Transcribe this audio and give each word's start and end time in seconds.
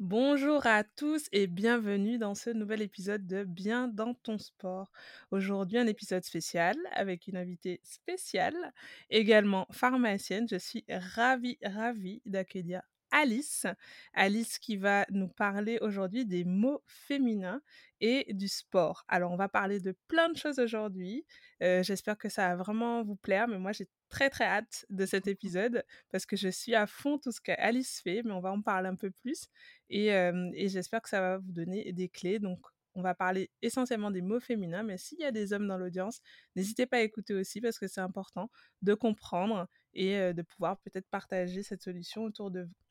Bonjour 0.00 0.64
à 0.66 0.84
tous 0.84 1.26
et 1.32 1.48
bienvenue 1.48 2.18
dans 2.18 2.34
ce 2.34 2.50
nouvel 2.50 2.82
épisode 2.82 3.26
de 3.26 3.42
Bien 3.42 3.88
dans 3.88 4.14
ton 4.14 4.38
sport. 4.38 4.92
Aujourd'hui 5.32 5.76
un 5.76 5.86
épisode 5.86 6.24
spécial 6.24 6.76
avec 6.92 7.26
une 7.26 7.36
invitée 7.36 7.80
spéciale, 7.82 8.72
également 9.10 9.66
pharmacienne. 9.72 10.46
Je 10.48 10.56
suis 10.56 10.84
ravie, 10.88 11.58
ravie 11.64 12.22
d'accueillir 12.26 12.82
Alice. 13.10 13.66
Alice 14.14 14.58
qui 14.58 14.76
va 14.76 15.06
nous 15.10 15.28
parler 15.28 15.78
aujourd'hui 15.80 16.26
des 16.26 16.44
mots 16.44 16.82
féminins 16.86 17.62
et 18.00 18.32
du 18.34 18.48
sport. 18.48 19.04
Alors, 19.08 19.32
on 19.32 19.36
va 19.36 19.48
parler 19.48 19.80
de 19.80 19.96
plein 20.08 20.28
de 20.28 20.36
choses 20.36 20.58
aujourd'hui. 20.58 21.24
J'espère 21.60 22.18
que 22.18 22.28
ça 22.28 22.48
va 22.48 22.56
vraiment 22.56 23.02
vous 23.02 23.16
plaire, 23.16 23.48
mais 23.48 23.58
moi, 23.58 23.72
j'ai 23.72 23.88
très, 24.08 24.30
très 24.30 24.44
hâte 24.44 24.86
de 24.90 25.06
cet 25.06 25.26
épisode 25.28 25.84
parce 26.10 26.26
que 26.26 26.36
je 26.36 26.48
suis 26.48 26.74
à 26.74 26.86
fond 26.86 27.18
tout 27.18 27.32
ce 27.32 27.40
qu'Alice 27.40 28.00
fait, 28.02 28.22
mais 28.22 28.32
on 28.32 28.40
va 28.40 28.52
en 28.52 28.62
parler 28.62 28.88
un 28.88 28.96
peu 28.96 29.10
plus 29.10 29.48
et, 29.90 30.08
et 30.08 30.68
j'espère 30.68 31.02
que 31.02 31.08
ça 31.08 31.20
va 31.20 31.38
vous 31.38 31.52
donner 31.52 31.92
des 31.92 32.08
clés. 32.08 32.38
Donc, 32.38 32.60
on 32.94 33.02
va 33.02 33.14
parler 33.14 33.50
essentiellement 33.62 34.10
des 34.10 34.22
mots 34.22 34.40
féminins, 34.40 34.82
mais 34.82 34.98
s'il 34.98 35.20
y 35.20 35.24
a 35.24 35.30
des 35.30 35.52
hommes 35.52 35.68
dans 35.68 35.78
l'audience, 35.78 36.20
n'hésitez 36.56 36.86
pas 36.86 36.98
à 36.98 37.00
écouter 37.00 37.34
aussi 37.34 37.60
parce 37.60 37.78
que 37.78 37.86
c'est 37.86 38.00
important 38.00 38.50
de 38.82 38.94
comprendre 38.94 39.68
et 39.94 40.32
de 40.32 40.42
pouvoir 40.42 40.78
peut-être 40.78 41.08
partager 41.08 41.62
cette 41.62 41.82
solution 41.82 42.24
autour 42.24 42.50
de 42.50 42.62
vous. 42.62 42.87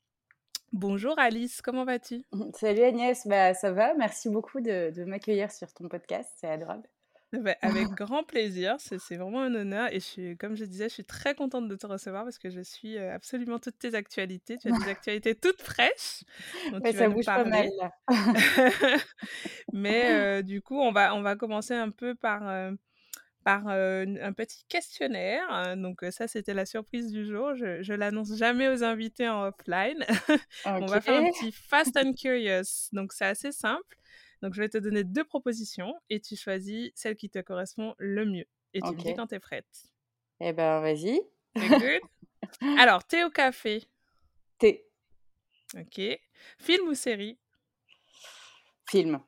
Bonjour 0.72 1.18
Alice, 1.18 1.62
comment 1.62 1.84
vas-tu? 1.84 2.22
Salut 2.54 2.82
Agnès, 2.82 3.26
bah, 3.26 3.54
ça 3.54 3.72
va, 3.72 3.94
merci 3.94 4.28
beaucoup 4.28 4.60
de, 4.60 5.04
m'accueillir 5.04 5.50
sur 5.50 5.72
ton 5.72 5.88
podcast, 5.88 6.30
c'est 6.36 6.48
adorable. 6.48 6.88
Bah, 7.32 7.54
avec 7.62 7.88
grand 7.96 8.22
plaisir, 8.22 8.76
c'est 8.78 9.16
vraiment 9.16 9.40
un 9.42 9.54
honneur 9.54 9.88
et 9.92 10.00
je 10.00 10.04
suis, 10.04 10.36
comme 10.36 10.56
je 10.56 10.64
disais, 10.64 10.88
je 10.88 10.94
suis 10.94 11.04
très 11.04 11.34
contente 11.34 11.68
de 11.68 11.76
te 11.76 11.86
recevoir 11.86 12.24
parce 12.24 12.38
que 12.38 12.50
je 12.50 12.60
suis 12.60 12.98
euh, 12.98 13.14
absolument 13.14 13.58
toutes 13.58 13.78
tes 13.78 13.94
actualités. 13.94 14.58
Tu 14.58 14.68
as 14.68 14.78
des 14.78 14.88
actualités 14.90 15.34
toutes 15.34 15.62
fraîches. 15.62 16.24
Donc 16.70 16.86
ça 16.86 17.08
bouge 17.08 17.24
pas 17.24 17.44
mal 17.44 17.68
là. 17.78 17.92
Mais 19.72 20.10
euh, 20.10 20.42
du 20.42 20.62
coup, 20.62 20.78
on 20.78 20.92
va, 20.92 21.14
on 21.14 21.22
va 21.22 21.36
commencer 21.36 21.74
un 21.74 21.90
peu 21.90 22.14
par, 22.14 22.48
euh, 22.48 22.72
par 23.44 23.66
un 23.68 24.32
petit 24.32 24.64
questionnaire. 24.68 25.46
Hein, 25.50 25.76
donc 25.76 26.04
ça, 26.10 26.28
c'était 26.28 26.54
la 26.54 26.66
surprise 26.66 27.10
du 27.10 27.26
jour. 27.26 27.54
Je, 27.54 27.82
je 27.82 27.92
l'annonce 27.92 28.36
jamais 28.36 28.68
aux 28.68 28.84
invités 28.84 29.28
en 29.28 29.46
offline. 29.46 30.04
On 30.66 30.86
va 30.86 31.00
faire 31.00 31.22
un 31.22 31.30
petit 31.30 31.52
Fast 31.52 31.96
and 31.96 32.12
Curious. 32.14 32.88
Donc 32.92 33.12
c'est 33.12 33.26
assez 33.26 33.52
simple. 33.52 33.96
Donc 34.42 34.54
je 34.54 34.60
vais 34.60 34.68
te 34.68 34.78
donner 34.78 35.04
deux 35.04 35.24
propositions 35.24 35.94
et 36.10 36.20
tu 36.20 36.36
choisis 36.36 36.90
celle 36.94 37.16
qui 37.16 37.30
te 37.30 37.38
correspond 37.38 37.94
le 37.98 38.24
mieux. 38.24 38.46
Et 38.74 38.80
tu 38.80 38.90
me 38.90 39.02
dis 39.02 39.14
quand 39.14 39.26
tu 39.26 39.34
es 39.34 39.40
prête. 39.40 39.66
Eh 40.40 40.52
ben 40.52 40.80
vas-y. 40.80 41.20
Good? 41.56 42.00
Alors, 42.78 43.04
thé 43.04 43.24
ou 43.24 43.30
café 43.30 43.84
Thé. 44.58 44.86
Ok. 45.76 46.00
Film 46.58 46.88
ou 46.88 46.94
série? 46.94 47.38
Film. 48.88 49.20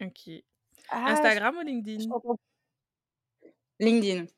Ok. 0.00 0.30
Ah, 0.90 1.10
Instagram 1.12 1.56
ou 1.58 1.62
LinkedIn? 1.62 2.08
LinkedIn. 3.80 4.28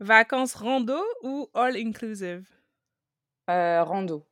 Vacances 0.00 0.54
rando 0.54 1.02
ou 1.22 1.48
all 1.54 1.76
inclusive? 1.76 2.46
Euh, 3.50 3.82
Rando. 3.84 4.26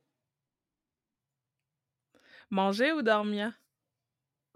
Manger 2.49 2.93
ou 2.93 3.01
dormir? 3.01 3.51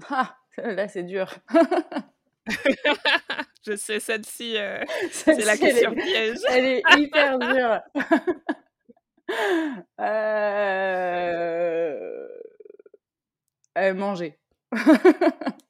Ah, 0.09 0.37
là 0.57 0.87
c'est 0.87 1.03
dur. 1.03 1.33
Je 3.65 3.75
sais, 3.75 3.99
celle-ci, 3.99 4.57
euh, 4.57 4.83
c'est 5.11 5.45
la 5.45 5.55
question 5.57 5.93
piège. 5.93 6.39
Elle 6.49 6.65
est 6.65 6.81
hyper 6.97 7.37
dure. 7.37 7.81
euh... 9.99 10.91
Euh, 13.77 13.93
manger. 13.93 14.37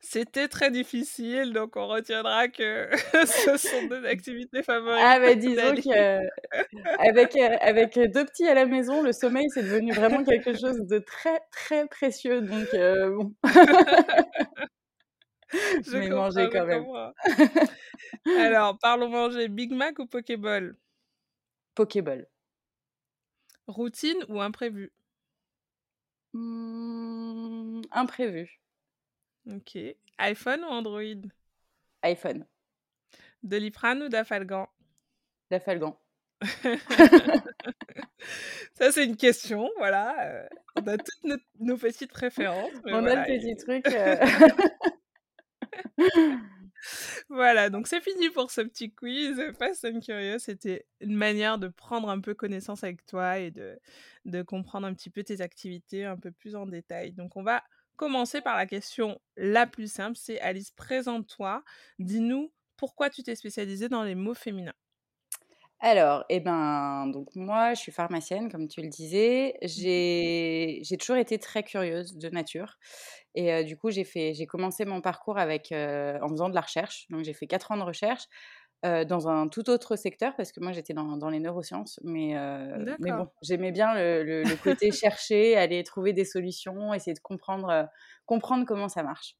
C'était 0.00 0.48
très 0.48 0.70
difficile, 0.70 1.52
donc 1.52 1.76
on 1.76 1.88
retiendra 1.88 2.48
que 2.48 2.88
ce 3.26 3.56
sont 3.56 3.86
deux 3.88 4.04
activités 4.06 4.62
favorites. 4.62 5.02
Ah 5.02 5.18
bah 5.18 5.34
disons 5.34 5.74
qu'avec 5.74 7.36
euh, 7.36 7.56
avec 7.60 7.98
deux 7.98 8.24
petits 8.24 8.46
à 8.46 8.54
la 8.54 8.66
maison, 8.66 9.02
le 9.02 9.12
sommeil 9.12 9.46
c'est 9.52 9.62
devenu 9.62 9.92
vraiment 9.92 10.22
quelque 10.22 10.56
chose 10.56 10.86
de 10.86 10.98
très 10.98 11.40
très 11.50 11.86
précieux. 11.88 12.42
Donc 12.42 12.72
euh, 12.74 13.16
bon. 13.16 13.34
je 15.52 15.98
vais 15.98 16.08
manger 16.10 16.48
quand 16.52 16.66
même. 16.66 16.84
Alors 18.38 18.78
parlons 18.78 19.08
manger, 19.08 19.48
Big 19.48 19.72
Mac 19.72 19.98
ou 19.98 20.06
Pokéball? 20.06 20.76
Pokéball. 21.74 22.28
Routine 23.66 24.24
ou 24.28 24.40
imprévu? 24.40 24.92
Mmh, 26.34 27.82
imprévu. 27.92 28.50
Ok. 29.46 29.78
iPhone 30.18 30.64
ou 30.64 30.68
Android? 30.68 31.22
iPhone. 32.02 32.44
Doliprane 33.42 34.02
ou 34.02 34.08
Dafalgan? 34.08 34.68
Dafalgan. 35.50 35.98
Ça, 38.74 38.90
c'est 38.90 39.04
une 39.04 39.16
question, 39.16 39.70
voilà. 39.78 40.14
Euh, 40.26 40.48
on 40.76 40.86
a 40.88 40.98
toutes 40.98 41.40
nos, 41.60 41.76
petites 41.76 42.10
préférences. 42.10 42.72
On 42.86 43.06
a 43.06 43.14
le 43.14 43.22
petit 43.24 43.56
truc. 43.56 43.86
Euh. 43.86 44.18
voilà, 47.28 47.70
donc 47.70 47.86
c'est 47.86 48.00
fini 48.00 48.30
pour 48.30 48.50
ce 48.50 48.60
petit 48.60 48.92
quiz. 48.92 49.40
Fast 49.58 49.84
and 49.84 50.00
Curious, 50.00 50.40
c'était 50.40 50.86
une 51.00 51.16
manière 51.16 51.58
de 51.58 51.68
prendre 51.68 52.08
un 52.08 52.20
peu 52.20 52.34
connaissance 52.34 52.84
avec 52.84 53.04
toi 53.06 53.38
et 53.38 53.50
de, 53.50 53.78
de 54.24 54.42
comprendre 54.42 54.86
un 54.86 54.94
petit 54.94 55.10
peu 55.10 55.22
tes 55.22 55.40
activités 55.40 56.04
un 56.04 56.16
peu 56.16 56.30
plus 56.30 56.56
en 56.56 56.66
détail. 56.66 57.12
Donc 57.12 57.36
on 57.36 57.42
va 57.42 57.62
commencer 57.96 58.40
par 58.40 58.56
la 58.56 58.66
question 58.66 59.20
la 59.36 59.66
plus 59.66 59.90
simple, 59.90 60.16
c'est 60.16 60.40
Alice, 60.40 60.70
présente-toi. 60.72 61.62
Dis-nous 61.98 62.52
pourquoi 62.76 63.10
tu 63.10 63.22
t'es 63.22 63.36
spécialisée 63.36 63.88
dans 63.88 64.02
les 64.02 64.14
mots 64.14 64.34
féminins. 64.34 64.74
Alors, 65.80 66.24
eh 66.30 66.40
ben, 66.40 67.08
donc 67.08 67.28
moi, 67.34 67.74
je 67.74 67.80
suis 67.80 67.92
pharmacienne, 67.92 68.50
comme 68.50 68.68
tu 68.68 68.80
le 68.80 68.88
disais. 68.88 69.54
Mmh 69.62 69.66
j'ai 70.82 70.96
toujours 70.98 71.16
été 71.16 71.38
très 71.38 71.62
curieuse 71.62 72.16
de 72.16 72.28
nature. 72.30 72.78
Et 73.34 73.64
du 73.64 73.76
coup, 73.76 73.90
j'ai 73.90 74.04
j'ai 74.04 74.46
commencé 74.46 74.84
mon 74.84 75.00
parcours 75.00 75.38
avec, 75.38 75.72
en 75.72 76.28
faisant 76.28 76.48
de 76.48 76.54
la 76.54 76.62
recherche. 76.62 77.06
Donc, 77.10 77.24
j'ai 77.24 77.34
fait 77.34 77.46
quatre 77.46 77.70
ans 77.72 77.76
de 77.76 77.82
recherche 77.82 78.24
dans 78.82 79.28
un 79.28 79.48
tout 79.48 79.70
autre 79.70 79.96
secteur 79.96 80.36
parce 80.36 80.52
que 80.52 80.60
moi, 80.60 80.72
j'étais 80.72 80.94
dans, 80.94 81.16
dans, 81.16 81.30
les 81.30 81.40
neurosciences. 81.40 82.00
Mais, 82.04 82.34
mais 83.00 83.12
bon, 83.12 83.28
j'aimais 83.42 83.72
bien 83.72 83.94
le, 83.94 84.56
côté 84.62 84.90
chercher, 84.92 85.56
aller 85.56 85.82
trouver 85.84 86.12
des 86.12 86.24
solutions, 86.24 86.94
essayer 86.94 87.14
de 87.14 87.20
comprendre, 87.20 87.88
comprendre 88.26 88.64
comment 88.66 88.88
ça 88.88 89.02
marche. 89.02 89.36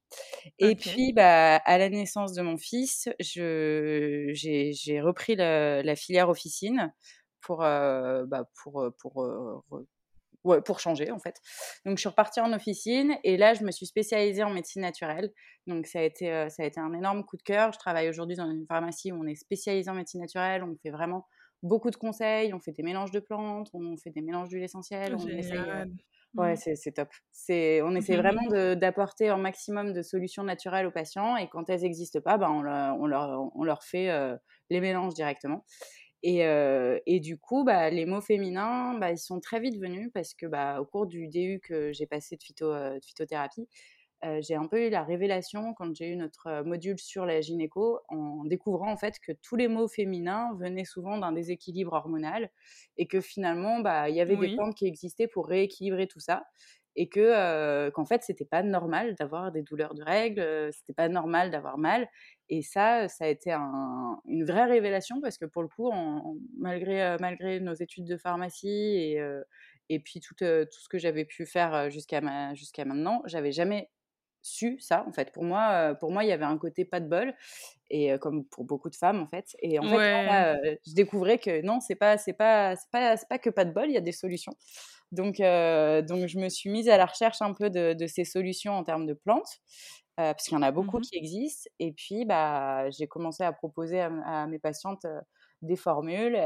Et 0.58 0.76
puis, 0.76 1.12
bah, 1.12 1.56
à 1.56 1.78
la 1.78 1.88
naissance 1.88 2.32
de 2.34 2.42
mon 2.42 2.56
fils, 2.56 3.08
j'ai 3.20 5.00
repris 5.00 5.36
la 5.36 5.96
filière 5.96 6.28
officine 6.28 6.92
pour, 7.40 7.58
bah, 7.58 8.44
pour, 8.62 8.86
pour 8.98 9.26
ouais, 10.44 10.60
pour 10.60 10.78
changer 10.78 11.10
en 11.10 11.18
fait. 11.18 11.40
Donc 11.84 11.96
je 11.96 12.00
suis 12.00 12.08
repartie 12.08 12.40
en 12.40 12.52
officine 12.52 13.16
et 13.24 13.36
là 13.36 13.54
je 13.54 13.64
me 13.64 13.70
suis 13.70 13.86
spécialisée 13.86 14.44
en 14.44 14.50
médecine 14.50 14.82
naturelle. 14.82 15.32
Donc 15.66 15.86
ça 15.86 16.00
a 16.00 16.02
été, 16.02 16.32
euh, 16.32 16.48
ça 16.48 16.62
a 16.62 16.66
été 16.66 16.80
un 16.80 16.92
énorme 16.92 17.24
coup 17.24 17.36
de 17.36 17.42
cœur. 17.42 17.72
Je 17.72 17.78
travaille 17.78 18.08
aujourd'hui 18.08 18.36
dans 18.36 18.50
une 18.50 18.66
pharmacie 18.66 19.10
où 19.10 19.16
on 19.16 19.26
est 19.26 19.34
spécialisé 19.34 19.90
en 19.90 19.94
médecine 19.94 20.20
naturelle. 20.20 20.62
On 20.62 20.76
fait 20.82 20.90
vraiment 20.90 21.26
beaucoup 21.62 21.90
de 21.90 21.96
conseils, 21.96 22.52
on 22.52 22.60
fait 22.60 22.72
des 22.72 22.82
mélanges 22.82 23.10
de 23.10 23.20
plantes, 23.20 23.70
on 23.72 23.96
fait 23.96 24.10
des 24.10 24.20
mélanges 24.20 24.48
d'huile 24.48 24.64
essentielle. 24.64 25.16
On 25.18 25.26
essaye, 25.26 25.56
euh, 25.56 25.86
Ouais, 26.34 26.54
mmh. 26.54 26.74
c'est 26.74 26.92
top. 26.92 27.08
On 27.48 27.94
essaie 27.94 28.16
vraiment 28.16 28.74
d'apporter 28.74 29.28
un 29.28 29.36
maximum 29.36 29.92
de 29.92 30.02
solutions 30.02 30.42
naturelles 30.42 30.86
aux 30.86 30.90
patients 30.90 31.36
et 31.36 31.48
quand 31.48 31.70
elles 31.70 31.82
n'existent 31.82 32.20
pas, 32.20 32.38
ben, 32.38 32.50
on, 32.50 32.62
leur, 32.62 32.96
on, 32.98 33.06
leur, 33.06 33.50
on, 33.54 33.64
leur, 33.64 33.84
fait 33.84 34.10
euh, 34.10 34.36
les 34.68 34.80
mélanges 34.80 35.14
directement. 35.14 35.64
Et, 36.22 37.20
du 37.20 37.38
coup, 37.38 37.64
bah, 37.64 37.90
les 37.90 38.06
mots 38.06 38.22
féminins, 38.22 38.98
bah, 38.98 39.12
ils 39.12 39.18
sont 39.18 39.40
très 39.40 39.60
vite 39.60 39.78
venus 39.78 40.10
parce 40.12 40.34
que 40.34 40.46
bah, 40.46 40.80
au 40.80 40.86
cours 40.86 41.06
du 41.06 41.28
DU 41.28 41.60
que 41.62 41.92
j'ai 41.92 42.06
passé 42.06 42.36
de, 42.36 42.42
phyto, 42.42 42.72
de 42.72 43.00
phytothérapie, 43.04 43.68
j'ai 44.40 44.54
un 44.54 44.66
peu 44.66 44.86
eu 44.86 44.90
la 44.90 45.02
révélation 45.04 45.74
quand 45.74 45.94
j'ai 45.94 46.08
eu 46.08 46.16
notre 46.16 46.62
module 46.64 46.98
sur 46.98 47.26
la 47.26 47.40
gynéco, 47.40 48.00
en 48.08 48.44
découvrant 48.44 48.90
en 48.92 48.96
fait 48.96 49.18
que 49.20 49.32
tous 49.32 49.56
les 49.56 49.68
mots 49.68 49.88
féminins 49.88 50.50
venaient 50.58 50.84
souvent 50.84 51.18
d'un 51.18 51.32
déséquilibre 51.32 51.92
hormonal 51.92 52.50
et 52.96 53.06
que 53.06 53.20
finalement, 53.20 53.80
bah, 53.80 54.08
il 54.08 54.16
y 54.16 54.20
avait 54.20 54.36
des 54.36 54.48
plantes 54.48 54.74
qui 54.74 54.86
existaient 54.86 55.28
pour 55.28 55.46
rééquilibrer 55.48 56.06
tout 56.06 56.20
ça 56.20 56.44
et 56.96 57.08
que 57.08 57.90
qu'en 57.90 58.04
fait 58.04 58.22
c'était 58.22 58.44
pas 58.44 58.62
normal 58.62 59.14
d'avoir 59.16 59.50
des 59.50 59.62
douleurs 59.62 59.94
de 59.94 60.02
règles, 60.02 60.72
c'était 60.72 60.92
pas 60.92 61.08
normal 61.08 61.50
d'avoir 61.50 61.76
mal 61.76 62.08
et 62.48 62.62
ça 62.62 63.08
ça 63.08 63.24
a 63.24 63.28
été 63.28 63.50
une 63.52 64.44
vraie 64.44 64.66
révélation 64.66 65.20
parce 65.20 65.36
que 65.38 65.44
pour 65.44 65.62
le 65.62 65.68
coup 65.68 65.90
malgré 66.56 67.16
malgré 67.20 67.58
nos 67.60 67.74
études 67.74 68.04
de 68.06 68.16
pharmacie 68.16 68.68
et 68.68 69.20
et 69.90 70.00
puis 70.00 70.20
tout, 70.20 70.34
tout 70.34 70.80
ce 70.80 70.88
que 70.88 70.98
j'avais 70.98 71.24
pu 71.24 71.46
faire 71.46 71.90
jusqu'à 71.90 72.54
jusqu'à 72.54 72.84
maintenant, 72.84 73.22
j'avais 73.26 73.52
jamais 73.52 73.90
su 74.44 74.78
ça 74.78 75.04
en 75.08 75.12
fait. 75.12 75.32
Pour 75.32 75.42
moi, 75.42 75.94
pour 75.98 76.12
moi, 76.12 76.22
il 76.22 76.28
y 76.28 76.32
avait 76.32 76.44
un 76.44 76.58
côté 76.58 76.84
pas 76.84 77.00
de 77.00 77.08
bol 77.08 77.34
et 77.90 78.16
comme 78.18 78.44
pour 78.44 78.64
beaucoup 78.64 78.90
de 78.90 78.96
femmes 78.96 79.20
en 79.20 79.26
fait. 79.26 79.56
Et 79.60 79.78
en 79.78 79.82
fait, 79.82 80.78
je 80.86 80.94
découvrais 80.94 81.38
que 81.38 81.62
non, 81.62 81.80
c'est 81.80 81.94
pas 81.94 82.18
c'est 82.18 82.34
pas 82.34 82.76
c'est 82.76 82.90
pas 82.92 83.16
c'est 83.16 83.28
pas 83.28 83.38
que 83.38 83.50
pas 83.50 83.64
de 83.64 83.72
bol, 83.72 83.88
il 83.88 83.94
y 83.94 83.96
a 83.96 84.02
des 84.02 84.12
solutions. 84.12 84.52
Donc 85.12 85.36
donc 85.38 86.26
je 86.26 86.38
me 86.38 86.48
suis 86.48 86.70
mise 86.70 86.88
à 86.88 86.98
la 86.98 87.06
recherche 87.06 87.40
un 87.40 87.54
peu 87.54 87.70
de, 87.70 87.94
de 87.94 88.06
ces 88.06 88.24
solutions 88.24 88.74
en 88.74 88.84
termes 88.84 89.06
de 89.06 89.14
plantes. 89.14 89.60
parce 90.16 90.44
qu'il 90.44 90.54
y 90.54 90.58
en 90.58 90.62
a 90.62 90.72
beaucoup 90.72 90.98
mmh 90.98 91.02
qui 91.02 91.16
existent. 91.16 91.70
Et 91.78 91.92
puis, 91.92 92.24
bah, 92.24 92.90
j'ai 92.90 93.06
commencé 93.08 93.42
à 93.42 93.52
proposer 93.52 94.00
à, 94.00 94.46
mes 94.46 94.58
patientes 94.58 95.06
des 95.62 95.76
formules 95.76 96.38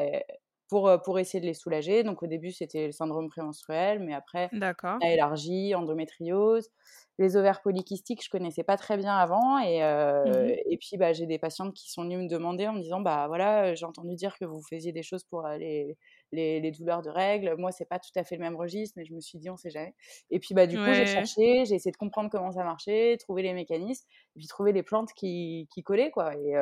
pour, 0.69 0.91
pour 1.05 1.19
essayer 1.19 1.41
de 1.41 1.47
les 1.47 1.55
soulager. 1.55 2.03
Donc, 2.03 2.23
au 2.23 2.27
début, 2.27 2.53
c'était 2.53 2.87
le 2.87 2.93
syndrome 2.93 3.29
prémenstruel, 3.29 4.01
mais 4.01 4.15
après, 4.15 4.49
on 4.53 5.07
a 5.07 5.11
élargi, 5.11 5.75
endométriose. 5.75 6.71
Les 7.19 7.37
ovaires 7.37 7.61
polykystiques, 7.63 8.25
je 8.25 8.31
connaissais 8.31 8.63
pas 8.63 8.77
très 8.77 8.97
bien 8.97 9.17
avant. 9.17 9.59
Et, 9.59 9.83
mmh 9.83 10.49
et 10.71 10.77
puis, 10.79 10.97
bah, 10.97 11.13
j'ai 11.13 11.27
des 11.27 11.39
patientes 11.39 11.75
qui 11.75 11.91
sont 11.91 12.03
venues 12.03 12.19
me 12.19 12.29
demander 12.29 12.67
en 12.69 12.73
me 12.75 12.81
disant 12.81 13.01
bah 13.01 13.27
voilà, 13.27 13.75
j'ai 13.75 13.87
entendu 13.87 14.15
dire 14.15 14.37
que 14.39 14.45
vous 14.45 14.63
faisiez 14.63 14.93
des 14.93 15.03
choses 15.03 15.25
pour 15.25 15.47
les, 15.49 15.97
les, 16.33 16.71
douleurs 16.71 17.03
de 17.03 17.11
règles. 17.11 17.55
Moi, 17.57 17.73
c'est 17.73 17.89
pas 17.89 17.99
tout 17.99 18.13
à 18.17 18.25
fait 18.25 18.37
le 18.37 18.43
même 18.43 18.57
registre, 18.57 18.95
mais 18.97 19.05
je 19.05 19.15
me 19.15 19.21
suis 19.21 19.39
dit 19.39 19.51
on 19.51 19.57
sait 19.57 19.71
jamais. 19.71 19.95
Et 20.31 20.39
puis, 20.39 20.55
bah, 20.55 20.67
du 20.67 20.77
coup, 20.77 20.93
j'ai 20.93 21.07
cherché, 21.07 21.65
j'ai 21.65 21.75
essayé 21.75 21.91
de 21.91 21.97
comprendre 21.97 22.31
comment 22.31 22.53
ça 22.53 22.65
marchait, 22.65 23.17
trouver 23.19 23.43
les 23.43 23.53
mécanismes, 23.53 24.07
et 24.37 24.39
puis 24.39 24.47
trouver 24.47 24.73
les 24.73 24.83
plantes 24.83 25.13
qui, 25.15 25.69
qui 25.73 25.83
collaient. 25.83 26.11
Quoi. 26.11 26.35
Et, 26.37 26.55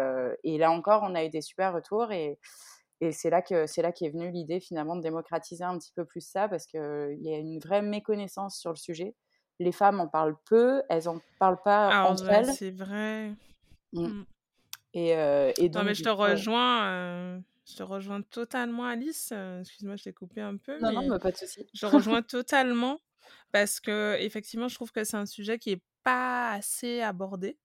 et, 0.44 0.58
là 0.58 0.70
encore, 0.70 1.02
on 1.04 1.14
a 1.14 1.24
eu 1.24 1.28
des 1.28 1.42
super 1.42 1.74
retours. 1.74 2.12
Et, 2.12 2.38
et 3.00 3.12
c'est 3.12 3.30
là 3.30 3.42
que 3.42 3.66
c'est 3.66 3.82
là 3.82 3.92
qu'est 3.92 4.08
venue 4.08 4.30
l'idée 4.30 4.60
finalement 4.60 4.96
de 4.96 5.02
démocratiser 5.02 5.64
un 5.64 5.78
petit 5.78 5.92
peu 5.94 6.04
plus 6.04 6.26
ça 6.26 6.48
parce 6.48 6.66
qu'il 6.66 7.18
y 7.20 7.34
a 7.34 7.38
une 7.38 7.58
vraie 7.58 7.82
méconnaissance 7.82 8.58
sur 8.58 8.70
le 8.70 8.76
sujet 8.76 9.14
les 9.58 9.72
femmes 9.72 10.00
en 10.00 10.08
parlent 10.08 10.36
peu, 10.44 10.82
elles 10.88 11.08
en 11.08 11.20
parlent 11.38 11.62
pas 11.62 12.08
entre 12.08 12.28
elles. 12.28 12.52
C'est 12.52 12.70
vrai. 12.70 13.32
Mmh. 13.92 14.06
Mmh. 14.06 14.26
Et, 14.94 15.10
et, 15.10 15.68
donc, 15.68 15.82
non, 15.82 15.84
mais 15.84 15.94
je 15.94 16.02
te 16.02 16.08
rejoins. 16.08 17.40
Je 17.68 17.74
te 17.76 17.82
rejoins 17.82 18.22
totalement, 18.22 18.84
Alice. 18.84 19.32
Excuse-moi, 19.60 19.96
je 19.96 20.04
t'ai 20.04 20.12
coupé 20.12 20.40
un 20.40 20.56
peu. 20.56 20.78
Non, 20.80 20.92
non, 20.92 21.18
pas 21.18 21.32
de 21.32 21.36
souci. 21.36 21.66
Je 21.74 21.86
rejoins 21.86 22.22
totalement 22.22 23.00
parce 23.52 23.80
que 23.80 24.16
effectivement, 24.20 24.68
je 24.68 24.74
trouve 24.74 24.92
que 24.92 25.04
c'est 25.04 25.16
un 25.16 25.26
sujet 25.26 25.58
qui 25.58 25.72
est 25.72 25.82
pas 26.02 26.52
assez 26.52 27.00
abordé. 27.00 27.58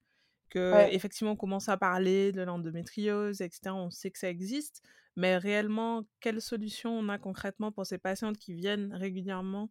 Que 0.49 0.89
effectivement, 0.91 1.31
on 1.31 1.35
commence 1.37 1.69
à 1.69 1.77
parler 1.77 2.33
de 2.33 2.41
l'endométriose, 2.41 3.39
etc. 3.39 3.73
On 3.73 3.89
sait 3.89 4.11
que 4.11 4.19
ça 4.19 4.29
existe, 4.29 4.81
mais 5.15 5.37
réellement, 5.37 6.03
quelle 6.19 6.41
solution 6.41 6.91
on 6.91 7.07
a 7.07 7.17
concrètement 7.17 7.71
pour 7.71 7.85
ces 7.85 7.97
patientes 7.97 8.37
qui 8.37 8.53
viennent 8.53 8.93
régulièrement 8.93 9.69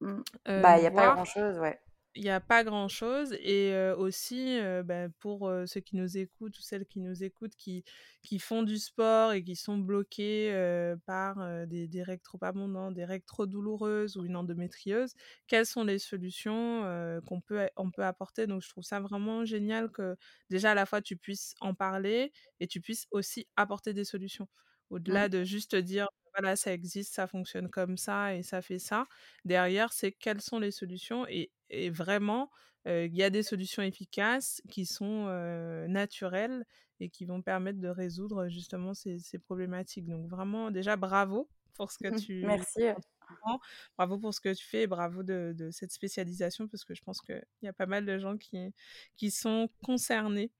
Mmh. 0.00 0.22
bah, 0.46 0.78
il 0.78 0.80
n'y 0.80 0.86
a 0.86 0.90
pas 0.90 1.14
grand-chose, 1.14 1.58
ouais. 1.58 1.78
Il 2.16 2.24
n'y 2.24 2.30
a 2.30 2.40
pas 2.40 2.64
grand-chose. 2.64 3.34
Et 3.40 3.72
aussi, 3.96 4.58
bah, 4.84 5.08
pour 5.20 5.52
ceux 5.66 5.80
qui 5.80 5.94
nous 5.96 6.18
écoutent 6.18 6.58
ou 6.58 6.60
celles 6.60 6.84
qui 6.84 6.98
nous 6.98 7.22
écoutent, 7.22 7.54
qui, 7.54 7.84
qui 8.22 8.40
font 8.40 8.64
du 8.64 8.78
sport 8.78 9.32
et 9.32 9.44
qui 9.44 9.54
sont 9.54 9.78
bloqués 9.78 10.52
par 11.06 11.36
des, 11.68 11.86
des, 11.86 12.02
règles 12.02 12.22
trop 12.22 12.38
abondantes, 12.42 12.94
des 12.94 13.04
règles 13.04 13.26
trop 13.26 13.46
douloureuses 13.46 14.16
ou 14.16 14.24
une 14.24 14.34
endométriose, 14.34 15.14
quelles 15.46 15.66
sont 15.66 15.84
les 15.84 16.00
solutions 16.00 16.82
qu'on 17.26 17.40
peut, 17.40 17.68
on 17.76 17.92
peut 17.92 18.04
apporter? 18.04 18.48
Donc, 18.48 18.62
je 18.62 18.68
trouve 18.70 18.84
ça 18.84 18.98
vraiment 18.98 19.44
génial 19.44 19.88
que 19.92 20.16
déjà, 20.50 20.72
à 20.72 20.74
la 20.74 20.86
fois, 20.86 21.00
tu 21.00 21.16
puisses 21.16 21.54
en 21.60 21.74
parler 21.74 22.32
et 22.58 22.66
tu 22.66 22.80
puisses 22.80 23.06
aussi 23.12 23.46
apporter 23.54 23.94
des 23.94 24.04
solutions. 24.04 24.48
Mmh. 24.90 24.94
Au-delà 24.96 25.28
de 25.28 25.44
juste 25.44 25.76
dire 25.76 26.08
voilà, 26.40 26.56
ça 26.56 26.72
existe, 26.72 27.14
ça 27.14 27.26
fonctionne 27.26 27.68
comme 27.68 27.96
ça 27.96 28.34
et 28.34 28.42
ça 28.42 28.62
fait 28.62 28.78
ça. 28.78 29.06
Derrière, 29.44 29.92
c'est 29.92 30.12
quelles 30.12 30.40
sont 30.40 30.58
les 30.58 30.70
solutions 30.70 31.26
et, 31.28 31.50
vraiment, 31.90 32.50
il 32.86 33.14
y 33.14 33.22
a 33.22 33.30
des 33.30 33.42
solutions 33.42 33.82
efficaces 33.82 34.62
qui 34.70 34.86
sont 34.86 35.26
naturelles 35.88 36.64
et 36.98 37.10
qui 37.10 37.26
vont 37.26 37.42
permettre 37.42 37.78
de 37.78 37.88
résoudre 37.88 38.48
justement 38.48 38.94
ces, 38.94 39.20
problématiques. 39.38 40.08
Donc 40.08 40.28
vraiment, 40.28 40.70
déjà, 40.70 40.96
bravo 40.96 41.48
pour 41.74 41.92
ce 41.92 41.98
que 41.98 42.08
tu... 42.26 42.42
Merci. 42.44 42.82
Bravo 43.96 44.18
pour 44.18 44.34
ce 44.34 44.40
que 44.40 44.54
tu 44.54 44.64
fais 44.64 44.82
et 44.82 44.86
bravo 44.86 45.22
de, 45.22 45.54
cette 45.72 45.92
spécialisation 45.92 46.68
parce 46.68 46.84
que 46.84 46.94
je 46.94 47.02
pense 47.02 47.20
qu'il 47.20 47.42
y 47.62 47.68
a 47.68 47.72
pas 47.72 47.86
mal 47.86 48.04
de 48.06 48.18
gens 48.18 48.36
qui, 48.36 48.72
qui 49.16 49.30
sont 49.30 49.68
concernés. 49.84 50.50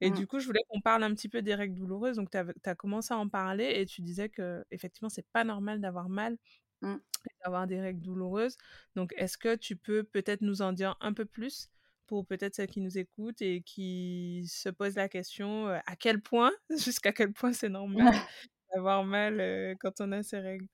Et 0.00 0.10
mmh. 0.10 0.14
du 0.14 0.26
coup, 0.26 0.38
je 0.38 0.46
voulais 0.46 0.62
qu'on 0.68 0.80
parle 0.80 1.04
un 1.04 1.14
petit 1.14 1.28
peu 1.28 1.42
des 1.42 1.54
règles 1.54 1.74
douloureuses. 1.74 2.16
Donc, 2.16 2.30
tu 2.30 2.38
as, 2.38 2.74
commencé 2.74 3.14
à 3.14 3.18
en 3.18 3.28
parler 3.28 3.72
et 3.76 3.86
tu 3.86 4.02
disais 4.02 4.28
que 4.28 4.64
effectivement, 4.70 5.08
c'est 5.08 5.26
pas 5.32 5.44
normal 5.44 5.80
d'avoir 5.80 6.08
mal. 6.08 6.36
Mmh. 6.82 6.96
d'avoir 7.44 7.68
des 7.68 7.80
règles 7.80 8.00
douloureuses. 8.00 8.56
Donc, 8.96 9.14
est-ce 9.16 9.38
que 9.38 9.54
tu 9.54 9.76
peux 9.76 10.02
peut-être 10.02 10.40
nous 10.40 10.62
en 10.62 10.72
dire 10.72 10.96
un 11.00 11.12
peu 11.12 11.24
plus 11.24 11.70
pour 12.08 12.26
peut-être 12.26 12.56
celles 12.56 12.70
qui 12.70 12.80
nous 12.80 12.98
écoutent 12.98 13.40
et 13.40 13.62
qui 13.62 14.44
se 14.48 14.68
posent 14.68 14.96
la 14.96 15.08
question 15.08 15.68
à 15.68 15.96
quel 15.96 16.20
point, 16.20 16.50
jusqu'à 16.76 17.12
quel 17.12 17.32
point 17.32 17.52
c'est 17.52 17.68
normal 17.68 18.12
d'avoir 18.74 19.04
mal 19.04 19.76
quand 19.78 20.00
on 20.00 20.10
a 20.10 20.24
ces 20.24 20.40
règles? 20.40 20.66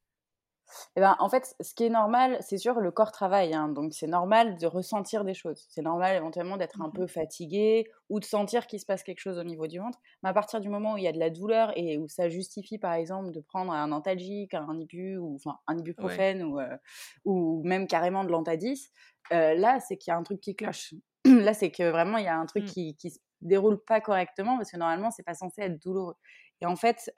Eh 0.97 1.01
ben, 1.01 1.17
en 1.19 1.29
fait, 1.29 1.55
ce 1.61 1.75
qui 1.75 1.85
est 1.85 1.91
normal, 1.91 2.37
c'est 2.41 2.59
sûr, 2.59 2.81
le 2.81 2.91
corps 2.91 3.13
travaille, 3.13 3.55
hein, 3.55 3.69
donc 3.69 3.95
c'est 3.95 4.07
normal 4.07 4.57
de 4.59 4.67
ressentir 4.67 5.25
des 5.25 5.35
choses. 5.35 5.67
C'est 5.71 5.83
normal 5.83 6.17
éventuellement 6.17 6.57
d'être 6.57 6.81
un 6.81 6.89
mmh 6.89 6.93
peu 6.93 7.07
fatigué 7.07 7.87
ou 8.09 8.19
de 8.21 8.25
sentir 8.25 8.67
qu'il 8.67 8.81
se 8.81 8.87
passe 8.87 9.03
quelque 9.03 9.21
chose 9.21 9.39
au 9.39 9.45
niveau 9.45 9.67
du 9.67 9.79
ventre. 9.79 9.99
Mais 10.23 10.31
à 10.31 10.33
partir 10.33 10.61
du 10.61 10.69
moment 10.69 10.95
où 10.95 10.97
il 10.97 11.05
y 11.05 11.09
a 11.09 11.13
de 11.13 11.19
la 11.19 11.31
douleur 11.31 11.73
et 11.77 11.99
où 11.99 12.09
ça 12.09 12.29
justifie, 12.29 12.79
par 12.79 12.95
exemple, 12.95 13.31
de 13.31 13.41
prendre 13.41 13.73
un 13.73 13.93
antalgique, 13.93 14.55
un 14.55 14.79
ibu, 14.79 15.17
ou 15.17 15.37
enfin 15.37 15.59
un 15.67 15.79
ibuprofène 15.79 16.43
ou, 16.43 16.59
euh, 16.59 16.77
ou 17.25 17.63
même 17.65 17.87
carrément 17.87 18.25
de 18.25 18.31
l'antadis, 18.31 18.91
euh, 19.33 19.55
là, 19.55 19.81
c'est 19.81 19.97
qu'il 19.97 20.11
y 20.11 20.15
a 20.15 20.17
un 20.17 20.23
truc 20.23 20.41
qui 20.41 20.57
cloche. 20.57 20.95
là, 21.25 21.55
c'est 21.55 21.71
que 21.71 21.91
vraiment, 21.91 22.19
il 22.19 22.25
y 22.25 22.29
a 22.29 22.37
un 22.37 22.47
truc 22.47 22.65
mmh. 22.65 22.69
qui, 22.69 22.97
qui 22.97 23.11
se 23.11 23.19
déroule 23.41 23.83
pas 23.85 24.01
correctement 24.01 24.57
parce 24.57 24.71
que 24.71 24.77
normalement, 24.77 25.11
c'est 25.11 25.23
pas 25.23 25.35
censé 25.35 25.63
être 25.63 25.81
douloureux. 25.83 26.17
Et 26.61 26.67
en 26.67 26.77
fait, 26.77 27.13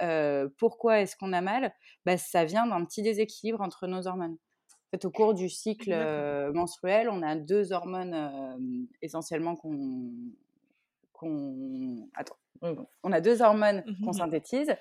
pourquoi 0.58 1.00
est-ce 1.00 1.16
qu'on 1.16 1.32
a 1.32 1.40
mal? 1.40 1.74
Bah, 2.04 2.16
Ça 2.16 2.44
vient 2.44 2.66
d'un 2.66 2.84
petit 2.84 3.02
déséquilibre 3.02 3.60
entre 3.60 3.86
nos 3.86 4.06
hormones. 4.06 4.36
En 4.92 4.96
fait, 4.96 5.04
au 5.04 5.10
cours 5.10 5.34
du 5.34 5.48
cycle 5.48 5.94
menstruel, 6.52 7.08
on 7.08 7.22
a 7.22 7.36
deux 7.36 7.72
hormones 7.72 8.58
essentiellement 9.02 9.56
qu'on. 9.56 10.10
On 11.22 13.12
a 13.12 13.20
deux 13.20 13.42
hormones 13.42 13.84
mmh 13.86 14.04
qu'on 14.04 14.12
synthétise. 14.12 14.74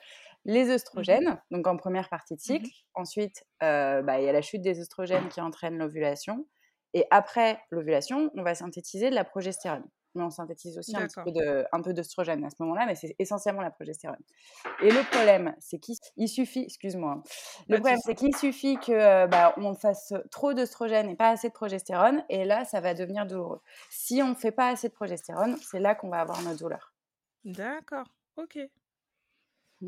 Les 0.46 0.66
mmh 0.66 0.72
œstrogènes, 0.72 1.42
donc 1.52 1.68
en 1.68 1.78
première 1.78 2.10
partie 2.10 2.36
de 2.36 2.42
cycle. 2.42 2.70
Ensuite, 2.94 3.46
bah, 3.62 4.20
il 4.20 4.26
y 4.26 4.30
a 4.30 4.34
la 4.34 4.42
chute 4.42 4.62
des 4.62 4.80
œstrogènes 4.80 5.28
qui 5.30 5.42
entraîne 5.42 5.78
l'ovulation. 5.78 6.48
Et 6.94 7.06
après 7.12 7.60
l'ovulation, 7.70 8.32
on 8.36 8.42
va 8.42 8.56
synthétiser 8.56 9.12
de 9.12 9.16
la 9.16 9.24
progestérone 9.24 9.86
mais 10.20 10.26
on 10.26 10.30
synthétise 10.30 10.78
aussi 10.78 10.96
un, 10.96 11.08
peu 11.08 11.32
de, 11.32 11.66
un 11.72 11.82
peu 11.82 11.94
d'œstrogène 11.94 12.44
à 12.44 12.50
ce 12.50 12.58
moment-là, 12.60 12.86
mais 12.86 12.96
c'est 12.96 13.16
essentiellement 13.20 13.62
la 13.62 13.72
progestérone. 13.72 14.22
Et 14.82 14.92
le 14.92 15.10
problème, 15.10 15.56
c'est 15.60 15.80
qu'il 15.80 16.28
suffit, 16.28 16.64
excuse-moi, 16.64 17.12
hein, 17.12 17.24
le 17.68 17.78
problème, 17.78 17.98
c'est 18.04 18.16
qu'il 18.16 18.36
suffit 18.36 18.78
que 18.78 18.92
euh, 18.92 19.28
bah, 19.28 19.54
on 19.58 19.74
fasse 19.74 20.14
trop 20.30 20.54
d'œstrogène 20.54 21.10
et 21.10 21.16
pas 21.16 21.30
assez 21.30 21.48
de 21.48 21.54
progestérone, 21.54 22.24
et 22.30 22.46
là, 22.46 22.66
ça 22.66 22.82
va 22.82 22.94
devenir 22.94 23.26
douloureux. 23.26 23.62
Si 23.90 24.22
on 24.22 24.30
ne 24.30 24.36
fait 24.36 24.52
pas 24.52 24.70
assez 24.70 24.90
de 24.90 24.94
progestérone, 24.94 25.58
c'est 25.62 25.80
là 25.80 25.96
qu'on 25.96 26.10
va 26.10 26.20
avoir 26.20 26.42
nos 26.44 26.56
douleurs. 26.56 26.94
D'accord, 27.46 28.06
ok. 28.36 28.60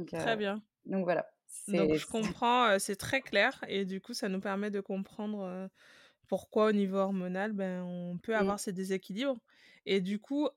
très 0.08 0.32
euh, 0.32 0.36
bien. 0.38 0.64
Donc 0.86 1.04
voilà. 1.04 1.28
Donc 1.68 1.94
je 1.94 2.08
comprends, 2.08 2.70
euh, 2.70 2.80
c'est 2.80 2.96
très 2.96 3.22
clair, 3.22 3.64
et 3.68 3.84
du 3.86 4.00
coup, 4.00 4.14
ça 4.14 4.30
nous 4.30 4.40
permet 4.40 4.72
de 4.72 4.80
comprendre 4.80 5.70
pourquoi 6.32 6.68
au 6.68 6.72
niveau 6.72 6.96
hormonal, 6.96 7.52
ben, 7.52 7.84
on 7.84 8.18
peut 8.18 8.32
mmh. 8.32 8.40
avoir 8.40 8.58
ces 8.58 8.72
déséquilibres. 8.72 9.38
Et 9.86 10.02
du 10.02 10.20
coup, 10.20 10.48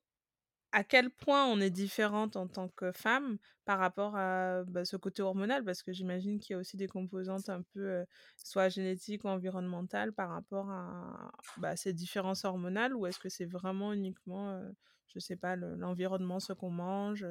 à 0.73 0.85
quel 0.85 1.11
point 1.11 1.47
on 1.47 1.61
est 1.61 1.71
différente 1.71 2.37
en 2.37 2.49
tant 2.49 2.69
que 2.69 2.93
femme 2.93 3.39
par 3.65 3.79
rapport 3.79 4.17
à 4.17 4.65
bah, 4.65 4.85
ce 4.85 4.97
côté 4.97 5.23
hormonal? 5.23 5.65
Parce 5.65 5.83
que 5.83 5.93
j'imagine 5.93 6.41
qu'il 6.41 6.55
y 6.55 6.57
a 6.57 6.61
aussi 6.61 6.77
des 6.77 6.89
composantes 6.89 7.49
un 7.49 7.63
peu 7.63 8.05
soit 8.45 8.69
génétiques 8.71 9.25
ou 9.25 9.29
environnementales 9.29 10.13
par 10.13 10.31
rapport 10.31 10.71
à 10.71 11.33
bah, 11.59 11.77
ces 11.77 11.93
différences 11.93 12.45
hormonales 12.45 12.95
ou 12.97 13.07
est-ce 13.07 13.21
que 13.21 13.29
c'est 13.29 13.47
vraiment 13.47 13.93
uniquement, 13.93 14.61
je 15.09 15.19
sais 15.21 15.37
pas, 15.37 15.57
l'environnement, 15.57 16.41
ce 16.41 16.53
qu'on 16.55 16.71
mange 16.71 17.27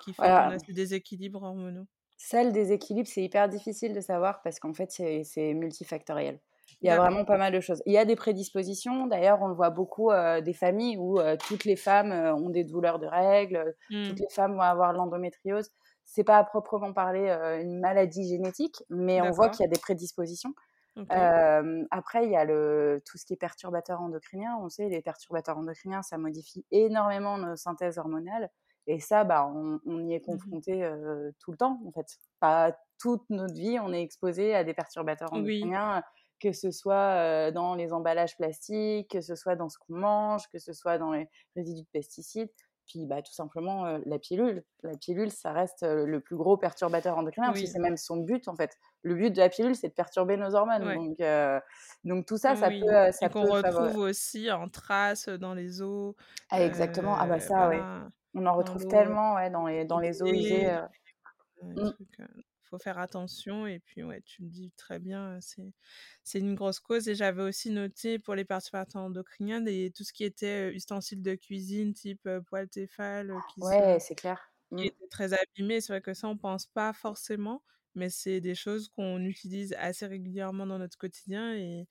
qui 0.00 0.14
fait 0.14 0.32
qu'on 0.34 0.50
a 0.50 0.58
ces 0.58 0.72
déséquilibres 0.72 1.42
hormonaux 1.44 1.86
Ça, 2.16 2.44
le 2.44 2.52
déséquilibre, 2.52 3.08
c'est 3.08 3.24
hyper 3.24 3.48
difficile 3.48 3.92
de 3.92 4.00
savoir 4.00 4.42
parce 4.42 4.60
qu'en 4.60 4.74
fait, 4.74 4.90
c'est 4.90 5.54
multifactoriel. 5.54 6.40
Il 6.80 6.86
y 6.86 6.90
a 6.90 6.96
vraiment 6.96 7.24
pas 7.24 7.36
mal 7.36 7.52
de 7.52 7.60
choses. 7.60 7.82
Il 7.86 7.92
y 7.92 7.98
a 7.98 8.04
des 8.04 8.14
prédispositions. 8.14 9.06
D'ailleurs, 9.06 9.42
on 9.42 9.48
le 9.48 9.54
voit 9.54 9.70
beaucoup 9.70 10.10
des 10.44 10.52
familles 10.52 10.96
où 10.96 11.18
toutes 11.46 11.64
les 11.64 11.76
femmes 11.76 12.12
ont 12.12 12.50
des 12.50 12.62
douleurs 12.62 13.00
de 13.00 13.06
règles, 13.06 13.74
toutes 13.90 14.12
mmh. 14.12 14.22
les 14.22 14.28
femmes 14.30 14.54
vont 14.54 14.60
avoir 14.60 14.92
l'endométriose. 14.92 15.70
C'est 16.04 16.24
pas 16.24 16.38
à 16.38 16.44
proprement 16.44 16.92
parler 16.92 17.28
une 17.62 17.80
maladie 17.80 18.28
génétique, 18.28 18.82
mais 18.90 19.20
on 19.20 19.30
voit 19.30 19.48
qu'il 19.48 19.64
y 19.64 19.66
a 19.66 19.68
des 19.68 19.80
prédispositions. 19.80 20.54
après, 21.90 22.26
il 22.26 22.30
y 22.30 22.36
a 22.36 22.44
le, 22.44 23.02
tout 23.04 23.18
ce 23.18 23.26
qui 23.26 23.32
est 23.32 23.36
perturbateur 23.36 24.00
endocrinien. 24.00 24.56
On 24.62 24.68
sait, 24.68 24.88
les 24.88 25.02
perturbateurs 25.02 25.58
endocriniens, 25.58 26.02
ça 26.02 26.16
modifie 26.16 26.64
énormément 26.70 27.38
nos 27.38 27.56
synthèses 27.56 27.98
hormonales. 27.98 28.50
Et 28.86 29.00
ça, 29.00 29.24
bah, 29.24 29.52
on, 29.52 30.06
y 30.06 30.14
est 30.14 30.18
mmh 30.18 30.22
confronté 30.22 30.90
tout 31.40 31.50
le 31.50 31.56
temps, 31.56 31.80
en 31.86 31.90
fait. 31.90 32.06
Pas 32.38 32.72
toute 33.00 33.28
notre 33.30 33.54
vie, 33.54 33.78
on 33.80 33.92
est 33.92 34.02
exposé 34.02 34.54
à 34.54 34.62
des 34.64 34.74
perturbateurs 34.74 35.32
endocriniens 35.32 36.02
que 36.40 36.52
ce 36.52 36.70
soit 36.70 37.50
dans 37.52 37.74
les 37.74 37.92
emballages 37.92 38.36
plastiques, 38.36 39.10
que 39.10 39.20
ce 39.20 39.34
soit 39.34 39.56
dans 39.56 39.68
ce 39.68 39.78
qu'on 39.78 39.96
mange, 39.96 40.48
que 40.52 40.58
ce 40.58 40.72
soit 40.72 40.98
dans 40.98 41.12
les 41.12 41.28
résidus 41.56 41.82
de 41.82 41.88
pesticides. 41.92 42.50
Puis 42.86 43.04
bah, 43.04 43.20
tout 43.20 43.34
simplement 43.34 43.98
la 44.06 44.18
pilule. 44.18 44.64
La 44.82 44.96
pilule, 44.96 45.30
ça 45.30 45.52
reste 45.52 45.82
le 45.82 46.20
plus 46.20 46.36
gros 46.36 46.56
perturbateur 46.56 47.18
endocrinien, 47.18 47.52
que 47.52 47.66
c'est 47.66 47.78
même 47.78 47.98
son 47.98 48.16
but 48.16 48.48
en 48.48 48.56
fait. 48.56 48.78
Le 49.02 49.14
but 49.14 49.30
de 49.30 49.38
la 49.38 49.50
pilule, 49.50 49.76
c'est 49.76 49.88
de 49.88 49.92
perturber 49.92 50.38
nos 50.38 50.54
hormones. 50.54 50.82
Donc, 50.94 51.18
donc 52.04 52.26
tout 52.26 52.38
ça, 52.38 52.56
ça 52.56 52.70
peut. 52.70 53.12
Ça 53.12 53.28
qu'on 53.28 53.44
retrouve 53.44 53.98
aussi 53.98 54.50
en 54.50 54.68
traces 54.68 55.28
dans 55.28 55.52
les 55.52 55.82
eaux. 55.82 56.16
Ah, 56.50 56.62
exactement. 56.62 57.14
ah 57.18 57.26
bah 57.26 57.40
ça, 57.40 57.68
oui. 57.68 57.76
On 58.34 58.46
en 58.46 58.54
retrouve 58.54 58.86
tellement 58.86 59.34
ouais, 59.34 59.50
dans, 59.50 59.66
les, 59.66 59.84
dans 59.84 59.98
les 59.98 60.22
eaux 60.22 60.26
usées. 60.26 60.70
Faut 62.68 62.78
faire 62.78 62.98
attention. 62.98 63.66
Et 63.66 63.80
puis, 63.80 64.02
ouais, 64.02 64.20
tu 64.22 64.42
le 64.42 64.48
dis 64.48 64.70
très 64.76 64.98
bien, 64.98 65.38
c'est, 65.40 65.72
c'est 66.24 66.38
une 66.38 66.54
grosse 66.54 66.80
cause. 66.80 67.08
Et 67.08 67.14
j'avais 67.14 67.42
aussi 67.42 67.70
noté 67.70 68.18
pour 68.18 68.34
les 68.34 68.44
perturbateurs 68.44 69.02
endocriniens 69.02 69.60
des, 69.60 69.90
tout 69.90 70.04
ce 70.04 70.12
qui 70.12 70.24
était 70.24 70.72
ustensiles 70.72 71.22
de 71.22 71.34
cuisine, 71.34 71.92
type 71.94 72.28
poêle 72.46 72.68
Tefal, 72.68 73.32
qui, 73.52 73.60
ouais, 73.60 73.98
c'est 74.00 74.14
clair. 74.14 74.52
qui 74.70 74.84
mmh. 74.84 74.86
était 74.86 75.08
très 75.10 75.32
abîmé. 75.32 75.80
C'est 75.80 75.92
vrai 75.92 76.00
que 76.00 76.14
ça, 76.14 76.28
on 76.28 76.36
pense 76.36 76.66
pas 76.66 76.92
forcément, 76.92 77.62
mais 77.94 78.10
c'est 78.10 78.40
des 78.40 78.54
choses 78.54 78.88
qu'on 78.88 79.20
utilise 79.20 79.74
assez 79.78 80.06
régulièrement 80.06 80.66
dans 80.66 80.78
notre 80.78 80.98
quotidien. 80.98 81.54
Et, 81.54 81.86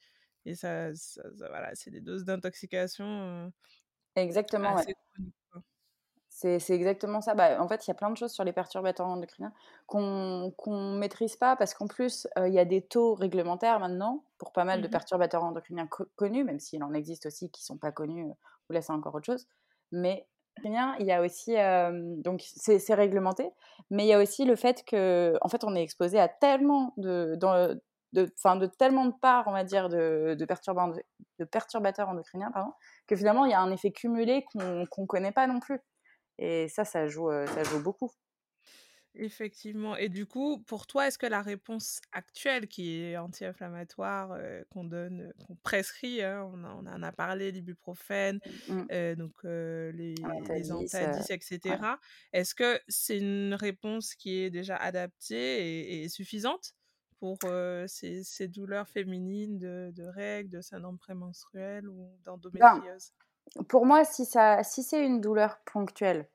et 0.46 0.56
ça, 0.56 0.92
voilà, 1.38 1.76
c'est 1.76 1.92
des 1.92 2.02
doses 2.02 2.26
d'intoxication. 2.26 3.52
Exactement. 4.16 4.76
ouais. 4.76 4.96
C'est 6.40 6.70
exactement 6.70 7.20
ça. 7.20 7.34
Bah, 7.34 7.60
en 7.60 7.68
fait, 7.68 7.88
il 7.88 7.90
y 7.90 7.92
a 7.92 7.96
plein 7.96 8.12
de 8.12 8.16
choses 8.16 8.32
sur 8.32 8.44
les 8.44 8.54
perturbateurs 8.54 9.08
endocriniens 9.08 9.52
qu'on 9.88 10.54
ne 10.68 10.98
maîtrise 11.00 11.36
pas 11.36 11.56
parce 11.56 11.74
qu'en 11.74 11.88
plus, 11.88 12.28
il 12.38 12.54
y 12.54 12.60
a 12.60 12.66
des 12.66 12.84
taux 12.84 13.16
réglementaires 13.16 13.80
maintenant 13.80 14.24
pour 14.38 14.52
pas 14.52 14.64
mal 14.64 14.84
de 14.84 14.88
mmh 14.88 14.92
perturbateurs 14.92 15.44
endocriniens 15.44 15.90
connus, 16.16 16.44
même 16.44 16.60
s'il 16.60 16.84
en 16.84 16.94
existe 16.94 17.26
aussi 17.26 17.50
qui 17.50 17.64
ne 17.64 17.66
sont 17.66 17.78
pas 17.78 17.92
connus, 17.92 18.24
ou 18.24 18.74
là 18.74 18.84
c'est 18.84 18.94
encore 18.94 19.16
autre 19.16 19.26
chose. 19.26 19.48
Mais 19.92 20.28
il 20.64 21.08
y 21.08 21.12
a 21.12 21.24
aussi, 21.24 21.56
donc 22.22 22.44
c'est 22.46 22.94
réglementé, 22.94 23.50
mais 23.90 24.06
il 24.06 24.08
y 24.08 24.14
a 24.14 24.22
aussi 24.22 24.46
le 24.46 24.56
fait 24.56 24.84
que, 24.86 25.36
en 25.42 25.50
fait, 25.50 25.64
on 25.64 25.76
est 25.76 25.82
exposé 25.82 26.20
à 26.20 26.28
tellement 26.28 26.94
de, 26.98 27.36
de, 27.36 27.82
de 28.14 28.66
tellement 28.78 29.06
de 29.06 29.14
parts, 29.22 29.46
on 29.48 29.54
va 29.54 29.64
dire, 29.64 29.90
de, 29.90 30.36
de, 30.38 30.46
perturbateurs, 30.46 31.04
de 31.40 31.46
perturbateurs 31.46 32.10
endocriniens, 32.10 32.52
pardon, 32.52 32.74
que 33.08 33.16
finalement, 33.16 33.46
il 33.46 33.52
y 33.52 33.56
a 33.56 33.60
un 33.60 33.72
effet 33.72 33.92
cumulé 33.92 34.46
qu'on 34.54 34.86
ne 34.86 35.06
connaît 35.08 35.32
pas 35.32 35.48
non 35.48 35.60
plus. 35.60 35.80
Et 36.40 36.68
ça, 36.68 36.86
ça 36.86 37.08
joue, 37.08 37.30
ça 37.32 37.64
joue 37.64 37.82
beaucoup. 37.82 38.12
Effectivement. 39.20 39.96
Et 39.96 40.10
du 40.10 40.26
coup, 40.26 40.60
pour 40.60 40.86
toi, 40.86 41.08
est-ce 41.08 41.18
que 41.18 41.26
la 41.26 41.42
réponse 41.42 42.02
actuelle, 42.12 42.68
qui 42.68 43.02
est 43.02 43.18
anti-inflammatoire, 43.18 44.38
qu'on 44.72 44.84
donne, 44.84 45.34
qu'on 45.46 45.56
prescrit, 45.56 46.22
hein, 46.22 46.50
on, 46.54 46.64
en 46.86 47.04
a 47.04 47.12
parlé, 47.12 47.52
l'ibuprofène, 47.52 48.40
mmh. 48.68 49.16
donc 49.16 49.44
les, 49.44 50.16
les 50.16 50.72
antadis, 50.72 51.32
etc., 51.32 51.78
est-ce 52.34 52.54
que 52.54 52.80
c'est 52.88 53.18
une 53.18 53.56
réponse 53.56 54.14
qui 54.14 54.42
est 54.42 54.50
déjà 54.52 54.76
adaptée 54.76 56.04
et, 56.04 56.10
suffisante 56.10 56.76
pour 57.20 57.40
ces, 57.88 58.24
ces, 58.24 58.48
douleurs 58.48 58.88
féminines 58.88 59.58
de, 59.58 59.92
de, 59.96 60.04
règles, 60.04 60.52
de 60.52 60.62
syndrome 60.62 61.00
prémenstruel 61.00 61.90
ou 61.90 62.08
ben, 62.24 62.38
d'endométriose 62.38 63.14
pour 63.68 63.86
moi, 63.86 64.06
si, 64.06 64.26
ça, 64.26 64.64
si 64.64 64.84
c'est 64.84 65.06
une 65.06 65.22
douleur 65.22 65.60
ponctuelle, 65.72 66.30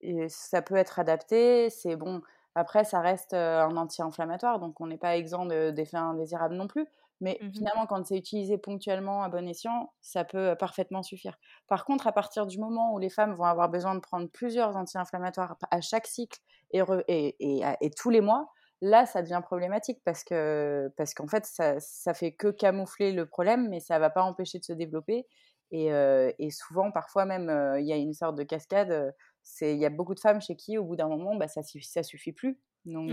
et 0.00 0.28
ça 0.28 0.62
peut 0.62 0.76
être 0.76 0.98
adapté, 0.98 1.70
c'est 1.70 1.96
bon. 1.96 2.22
Après, 2.54 2.84
ça 2.84 3.00
reste 3.00 3.34
un 3.34 3.76
anti-inflammatoire, 3.76 4.58
donc 4.58 4.80
on 4.80 4.86
n'est 4.86 4.98
pas 4.98 5.16
exempt 5.16 5.46
d'effets 5.46 5.96
indésirables 5.96 6.54
non 6.54 6.66
plus. 6.68 6.86
Mais 7.20 7.38
mmh 7.40 7.52
finalement, 7.52 7.86
quand 7.86 8.06
c'est 8.06 8.16
utilisé 8.16 8.58
ponctuellement 8.58 9.22
à 9.24 9.28
bon 9.28 9.48
escient, 9.48 9.92
ça 10.00 10.24
peut 10.24 10.54
parfaitement 10.56 11.02
suffire. 11.02 11.36
Par 11.66 11.84
contre, 11.84 12.06
à 12.06 12.12
partir 12.12 12.46
du 12.46 12.58
moment 12.58 12.94
où 12.94 12.98
les 12.98 13.10
femmes 13.10 13.34
vont 13.34 13.44
avoir 13.44 13.68
besoin 13.68 13.94
de 13.96 14.00
prendre 14.00 14.28
plusieurs 14.28 14.76
anti-inflammatoires 14.76 15.56
à 15.70 15.80
chaque 15.80 16.06
cycle 16.06 16.38
et, 16.70 16.80
et, 17.08 17.64
et, 17.80 17.90
tous 17.90 18.10
les 18.10 18.20
mois, 18.20 18.52
là, 18.80 19.04
ça 19.04 19.22
devient 19.22 19.40
problématique 19.42 20.00
parce 20.04 20.22
que 20.22 20.92
parce 20.96 21.12
qu'en 21.14 21.26
fait, 21.26 21.44
ça, 21.44 21.80
ça 21.80 22.14
fait 22.14 22.32
que 22.32 22.48
camoufler 22.48 23.12
le 23.12 23.26
problème, 23.26 23.68
mais 23.68 23.80
ça 23.80 23.96
ne 23.96 24.00
va 24.00 24.10
pas 24.10 24.22
empêcher 24.22 24.60
de 24.60 24.64
se 24.64 24.72
développer. 24.72 25.26
Et, 25.70 26.50
souvent, 26.50 26.90
parfois 26.90 27.24
même, 27.24 27.76
il 27.78 27.86
y 27.86 27.92
a 27.92 27.96
une 27.96 28.14
sorte 28.14 28.36
de 28.36 28.42
cascade. 28.42 29.14
Il 29.60 29.76
y 29.76 29.86
a 29.86 29.90
beaucoup 29.90 30.14
de 30.14 30.20
femmes 30.20 30.40
chez 30.40 30.56
qui, 30.56 30.78
au 30.78 30.84
bout 30.84 30.96
d'un 30.96 31.08
moment, 31.08 31.36
bah, 31.36 31.48
ça 31.48 31.60
ne 31.60 31.80
ça 31.80 32.02
suffit 32.02 32.32
plus. 32.32 32.58
Donc, 32.84 33.10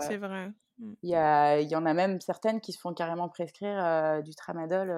c'est 0.00 0.16
vrai. 0.16 0.52
Mmh. 0.78 0.92
Il 1.02 1.08
y, 1.08 1.68
y, 1.70 1.76
en 1.76 1.86
a 1.86 1.94
même 1.94 2.20
certaines 2.20 2.60
qui 2.60 2.72
se 2.72 2.78
font 2.78 2.92
carrément 2.92 3.28
prescrire 3.28 4.22
du 4.22 4.34
tramadol 4.34 4.92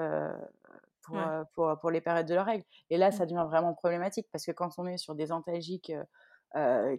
pour, 1.03 1.19
pour, 1.55 1.79
pour, 1.81 1.91
les 1.91 2.01
périodes 2.01 2.27
de 2.27 2.35
leurs 2.35 2.47
règles. 2.47 2.65
Et 2.91 2.99
là, 2.99 3.13
ça 3.13 3.25
mmh. 3.25 3.29
devient 3.29 3.47
vraiment 3.47 3.75
problématique 3.75 4.27
parce 4.33 4.45
que 4.45 4.53
quand 4.53 4.71
on 4.79 4.87
est 4.87 4.99
sur 4.99 5.15
des 5.15 5.31
antalgiques 5.31 5.93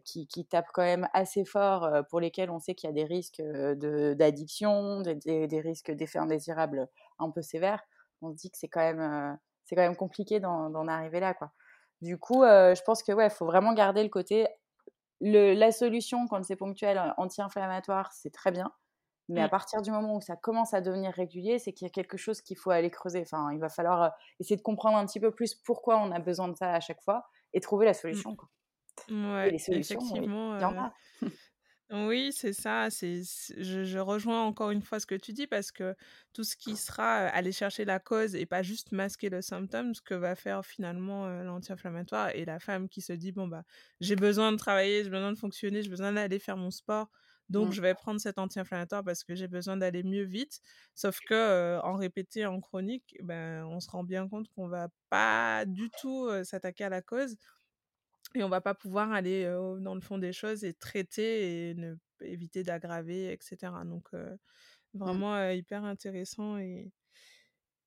qui, 0.05 0.27
qui, 0.27 0.45
tapent 0.45 0.71
quand 0.73 0.83
même 0.83 1.09
assez 1.13 1.43
fort, 1.43 1.89
pour 2.09 2.19
lesquels 2.19 2.49
on 2.49 2.59
sait 2.59 2.73
qu'il 2.73 2.87
y 2.87 2.91
a 2.91 2.93
des 2.93 3.05
risques 3.05 3.41
d'addiction, 3.41 5.01
des, 5.01 5.47
des, 5.47 5.61
risques 5.61 5.91
d'effets 5.91 6.19
indésirables 6.19 6.87
un 7.19 7.31
peu 7.31 7.41
sévères, 7.41 7.83
on 8.21 8.31
se 8.31 8.35
dit 8.35 8.51
que 8.51 8.57
c'est 8.57 8.67
quand 8.67 8.93
même 8.93 9.37
c'est 9.69 9.75
quand 9.75 9.83
même 9.83 9.95
compliqué 9.95 10.39
d'en 10.39 10.87
arriver 10.87 11.19
là, 11.19 11.35
quoi. 11.35 11.51
Du 12.01 12.17
coup, 12.17 12.43
euh, 12.43 12.73
je 12.73 12.81
pense 12.81 13.03
que 13.03 13.11
ouais, 13.11 13.29
faut 13.29 13.45
vraiment 13.45 13.73
garder 13.73 14.01
le 14.01 14.09
côté 14.09 14.47
le, 15.21 15.53
la 15.53 15.71
solution 15.71 16.27
quand 16.27 16.43
c'est 16.43 16.55
ponctuel, 16.55 16.97
euh, 16.97 17.11
anti-inflammatoire, 17.17 18.11
c'est 18.13 18.31
très 18.31 18.51
bien. 18.51 18.71
Mais 19.27 19.41
à 19.41 19.47
mmh. 19.47 19.49
partir 19.51 19.81
du 19.83 19.91
moment 19.91 20.15
où 20.15 20.21
ça 20.21 20.35
commence 20.35 20.73
à 20.73 20.81
devenir 20.81 21.11
régulier, 21.11 21.59
c'est 21.59 21.71
qu'il 21.71 21.85
y 21.85 21.89
a 21.89 21.91
quelque 21.91 22.17
chose 22.17 22.41
qu'il 22.41 22.57
faut 22.57 22.71
aller 22.71 22.89
creuser. 22.89 23.21
Enfin, 23.21 23.51
il 23.51 23.59
va 23.59 23.69
falloir 23.69 24.01
euh, 24.01 24.09
essayer 24.39 24.55
de 24.55 24.61
comprendre 24.61 24.97
un 24.97 25.05
petit 25.05 25.19
peu 25.19 25.29
plus 25.29 25.53
pourquoi 25.53 25.97
on 25.99 26.11
a 26.11 26.19
besoin 26.19 26.47
de 26.47 26.55
ça 26.55 26.73
à 26.73 26.79
chaque 26.79 27.01
fois 27.01 27.27
et 27.53 27.59
trouver 27.59 27.85
la 27.85 27.91
mmh. 27.91 27.95
solution. 27.95 28.35
Quoi. 28.35 28.49
Ouais, 29.09 29.51
les 29.51 29.59
solutions, 29.59 29.99
effectivement. 29.99 30.55
il 30.55 30.61
y 30.61 30.65
en 30.65 30.77
a. 30.77 30.93
Oui, 31.91 32.31
c'est 32.31 32.53
ça. 32.53 32.91
C'est, 32.91 33.23
je, 33.57 33.97
rejoins 33.97 34.43
encore 34.43 34.69
une 34.69 34.83
fois 34.83 34.99
ce 34.99 35.07
que 35.07 35.15
tu 35.15 35.33
dis 35.33 35.47
parce 35.47 35.71
que 35.71 35.95
tout 36.33 36.43
ce 36.43 36.55
qui 36.55 36.75
sera 36.75 37.15
aller 37.29 37.51
chercher 37.51 37.83
la 37.83 37.99
cause 37.99 38.35
et 38.35 38.45
pas 38.45 38.61
juste 38.61 38.91
masquer 38.91 39.29
le 39.29 39.41
symptôme, 39.41 39.95
ce 39.95 40.01
que 40.01 40.13
va 40.13 40.35
faire 40.35 40.63
finalement 40.63 41.27
l'anti-inflammatoire 41.43 42.29
et 42.35 42.45
la 42.45 42.59
femme 42.59 42.89
qui 42.89 43.01
se 43.01 43.13
dit 43.13 43.31
bon 43.31 43.47
bah 43.47 43.63
j'ai 44.01 44.15
besoin 44.15 44.51
de 44.51 44.57
travailler, 44.57 45.03
j'ai 45.03 45.09
besoin 45.09 45.31
de 45.31 45.37
fonctionner, 45.37 45.81
j'ai 45.81 45.89
besoin 45.89 46.13
d'aller 46.13 46.37
faire 46.37 46.57
mon 46.57 46.69
sport, 46.69 47.09
donc 47.49 47.69
mmh. 47.69 47.71
je 47.71 47.81
vais 47.81 47.95
prendre 47.95 48.21
cet 48.21 48.37
anti-inflammatoire 48.37 49.03
parce 49.03 49.23
que 49.23 49.33
j'ai 49.33 49.47
besoin 49.47 49.75
d'aller 49.75 50.03
mieux 50.03 50.25
vite. 50.25 50.61
Sauf 50.93 51.19
que 51.27 51.79
en 51.83 51.95
répété 51.95 52.45
en 52.45 52.61
chronique, 52.61 53.17
ben 53.23 53.65
on 53.65 53.79
se 53.79 53.89
rend 53.89 54.03
bien 54.03 54.27
compte 54.27 54.47
qu'on 54.49 54.67
va 54.67 54.89
pas 55.09 55.65
du 55.65 55.89
tout 55.99 56.29
s'attaquer 56.43 56.83
à 56.83 56.89
la 56.89 57.01
cause 57.01 57.35
et 58.35 58.43
on 58.43 58.49
va 58.49 58.61
pas 58.61 58.75
pouvoir 58.75 59.11
aller 59.11 59.43
dans 59.81 59.95
le 59.95 60.01
fond 60.01 60.17
des 60.17 60.33
choses 60.33 60.63
et 60.63 60.73
traiter 60.73 61.69
et 61.71 61.75
ne, 61.75 61.95
éviter 62.21 62.63
d'aggraver, 62.63 63.31
etc. 63.31 63.85
Donc, 63.85 64.09
mmh. 65.03 65.23
vraiment 65.23 65.49
hyper 65.51 65.83
intéressant 65.85 66.57
et, 66.57 66.91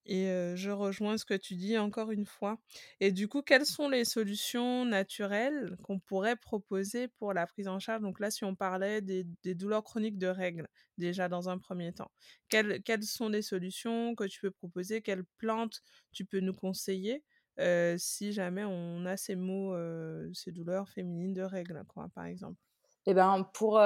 et 0.04 0.26
je 0.56 0.70
rejoins 0.70 1.16
ce 1.16 1.25
que 1.25 1.34
tu 1.34 1.54
dis 1.54 1.78
encore 1.78 2.11
une 2.11 2.26
fois. 2.26 2.58
Et 2.99 3.12
du 3.12 3.28
coup, 3.28 3.40
quelles 3.42 3.64
sont 3.66 3.88
les 3.88 4.04
solutions 4.04 4.84
naturelles 4.84 5.76
qu'on 5.84 6.00
pourrait 6.00 6.34
proposer 6.37 7.06
pour 7.06 7.32
la 7.32 7.46
prise 7.46 7.68
en 7.68 7.78
charge? 7.78 8.02
Donc 8.02 8.18
là, 8.18 8.30
si 8.32 8.44
on 8.44 8.56
parlait 8.56 9.00
des, 9.00 9.25
des 9.44 9.54
douleurs 9.54 9.84
chroniques 9.84 10.18
de 10.18 10.26
règles, 10.26 10.66
déjà 10.99 11.28
dans 11.28 11.49
un 11.49 11.58
premier 11.58 11.92
temps, 11.92 12.11
quelles, 12.49 12.82
quelles 12.82 13.04
sont 13.04 13.28
les 13.28 13.42
solutions 13.42 14.16
que 14.16 14.25
tu 14.25 14.40
peux 14.40 14.50
proposer? 14.50 15.02
Quelles 15.02 15.25
plantes 15.38 15.82
tu 16.12 16.25
peux 16.25 16.40
nous 16.40 16.54
conseiller? 16.54 17.22
Si 17.99 18.32
jamais 18.32 18.64
on 18.64 19.04
a 19.06 19.16
ces 19.16 19.37
mots, 19.37 19.75
ces 20.35 20.52
douleurs 20.52 20.88
féminines 20.88 21.35
de 21.35 21.42
règles, 21.42 21.82
quoi, 21.88 22.09
par 22.14 22.26
exemple. 22.26 22.56
Eh 23.04 23.14
ben, 23.14 23.49
pour, 23.52 23.80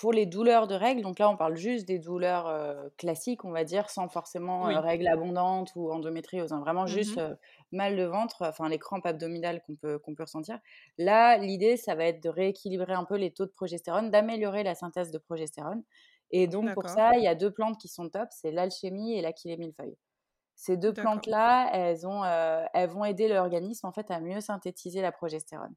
pour 0.00 0.12
les 0.12 0.24
douleurs 0.24 0.66
de 0.66 0.74
règles, 0.74 1.02
donc 1.02 1.18
là 1.18 1.28
on 1.28 1.36
parle 1.36 1.54
juste 1.54 1.86
des 1.86 1.98
douleurs 1.98 2.90
classiques, 2.96 3.44
on 3.44 3.50
va 3.50 3.62
dire, 3.62 3.90
sans 3.90 4.08
forcément 4.08 4.62
règles 4.80 5.06
abondantes 5.06 5.72
ou 5.76 5.92
endométriose, 5.92 6.50
hein, 6.50 6.60
vraiment 6.60 6.84
mmh 6.84 6.88
juste 6.88 7.20
mal 7.72 7.94
de 7.94 8.04
ventre, 8.04 8.42
enfin 8.42 8.70
les 8.70 8.78
crampes 8.78 9.04
abdominales 9.04 9.60
qu'on 9.66 9.76
peut, 9.76 9.98
qu'on 9.98 10.14
peut 10.14 10.22
ressentir. 10.22 10.58
Là, 10.96 11.36
l'idée, 11.36 11.76
ça 11.76 11.94
va 11.94 12.04
être 12.04 12.22
de 12.22 12.30
rééquilibrer 12.30 12.94
un 12.94 13.04
peu 13.04 13.16
les 13.16 13.32
taux 13.32 13.44
de 13.44 13.50
progestérone, 13.50 14.10
d'améliorer 14.10 14.62
la 14.62 14.74
synthèse 14.74 15.10
de 15.10 15.18
progestérone. 15.18 15.82
Et 16.30 16.46
donc, 16.46 16.72
pour 16.72 16.88
ça, 16.88 17.10
il 17.16 17.22
y 17.22 17.28
a 17.28 17.34
deux 17.34 17.50
plantes 17.50 17.78
qui 17.78 17.88
sont 17.88 18.08
top, 18.08 18.28
c'est 18.30 18.50
l'alchimie 18.50 19.14
et 19.14 19.20
l'aquilémilfeuille. 19.20 19.96
Ces 20.62 20.76
deux 20.76 20.92
plantes-là, 20.92 21.70
elles, 21.72 22.06
ont, 22.06 22.22
elles 22.22 22.88
vont 22.88 23.04
aider 23.04 23.26
l'organisme 23.26 23.84
en 23.84 23.90
fait 23.90 24.08
à 24.12 24.20
mieux 24.20 24.40
synthétiser 24.40 25.02
la 25.02 25.10
progestérone. 25.10 25.74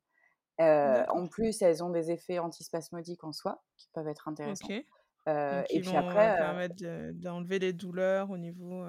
en 0.60 1.26
plus, 1.26 1.60
elles 1.64 1.84
ont 1.84 1.90
des 1.90 2.12
effets 2.12 2.38
antispasmodiques 2.38 3.24
en 3.24 3.32
soi 3.32 3.64
qui 3.78 3.90
peuvent 3.94 4.08
être 4.08 4.28
intéressants. 4.28 4.68
et 4.70 5.82
puis 5.82 5.96
après, 5.96 6.36
permettre 6.38 6.76
d'enlever 7.14 7.58
les 7.58 7.74
douleurs 7.74 8.30
au 8.30 8.38
niveau. 8.38 8.86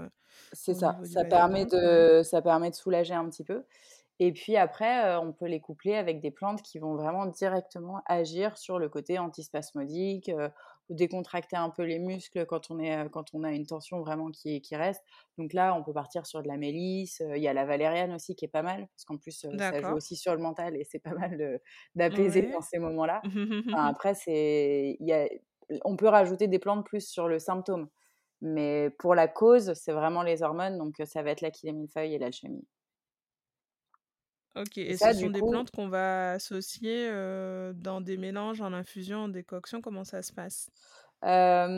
c'est 0.53 0.75
ça. 0.75 0.99
Ça 1.03 1.25
permet 1.25 1.65
de, 1.65 2.21
ça 2.23 2.43
permet 2.43 2.69
de 2.69 2.75
soulager 2.75 3.15
un 3.15 3.27
petit 3.31 3.45
peu. 3.45 3.65
Et 4.19 4.33
puis 4.33 4.59
après, 4.59 5.17
on 5.17 5.33
peut 5.33 5.47
les 5.47 5.61
coupler 5.61 5.95
avec 5.95 6.21
des 6.21 6.31
plantes 6.31 6.61
qui 6.61 6.79
vont 6.79 6.95
vraiment 6.95 7.25
directement 7.25 8.03
agir 8.05 8.59
sur 8.59 8.79
le 8.79 8.91
côté 8.91 9.19
antispasmodique, 9.19 10.31
décontracter 10.89 11.57
un 11.57 11.71
peu 11.71 11.83
les 11.83 11.99
muscles 11.99 12.47
quand 12.47 12.71
on, 12.71 12.79
est, 12.79 13.09
quand 13.11 13.35
on 13.35 13.43
a 13.43 13.53
une 13.53 13.67
tension 13.67 14.01
vraiment 14.01 14.31
qui, 14.31 14.61
qui 14.61 14.77
reste. 14.77 15.03
Donc 15.39 15.53
là, 15.53 15.75
on 15.75 15.83
peut 15.83 15.93
partir 15.93 16.27
sur 16.27 16.43
de 16.43 16.49
la 16.49 16.57
mélisse. 16.57 17.23
Il 17.35 17.43
y 17.43 17.49
a 17.49 17.53
la 17.53 17.65
valériane 17.65 18.13
aussi 18.13 18.35
qui 18.35 18.45
est 18.45 18.49
pas 18.49 18.63
mal, 18.63 18.87
parce 18.95 19.05
qu'en 19.05 19.17
plus, 19.17 19.47
ça 19.59 19.81
joue 19.83 19.95
aussi 19.95 20.17
sur 20.17 20.35
le 20.35 20.41
mental 20.41 20.77
et 20.77 20.85
c'est 20.85 20.99
pas 20.99 21.15
mal 21.15 21.61
d'apaiser 21.95 22.43
dans 22.43 22.61
ces 22.61 22.79
moments-là. 22.79 23.21
après, 23.77 24.15
c'est, 24.15 24.97
y 25.01 25.13
a, 25.13 25.29
on 25.85 25.97
peut 25.97 26.09
rajouter 26.09 26.49
des 26.49 26.59
plantes 26.59 26.85
plus 26.85 27.07
sur 27.07 27.29
le 27.29 27.39
symptôme. 27.39 27.89
Mais 28.43 28.91
pour 28.99 29.15
la 29.15 29.29
cause, 29.29 29.73
c'est 29.75 29.93
vraiment 29.93 30.23
les 30.23 30.43
hormones, 30.43 30.79
donc 30.79 30.95
ça 31.05 31.23
va 31.23 31.31
être 31.31 31.41
la 31.41 31.51
millefeuille 31.73 32.15
et 32.15 32.19
l'alchimie. 32.19 32.67
Ok, 34.57 34.79
et, 34.79 34.97
ce 34.97 35.13
sont 35.13 35.31
des 35.31 35.41
plantes 35.41 35.71
qu'on 35.71 35.89
va 35.89 36.33
associer 36.33 37.11
dans 37.75 38.01
des 38.01 38.17
mélanges, 38.17 38.61
en 38.61 38.73
infusion, 38.73 39.25
en 39.25 39.29
décoction, 39.29 39.81
comment 39.81 40.05
ça 40.05 40.23
se 40.23 40.33
passe? 40.33 40.71
Bah, 41.23 41.69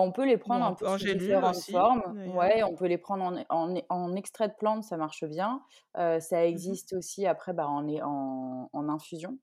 on 0.00 0.12
peut 0.12 0.26
les 0.26 0.38
prendre 0.38 0.64
un 0.64 0.74
peu 0.74 0.86
en 0.86 0.98
sous 0.98 1.04
différentes 1.04 1.62
formes. 1.70 2.02
Ouais, 2.34 2.62
on 2.62 2.74
peut 2.74 2.86
les 2.86 2.98
prendre 2.98 3.24
en, 3.24 3.44
en, 3.48 3.80
en, 3.88 4.14
extrait 4.14 4.48
de 4.48 4.54
plante, 4.58 4.84
ça 4.84 4.96
marche 4.96 5.24
bien. 5.24 5.62
ça 5.94 6.18
mmh 6.20 6.46
existe 6.46 6.92
aussi 6.94 7.26
après 7.26 7.52
bah, 7.52 7.66
en, 7.66 7.86
en, 7.88 8.68
en 8.72 8.88
infusion. 8.88 9.38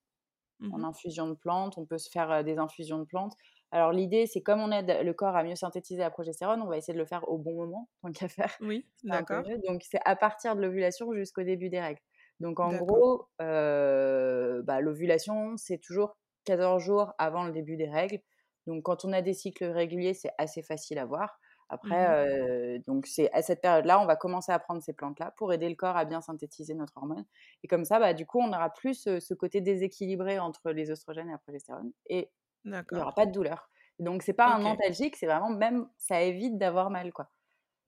En 0.72 0.80
mmh 0.80 0.86
infusion 0.86 1.28
de 1.28 1.36
plantes, 1.36 1.78
on 1.78 1.86
peut 1.86 1.98
se 1.98 2.10
faire 2.10 2.44
des 2.44 2.58
infusions 2.58 3.00
de 3.00 3.06
plantes. 3.06 3.34
Alors 3.72 3.92
l'idée, 3.92 4.26
c'est 4.26 4.42
comme 4.42 4.60
on 4.60 4.72
aide 4.72 5.00
le 5.04 5.14
corps 5.14 5.36
à 5.36 5.44
mieux 5.44 5.56
synthétiser 5.56 6.00
la 6.00 6.10
progestérone, 6.10 6.62
on 6.62 6.68
va 6.68 6.78
essayer 6.78 6.94
de 6.94 7.00
le 7.00 7.06
faire 7.06 7.30
au 7.30 7.38
bon 7.38 7.56
moment, 7.56 7.88
tant 8.02 8.12
qu'à 8.12 8.28
faire. 8.28 8.52
Oui, 8.62 8.86
d'accord. 9.04 9.44
Donc 9.68 9.84
c'est 9.90 10.02
à 10.06 10.16
partir 10.16 10.56
de 10.56 10.62
l'ovulation 10.62 11.14
jusqu'au 11.14 11.44
début 11.44 11.70
des 11.70 11.80
règles. 11.80 12.02
Donc 12.40 12.60
en 12.60 12.76
gros, 12.76 13.28
bah, 13.40 14.82
l'ovulation, 14.82 15.58
c'est 15.58 15.80
toujours 15.80 16.18
14 16.46 16.82
jours 16.82 17.14
avant 17.18 17.44
le 17.44 17.52
début 17.52 17.76
des 17.76 17.90
règles. 17.90 18.20
Donc 18.68 18.84
quand 18.84 19.06
on 19.06 19.14
a 19.14 19.22
des 19.22 19.34
cycles 19.34 19.66
réguliers, 19.66 20.14
c'est 20.14 20.32
assez 20.38 20.62
facile 20.62 21.00
à 21.00 21.06
voir. 21.06 21.40
Après, 21.70 22.26
mmh 22.26 22.84
donc 22.88 23.06
c'est 23.06 23.32
à 23.32 23.42
cette 23.42 23.62
période-là, 23.62 24.00
on 24.00 24.06
va 24.06 24.16
commencer 24.16 24.52
à 24.52 24.58
prendre 24.58 24.82
ces 24.82 24.94
plantes-là 24.94 25.34
pour 25.38 25.54
aider 25.54 25.70
le 25.70 25.76
corps 25.76 25.98
à 25.98 26.06
bien 26.06 26.22
synthétiser 26.22 26.74
notre 26.74 26.98
hormone. 26.98 27.26
Et 27.64 27.68
comme 27.68 27.86
ça, 27.86 28.00
bah, 28.00 28.14
du 28.14 28.26
coup, 28.26 28.40
on 28.40 28.48
n'aura 28.48 28.72
plus 28.72 28.96
ce, 29.20 29.34
côté 29.34 29.62
déséquilibré 29.62 30.40
entre 30.40 30.72
les 30.72 30.90
oestrogènes 30.90 31.30
et 31.30 31.34
la 31.34 31.38
progestérone. 31.38 31.92
Et 32.08 32.32
il 32.66 32.72
n'y 32.72 33.00
aura 33.00 33.14
pas 33.14 33.26
de 33.26 33.32
douleur. 33.32 33.70
Donc 34.00 34.24
c'est 34.24 34.34
pas 34.34 34.48
un 34.56 34.64
antalgique, 34.66 35.18
c'est 35.18 35.26
vraiment 35.26 35.50
même, 35.50 35.88
ça 35.98 36.22
évite 36.22 36.58
d'avoir 36.58 36.90
mal, 36.90 37.12
quoi. 37.12 37.30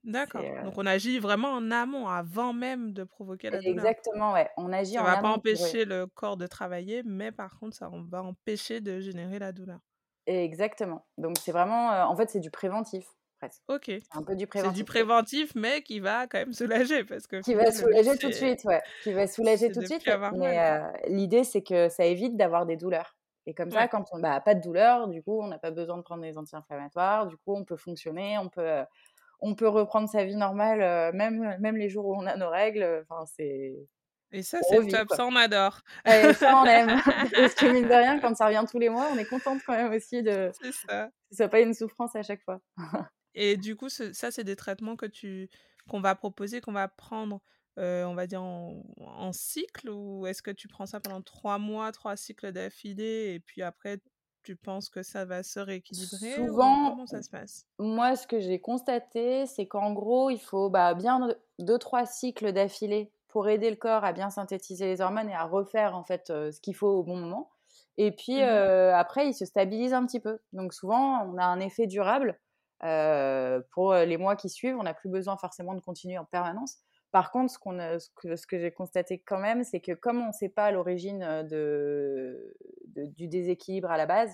D'accord. 0.03 0.43
Donc 0.63 0.74
on 0.77 0.86
agit 0.86 1.20
vraiment 1.20 1.50
en 1.50 1.70
amont, 1.72 2.08
avant 2.08 2.53
même 2.53 2.91
de 2.93 3.03
provoquer 3.03 3.50
la 3.50 3.60
douleur. 3.60 3.74
Exactement, 3.74 4.34
ouais. 4.34 4.50
On 4.58 4.74
agit 4.74 4.93
ça 4.93 5.03
en 5.03 5.05
amont. 5.05 5.15
Ça 5.15 5.22
va 5.22 5.27
pas 5.27 5.34
empêcher 5.36 5.86
le 5.86 6.08
corps 6.08 6.38
de 6.38 6.48
travailler, 6.48 7.03
mais 7.05 7.31
par 7.31 7.60
contre, 7.60 7.75
ça 7.75 7.89
va 8.10 8.24
empêcher 8.24 8.81
de 8.81 9.00
générer 9.00 9.40
la 9.40 9.51
douleur. 9.51 9.79
Exactement. 10.25 11.05
Donc 11.18 11.37
c'est 11.40 11.51
vraiment, 11.51 11.90
en 12.09 12.16
fait, 12.16 12.29
c'est 12.29 12.40
du 12.40 12.51
préventif. 12.51 13.05
Presque. 13.40 13.64
Ok. 13.70 13.85
C'est 13.87 14.01
un 14.11 14.22
peu 14.22 14.35
du 14.35 14.46
préventif. 14.46 14.75
C'est 14.75 14.83
du 14.83 14.85
préventif, 14.85 15.55
mais 15.55 15.81
qui 15.81 16.00
va 16.00 16.27
quand 16.27 16.37
même 16.37 16.53
soulager 16.53 17.03
parce 17.03 17.25
que. 17.25 17.42
Qui 17.42 17.55
va 17.55 17.72
soulager 17.72 18.16
tout 18.18 18.27
de 18.27 18.33
suite, 18.33 18.64
ouais. 18.66 18.81
Qui 19.01 19.14
va 19.14 19.25
soulager 19.25 19.72
tout 19.72 19.79
de 19.79 19.85
suite. 19.85 20.07
Mais 20.35 20.79
l'idée, 21.07 21.44
c'est 21.44 21.64
que 21.64 21.90
ça 21.90 22.05
évite 22.05 22.37
d'avoir 22.37 22.68
des 22.68 22.77
douleurs. 22.77 23.16
Et 23.48 23.55
comme 23.55 23.72
ça, 23.72 23.87
quand 23.87 24.05
on 24.11 24.20
n'a 24.20 24.35
bah, 24.35 24.42
pas 24.42 24.53
de 24.53 24.61
douleur, 24.61 25.07
du 25.07 25.24
coup, 25.24 25.42
on 25.42 25.48
n'a 25.48 25.57
pas 25.57 25.72
besoin 25.72 25.98
de 25.98 26.03
prendre 26.03 26.22
des 26.22 26.37
anti-inflammatoires. 26.37 27.25
Du 27.25 27.35
coup, 27.37 27.55
on 27.55 27.66
peut 27.66 27.77
fonctionner, 27.77 28.37
on 28.37 28.50
peut 28.50 28.83
on 29.41 29.55
peut 29.55 29.67
reprendre 29.67 30.07
sa 30.07 30.23
vie 30.23 30.35
normale, 30.35 30.81
euh, 30.81 31.11
même, 31.13 31.57
même 31.59 31.75
les 31.75 31.89
jours 31.89 32.05
où 32.05 32.15
on 32.15 32.25
a 32.25 32.35
nos 32.37 32.49
règles. 32.49 33.05
Enfin, 33.09 33.25
c'est. 33.35 33.75
Et 34.33 34.43
ça, 34.43 34.59
c'est 34.69 34.87
top, 34.87 35.09
ça 35.13 35.25
on 35.25 35.35
adore. 35.35 35.81
Et 36.05 36.33
ça 36.33 36.61
on 36.61 36.65
aime. 36.65 36.87
Parce 37.35 37.55
que 37.55 37.71
mine 37.71 37.87
de 37.87 37.93
rien, 37.93 38.19
quand 38.19 38.33
ça 38.35 38.45
revient 38.45 38.63
tous 38.69 38.79
les 38.79 38.89
mois, 38.89 39.09
on 39.11 39.17
est 39.17 39.25
contente 39.25 39.59
quand 39.65 39.75
même 39.75 39.91
aussi 39.91 40.23
de. 40.23 40.51
C'est 40.61 40.71
ça. 40.71 41.07
Que 41.07 41.11
ce 41.31 41.37
soit 41.37 41.49
pas 41.49 41.59
une 41.59 41.73
souffrance 41.73 42.15
à 42.15 42.23
chaque 42.23 42.41
fois. 42.43 42.61
Et 43.33 43.57
du 43.57 43.75
coup, 43.75 43.89
ça, 43.89 44.31
c'est 44.31 44.43
des 44.43 44.55
traitements 44.55 44.95
que 44.95 45.05
tu 45.05 45.49
qu'on 45.89 46.01
va 46.01 46.15
proposer, 46.15 46.61
qu'on 46.61 46.73
va 46.73 46.87
prendre, 46.87 47.41
euh, 47.79 48.03
on 48.05 48.13
va 48.13 48.27
dire 48.27 48.43
en, 48.43 48.83
en 48.99 49.33
cycle, 49.33 49.89
ou 49.89 50.27
est-ce 50.27 50.41
que 50.41 50.51
tu 50.51 50.67
prends 50.67 50.85
ça 50.85 50.99
pendant 50.99 51.21
trois 51.21 51.57
mois, 51.57 51.91
trois 51.91 52.15
cycles 52.15 52.51
d'affilée, 52.51 53.33
et 53.33 53.39
puis 53.39 53.63
après 53.63 53.99
tu 54.43 54.55
penses 54.55 54.89
que 54.89 55.03
ça 55.03 55.25
va 55.25 55.43
se 55.43 55.59
rééquilibrer 55.59 56.33
Souvent, 56.33 56.91
comment 56.91 57.07
ça 57.07 57.21
se 57.21 57.29
passe? 57.29 57.65
Moi, 57.79 58.15
ce 58.15 58.27
que 58.27 58.39
j'ai 58.39 58.59
constaté, 58.59 59.45
c'est 59.45 59.67
qu'en 59.67 59.93
gros, 59.93 60.29
il 60.29 60.39
faut 60.39 60.69
bah, 60.69 60.93
bien 60.93 61.29
deux, 61.59 61.77
trois 61.77 62.05
cycles 62.05 62.51
d'affilée 62.51 63.11
pour 63.27 63.47
aider 63.47 63.69
le 63.69 63.75
corps 63.75 64.03
à 64.03 64.13
bien 64.13 64.29
synthétiser 64.29 64.85
les 64.87 65.01
hormones 65.01 65.29
et 65.29 65.35
à 65.35 65.45
refaire 65.45 65.95
en 65.95 66.03
fait 66.03 66.27
ce 66.27 66.59
qu'il 66.59 66.75
faut 66.75 66.89
au 66.89 67.03
bon 67.03 67.15
moment. 67.15 67.49
Et 67.97 68.11
puis 68.11 68.41
mmh 68.41 68.93
après, 68.93 69.27
il 69.27 69.33
se 69.33 69.45
stabilise 69.45 69.93
un 69.93 70.05
petit 70.05 70.19
peu. 70.19 70.39
Donc 70.53 70.73
souvent, 70.73 71.23
on 71.25 71.37
a 71.37 71.45
un 71.45 71.59
effet 71.59 71.87
durable. 71.87 72.39
pour 73.71 73.93
les 73.93 74.17
mois 74.17 74.35
qui 74.35 74.49
suivent, 74.49 74.77
on 74.77 74.83
n'a 74.83 74.93
plus 74.93 75.09
besoin 75.09 75.37
forcément 75.37 75.75
de 75.75 75.81
continuer 75.81 76.17
en 76.17 76.25
permanence. 76.25 76.79
Par 77.11 77.31
contre, 77.31 77.51
ce, 77.51 77.59
qu'on 77.59 77.77
ce 77.77 78.09
que, 78.15 78.35
ce 78.35 78.47
que 78.47 78.57
j'ai 78.57 78.71
constaté 78.71 79.19
quand 79.19 79.39
même, 79.39 79.63
c'est 79.63 79.81
que 79.81 79.91
comme 79.91 80.21
on 80.21 80.27
ne 80.27 80.31
sait 80.31 80.50
pas 80.50 80.71
l'origine 80.71 81.45
de, 81.50 82.55
du 82.85 83.27
déséquilibre 83.27 83.91
à 83.91 83.97
la 83.97 84.05
base, 84.05 84.33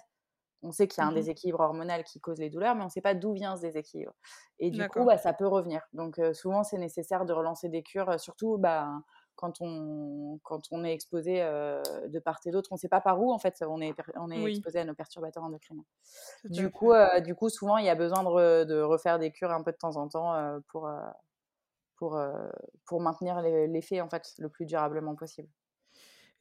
on 0.64 0.72
sait 0.72 0.88
qu'il 0.88 1.02
y 1.02 1.06
a 1.06 1.08
un 1.08 1.12
mmh 1.12 1.16
déséquilibre 1.16 1.60
hormonal 1.60 2.04
qui 2.04 2.20
cause 2.20 2.40
les 2.40 2.50
douleurs, 2.50 2.76
mais 2.76 2.82
on 2.82 2.86
ne 2.86 2.92
sait 2.92 3.02
pas 3.02 3.14
d'où 3.14 3.34
vient 3.34 3.56
ce 3.56 3.62
déséquilibre. 3.62 4.14
Et 4.60 4.72
du 4.72 4.88
coup, 4.90 5.06
bah, 5.06 5.18
ça 5.18 5.34
peut 5.34 5.48
revenir. 5.48 5.82
Donc 5.94 6.20
souvent, 6.34 6.64
c'est 6.64 6.78
nécessaire 6.78 7.26
de 7.26 7.34
relancer 7.34 7.70
des 7.70 7.84
cures, 7.84 8.20
surtout 8.20 8.58
bah, 8.58 8.90
quand, 9.36 9.62
on, 9.62 10.40
quand 10.44 10.62
on 10.72 10.84
est 10.84 10.94
exposé 10.94 11.40
de 11.40 12.20
part 12.20 12.40
et 12.46 12.52
d'autre. 12.52 12.72
On 12.72 12.76
ne 12.76 12.80
sait 12.80 12.90
pas 12.90 13.02
par 13.02 13.22
où, 13.22 13.32
en 13.32 13.38
fait, 13.38 13.64
on 13.68 13.82
est, 13.82 13.94
on 14.16 14.32
est 14.32 14.44
exposé 14.44 14.80
à 14.80 14.86
nos 14.86 14.96
perturbateurs 14.96 15.44
endocriniens. 15.44 15.86
Du 16.46 16.72
coup, 16.72 16.94
du 17.24 17.36
coup, 17.36 17.50
souvent, 17.50 17.78
il 17.78 17.86
y 17.86 17.90
a 17.90 17.96
besoin 17.96 18.24
de, 18.24 18.64
de, 18.64 18.82
refaire 18.82 19.20
des 19.20 19.32
cures 19.32 19.52
un 19.52 19.62
peu 19.62 19.72
de 19.72 19.78
temps 19.78 19.96
en 19.96 20.08
temps 20.08 20.60
pour 20.70 20.90
pour, 21.98 22.20
pour 22.86 23.02
maintenir 23.02 23.42
l'effet 23.42 24.02
en 24.02 24.10
fait 24.10 24.34
le 24.40 24.50
plus 24.50 24.66
durablement 24.66 25.16
possible. 25.16 25.50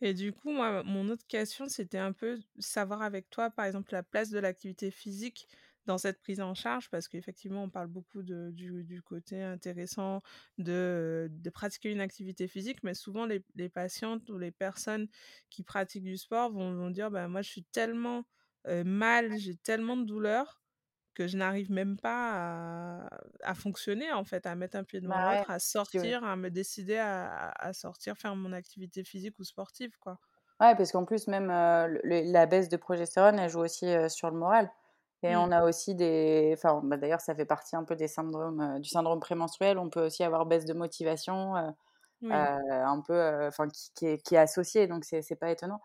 Et 0.03 0.12
du 0.12 0.33
coup, 0.33 0.51
moi, 0.51 0.83
mon 0.83 1.09
autre 1.09 1.27
question, 1.27 1.69
c'était 1.69 1.99
un 1.99 2.12
peu 2.12 2.38
savoir 2.59 3.03
avec 3.03 3.31
toi, 3.31 3.51
par 3.51 3.64
exemple, 3.64 3.92
la 3.92 4.03
place 4.03 4.31
de 4.31 4.38
l'activité 4.38 4.90
physique 4.90 5.49
dans 5.87 5.99
cette 5.99 6.21
prise 6.21 6.40
en 6.40 6.53
charge, 6.53 6.90
parce 6.90 7.09
qu'effectivement, 7.09 7.62
on 7.62 7.71
parle 7.71 7.87
beaucoup 7.87 8.23
de, 8.23 8.51
du, 8.51 8.85
du, 8.85 9.03
côté 9.03 9.42
intéressant 9.42 10.21
de, 10.59 11.29
de, 11.31 11.51
pratiquer 11.51 11.92
une 11.92 12.01
activité 12.01 12.49
physique, 12.49 12.83
mais 12.83 12.92
souvent, 12.92 13.25
les, 13.25 13.42
les, 13.55 13.69
patientes 13.69 14.29
ou 14.29 14.37
les 14.37 14.51
personnes 14.51 15.09
qui 15.49 15.62
pratiquent 15.62 16.05
du 16.05 16.19
sport 16.19 16.51
vont, 16.51 16.75
vont 16.75 16.90
dire, 16.90 17.11
bah, 17.11 17.29
moi, 17.29 17.40
je 17.40 17.51
suis 17.51 17.64
tellement 17.64 18.25
mal, 18.85 19.38
j'ai 19.38 19.55
tellement 19.55 19.97
de 19.97 20.05
douleurs 20.05 20.61
que 21.16 21.26
je 21.26 21.37
n'arrive 21.37 21.72
même 21.72 21.96
pas 21.96 23.09
à, 23.42 23.55
fonctionner, 23.55 24.12
en 24.12 24.24
fait, 24.24 24.46
à 24.46 24.55
mettre 24.55 24.76
un 24.76 24.85
pied 24.85 25.00
devant 25.00 25.14
bah 25.14 25.38
l'autre, 25.38 25.50
à 25.50 25.59
sortir, 25.59 26.22
à 26.22 26.37
me 26.37 26.50
décider 26.50 26.98
à, 26.98 27.72
sortir, 27.72 28.16
faire 28.16 28.37
mon 28.37 28.52
activité 28.52 29.02
physique 29.02 29.38
ou 29.38 29.44
sportive, 29.44 29.92
quoi. 29.98 30.18
Ouais, 30.61 30.74
parce 30.74 30.92
qu'en 30.92 31.05
plus, 31.05 31.26
même 31.26 31.48
la 31.48 32.46
baisse 32.46 32.68
de 32.68 32.76
progestérone, 32.76 33.38
elle 33.38 33.50
joue 33.50 33.61
aussi 33.61 33.87
sur 34.09 34.31
le 34.31 34.37
moral. 34.37 34.70
Et 35.22 35.35
mmh. 35.35 35.38
on 35.38 35.50
a 35.50 35.64
aussi 35.64 35.94
des. 35.94 36.52
Enfin, 36.55 36.83
bah, 36.85 36.98
d'ailleurs, 36.98 37.22
ça 37.22 37.35
fait 37.35 37.46
partie 37.46 37.74
un 37.74 37.85
peu 37.85 37.96
des 37.96 38.09
syndromes, 38.09 38.79
du 38.81 38.88
syndrome 38.88 39.18
prémenstruel. 39.18 39.79
On 39.79 39.88
peut 39.88 40.05
aussi 40.05 40.22
avoir 40.22 40.44
baisse 40.44 40.66
de 40.66 40.74
motivation, 40.74 41.55
un 42.33 43.01
peu. 43.01 43.47
Enfin, 43.47 43.69
qui, 43.69 44.07
est, 44.07 44.19
qui, 44.19 44.35
est, 44.35 44.39
associé, 44.39 44.87
donc 44.87 45.05
c'est 45.05 45.37
pas 45.37 45.51
étonnant 45.51 45.81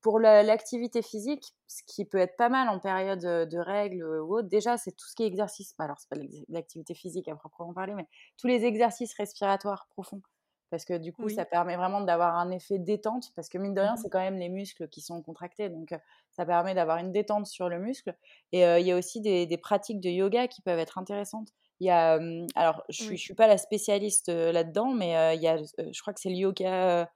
pour 0.00 0.20
l'activité 0.20 1.02
physique, 1.02 1.54
ce 1.66 1.82
qui 1.86 2.04
peut 2.04 2.18
être 2.18 2.36
pas 2.36 2.48
mal 2.48 2.68
en 2.68 2.78
période 2.78 3.20
de 3.20 3.58
règles 3.58 4.02
ou 4.04 4.36
autre, 4.36 4.48
déjà, 4.48 4.78
c'est 4.78 4.92
tout 4.92 5.06
ce 5.06 5.14
qui 5.14 5.22
est 5.22 5.26
exercice. 5.26 5.74
Alors, 5.78 5.98
c'est 5.98 6.08
pas 6.08 6.16
l'activité 6.48 6.94
physique 6.94 7.28
à 7.28 7.36
proprement 7.36 7.74
parler, 7.74 7.94
mais 7.94 8.06
tous 8.38 8.46
les 8.46 8.64
exercices 8.64 9.14
respiratoires 9.14 9.86
profonds. 9.90 10.22
Parce 10.70 10.84
que 10.84 10.94
du 10.94 11.12
coup, 11.12 11.28
ça 11.28 11.44
permet 11.44 11.76
vraiment 11.76 12.00
d'avoir 12.00 12.36
un 12.36 12.50
effet 12.50 12.78
détente. 12.78 13.32
Parce 13.36 13.48
que 13.48 13.58
mine 13.58 13.74
de 13.74 13.80
rien, 13.80 13.94
mmh 13.94 13.98
c'est 13.98 14.10
quand 14.10 14.20
même 14.20 14.38
les 14.38 14.48
muscles 14.48 14.88
qui 14.88 15.02
sont 15.02 15.22
contractés. 15.22 15.68
Donc, 15.68 15.94
ça 16.30 16.46
permet 16.46 16.74
d'avoir 16.74 16.96
une 16.98 17.12
détente 17.12 17.46
sur 17.46 17.68
le 17.68 17.78
muscle. 17.78 18.16
Et 18.50 18.62
il 18.62 18.86
y 18.86 18.90
a 18.90 18.96
aussi 18.96 19.20
des, 19.20 19.46
des, 19.46 19.58
pratiques 19.58 20.00
de 20.00 20.08
yoga 20.08 20.48
qui 20.48 20.62
peuvent 20.62 20.78
être 20.78 20.98
intéressantes. 20.98 21.50
Il 21.84 21.88
y 21.88 21.90
a, 21.90 22.18
alors, 22.54 22.82
je 22.88 23.10
ne 23.10 23.16
suis 23.16 23.34
pas 23.34 23.46
la 23.46 23.58
spécialiste 23.58 24.28
là-dedans, 24.28 24.94
mais 24.94 25.36
il 25.36 25.42
y 25.42 25.48
a, 25.48 25.58
je 25.58 26.00
crois 26.00 26.14
que 26.14 26.20
c'est 26.20 26.30
le 26.30 26.36
yoga 26.36 27.10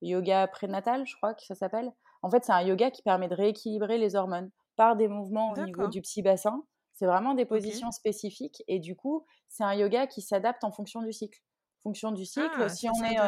yoga 0.00 0.48
prénatal, 0.48 1.06
je 1.06 1.14
crois 1.16 1.34
que 1.34 1.44
ça 1.44 1.54
s'appelle. 1.54 1.92
En 2.22 2.30
fait, 2.30 2.42
c'est 2.46 2.52
un 2.52 2.62
yoga 2.62 2.90
qui 2.90 3.02
permet 3.02 3.28
de 3.28 3.34
rééquilibrer 3.34 3.98
les 3.98 4.16
hormones. 4.16 4.50
par 4.76 4.96
des 4.96 5.08
mouvements 5.08 5.52
au 5.52 5.66
niveau 5.66 5.88
du 5.88 6.00
petit 6.00 6.22
bassin. 6.22 6.64
C'est 6.94 7.04
vraiment 7.04 7.34
des 7.34 7.44
positions 7.44 7.90
spécifiques. 7.90 8.62
Et 8.66 8.78
du 8.78 8.96
coup, 8.96 9.26
c'est 9.48 9.64
un 9.64 9.74
yoga 9.74 10.06
qui 10.06 10.22
s'adapte 10.22 10.64
en 10.64 10.72
fonction 10.72 11.02
du 11.02 11.12
cycle. 11.12 11.38
En 11.80 11.90
fonction 11.90 12.12
du 12.12 12.24
cycle, 12.24 12.48
ah, 12.58 12.68
si 12.70 12.88
on 12.88 13.04
est 13.04 13.18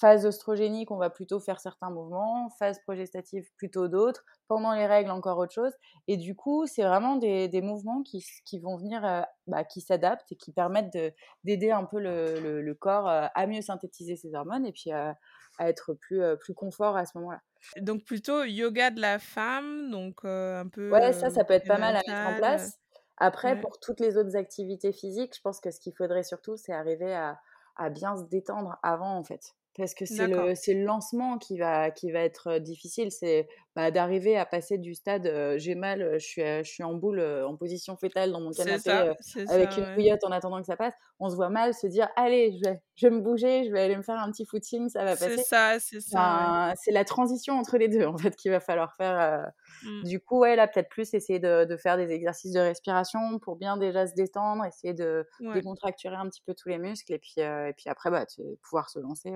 phase 0.00 0.26
oestrogénique, 0.26 0.90
on 0.90 0.96
va 0.96 1.10
plutôt 1.10 1.40
faire 1.40 1.60
certains 1.60 1.90
mouvements, 1.90 2.50
phase 2.58 2.80
progestative 2.80 3.44
plutôt 3.56 3.88
d'autres, 3.88 4.24
pendant 4.46 4.72
les 4.72 4.86
règles 4.86 5.10
encore 5.10 5.38
autre 5.38 5.52
chose. 5.52 5.72
Et 6.06 6.16
du 6.16 6.36
coup, 6.36 6.66
c'est 6.66 6.84
vraiment 6.84 7.16
des, 7.16 7.60
mouvements 7.62 8.02
qui, 8.02 8.22
vont 8.60 8.76
venir, 8.76 9.04
euh, 9.04 9.22
bah, 9.46 9.64
qui 9.64 9.80
s'adaptent 9.80 10.30
et 10.30 10.36
qui 10.36 10.52
permettent 10.52 10.96
d'aider 11.44 11.70
un 11.70 11.84
peu 11.84 11.98
le, 12.00 12.74
corps 12.74 13.08
euh, 13.08 13.26
à 13.34 13.46
mieux 13.46 13.60
synthétiser 13.60 14.16
ses 14.16 14.34
hormones 14.34 14.66
et 14.66 14.72
puis 14.72 14.92
à, 14.92 15.16
être 15.60 15.94
plus, 15.94 16.22
euh, 16.22 16.36
plus 16.36 16.54
confort 16.54 16.96
à 16.96 17.04
ce 17.04 17.18
moment-là. 17.18 17.40
Donc 17.80 18.04
plutôt 18.04 18.44
yoga 18.44 18.90
de 18.90 19.00
la 19.00 19.18
femme, 19.18 19.90
donc 19.90 20.24
un 20.24 20.68
peu... 20.68 20.90
Ouais, 20.92 21.12
ça, 21.12 21.30
ça 21.30 21.44
peut 21.44 21.54
être 21.54 21.66
pas 21.66 21.78
mal 21.78 21.96
à 21.96 22.02
mettre 22.06 22.34
en 22.34 22.36
place. 22.36 22.78
Après, 23.16 23.60
pour 23.60 23.80
toutes 23.80 23.98
les 23.98 24.16
autres 24.16 24.36
activités 24.36 24.92
physiques, 24.92 25.34
je 25.34 25.40
pense 25.40 25.58
que 25.58 25.72
ce 25.72 25.80
qu'il 25.80 25.92
faudrait 25.96 26.22
surtout, 26.22 26.56
c'est 26.56 26.72
arriver 26.72 27.12
à, 27.12 27.40
à 27.74 27.90
bien 27.90 28.16
se 28.16 28.22
détendre 28.22 28.78
avant, 28.84 29.16
en 29.16 29.24
fait 29.24 29.56
parce 29.78 29.94
que 29.94 30.04
c'est 30.04 30.26
le, 30.26 30.52
le 30.52 30.84
lancement 30.84 31.38
qui 31.38 31.56
va, 31.56 31.90
qui 31.90 32.10
va 32.10 32.20
être 32.20 32.58
difficile. 32.58 33.10
C'est 33.12 33.48
bah, 33.76 33.92
d'arriver 33.92 34.36
à 34.36 34.44
passer 34.44 34.76
du 34.76 34.94
stade 34.94 35.30
j'ai 35.56 35.76
mal, 35.76 36.14
je 36.14 36.26
suis, 36.26 36.42
je 36.42 36.68
suis 36.68 36.82
en 36.82 36.94
boule, 36.94 37.20
en 37.20 37.56
position 37.56 37.96
fétale 37.96 38.32
dans 38.32 38.40
mon 38.40 38.50
canapé 38.50 39.14
avec 39.48 39.76
une 39.76 39.94
bouillotte 39.94 40.24
en 40.24 40.32
attendant 40.32 40.58
que 40.60 40.66
ça 40.66 40.76
passe. 40.76 40.94
On 41.20 41.30
se 41.30 41.36
voit 41.36 41.48
mal 41.48 41.74
se 41.74 41.86
dire 41.86 42.08
allez, 42.16 42.58
je 42.58 42.68
vais, 42.68 42.82
je 42.96 43.06
vais 43.06 43.14
me 43.14 43.20
bouger, 43.20 43.64
je 43.64 43.70
vais 43.70 43.80
aller 43.80 43.96
me 43.96 44.02
faire 44.02 44.18
un 44.18 44.32
petit 44.32 44.44
footing, 44.44 44.88
ça 44.88 45.04
va 45.04 45.12
passer. 45.12 45.36
C'est 45.36 45.44
ça, 45.44 45.76
c'est 45.78 46.00
ça. 46.00 46.74
C'est 46.76 46.90
la 46.90 47.04
transition 47.04 47.54
entre 47.54 47.78
les 47.78 47.86
deux 47.86 48.04
en 48.04 48.18
fait 48.18 48.34
qu'il 48.34 48.50
va 48.50 48.58
falloir 48.58 48.96
faire. 48.96 49.48
Mmh. 49.84 50.02
Du 50.02 50.18
coup, 50.18 50.40
ouais, 50.40 50.56
là, 50.56 50.66
peut-être 50.66 50.88
plus 50.88 51.14
essayer 51.14 51.38
de, 51.38 51.64
de, 51.64 51.76
faire 51.76 51.96
des 51.96 52.10
exercices 52.10 52.52
de 52.52 52.60
respiration 52.60 53.38
pour 53.38 53.54
bien 53.54 53.76
déjà 53.76 54.08
se 54.08 54.14
détendre, 54.14 54.64
essayer 54.64 54.92
de 54.92 55.24
décontracturer 55.54 56.16
un 56.16 56.28
petit 56.28 56.42
peu 56.42 56.52
tous 56.54 56.68
les 56.68 56.78
muscles 56.78 57.12
et 57.12 57.18
puis, 57.18 57.34
et 57.38 57.72
puis 57.76 57.88
après, 57.88 58.10
bah, 58.10 58.26
pouvoir 58.62 58.90
se 58.90 58.98
lancer. 58.98 59.30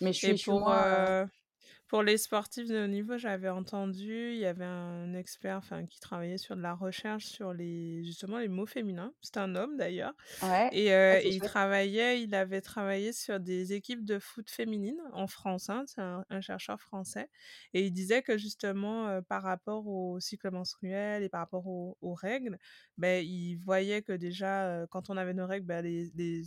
Mais 0.00 0.12
je 0.12 0.34
suis 0.34 0.50
pour, 0.50 0.60
moi, 0.60 1.26
pour 1.90 2.04
les 2.04 2.18
sportifs 2.18 2.68
de 2.68 2.84
haut 2.84 2.86
niveau, 2.86 3.18
j'avais 3.18 3.48
entendu, 3.48 4.30
il 4.30 4.38
y 4.38 4.46
avait 4.46 4.64
un 4.64 5.12
expert 5.14 5.56
enfin, 5.56 5.86
qui 5.86 5.98
travaillait 5.98 6.38
sur 6.38 6.54
de 6.54 6.62
la 6.62 6.72
recherche 6.72 7.24
sur 7.24 7.52
les, 7.52 8.04
justement 8.04 8.38
les 8.38 8.46
mots 8.46 8.64
féminins. 8.64 9.12
C'est 9.22 9.38
un 9.38 9.56
homme 9.56 9.76
d'ailleurs. 9.76 10.12
Ouais. 10.40 10.68
Et, 10.70 10.94
ah, 10.94 11.20
il 11.20 11.40
travaillait, 11.40 12.22
il 12.22 12.32
avait 12.36 12.60
travaillé 12.60 13.12
sur 13.12 13.40
des 13.40 13.72
équipes 13.72 14.04
de 14.04 14.20
foot 14.20 14.48
féminines 14.48 15.02
en 15.12 15.26
France. 15.26 15.68
Hein, 15.68 15.82
c'est 15.88 16.00
un, 16.00 16.40
chercheur 16.40 16.80
français. 16.80 17.28
Et 17.74 17.84
il 17.86 17.90
disait 17.90 18.22
que 18.22 18.38
justement, 18.38 19.20
par 19.22 19.42
rapport 19.42 19.88
au 19.88 20.20
cycle 20.20 20.48
menstruel 20.52 21.24
et 21.24 21.28
par 21.28 21.40
rapport 21.40 21.66
aux, 21.66 22.14
règles, 22.14 22.56
ben, 22.98 23.26
il 23.26 23.56
voyait 23.56 24.02
que 24.02 24.12
déjà, 24.12 24.86
quand 24.90 25.10
on 25.10 25.16
avait 25.16 25.34
nos 25.34 25.48
règles, 25.48 25.66
ben, 25.66 25.84
les, 25.84 26.08
les 26.14 26.44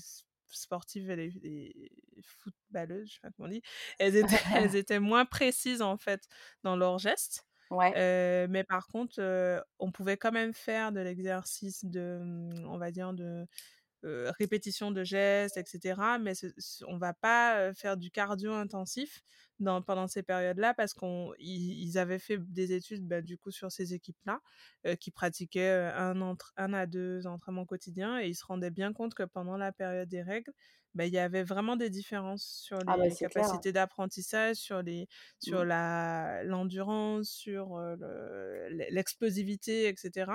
sportives 0.58 1.10
et 1.10 1.16
les, 1.16 1.92
footballeuses, 2.22 3.10
je 3.10 3.14
sais 3.16 3.20
pas 3.22 3.30
comment 3.36 3.50
on 3.50 3.52
dit, 3.52 3.62
elles 4.00 4.16
étaient, 4.16 4.28
elles 4.56 4.76
étaient 4.76 5.00
moins 5.00 5.26
précises 5.26 5.82
en 5.82 5.98
fait 5.98 6.28
dans 6.64 6.76
leurs 6.76 7.00
gestes. 7.00 7.46
Ouais. 7.72 8.48
mais 8.50 8.64
par 8.64 8.88
contre, 8.88 9.20
on 9.80 9.92
pouvait 9.92 10.18
quand 10.18 10.32
même 10.32 10.54
faire 10.54 10.92
de 10.92 11.00
l'exercice 11.00 11.84
de, 11.86 12.20
on 12.68 12.78
va 12.78 12.92
dire, 12.92 13.14
de 13.14 13.48
répétition 14.38 14.92
de 14.92 15.04
gestes, 15.04 15.58
etc. 15.58 16.00
Mais 16.20 16.34
on 16.88 16.98
va 16.98 17.14
pas 17.14 17.74
faire 17.74 17.98
du 17.98 18.12
cardio 18.12 18.54
intensif 18.54 19.22
dans, 19.60 19.82
pendant 19.82 20.08
ces 20.08 20.24
périodes-là 20.24 20.74
parce 20.74 20.94
qu'ils 20.94 21.98
avaient 21.98 22.20
fait 22.20 22.38
des 22.38 22.74
études 22.74 23.08
bah, 23.08 23.22
du 23.22 23.38
coup 23.38 23.52
sur 23.52 23.72
ces 23.72 23.94
équipes-là 23.94 24.42
qui 25.00 25.12
pratiquaient 25.12 25.92
un, 25.96 26.22
entre, 26.22 26.54
un 26.58 26.74
à 26.74 26.86
deux 26.86 27.28
entraînements 27.28 27.66
quotidiens 27.66 28.20
et 28.20 28.28
ils 28.28 28.36
se 28.36 28.46
rendaient 28.46 28.72
bien 28.72 28.94
compte 28.94 29.14
que 29.14 29.24
pendant 29.24 29.58
la 29.58 29.72
période 29.72 30.10
des 30.10 30.22
règles, 30.22 30.52
bah, 30.96 31.06
il 31.06 31.14
y 31.14 31.18
avait 31.18 31.44
vraiment 31.44 31.76
des 31.76 31.90
différences 31.90 32.46
sur 32.46 32.78
ah 32.86 32.98
les 32.98 33.16
capacités 33.16 33.72
d'apprentissage, 33.72 34.58
sur, 34.58 34.84
les, 34.84 35.08
sur 35.40 35.62
mmh. 35.62 35.68
la, 35.68 36.44
l'endurance, 36.44 37.30
sur 37.30 37.80
l'explosivité, 38.70 39.88
etc. 39.88 40.32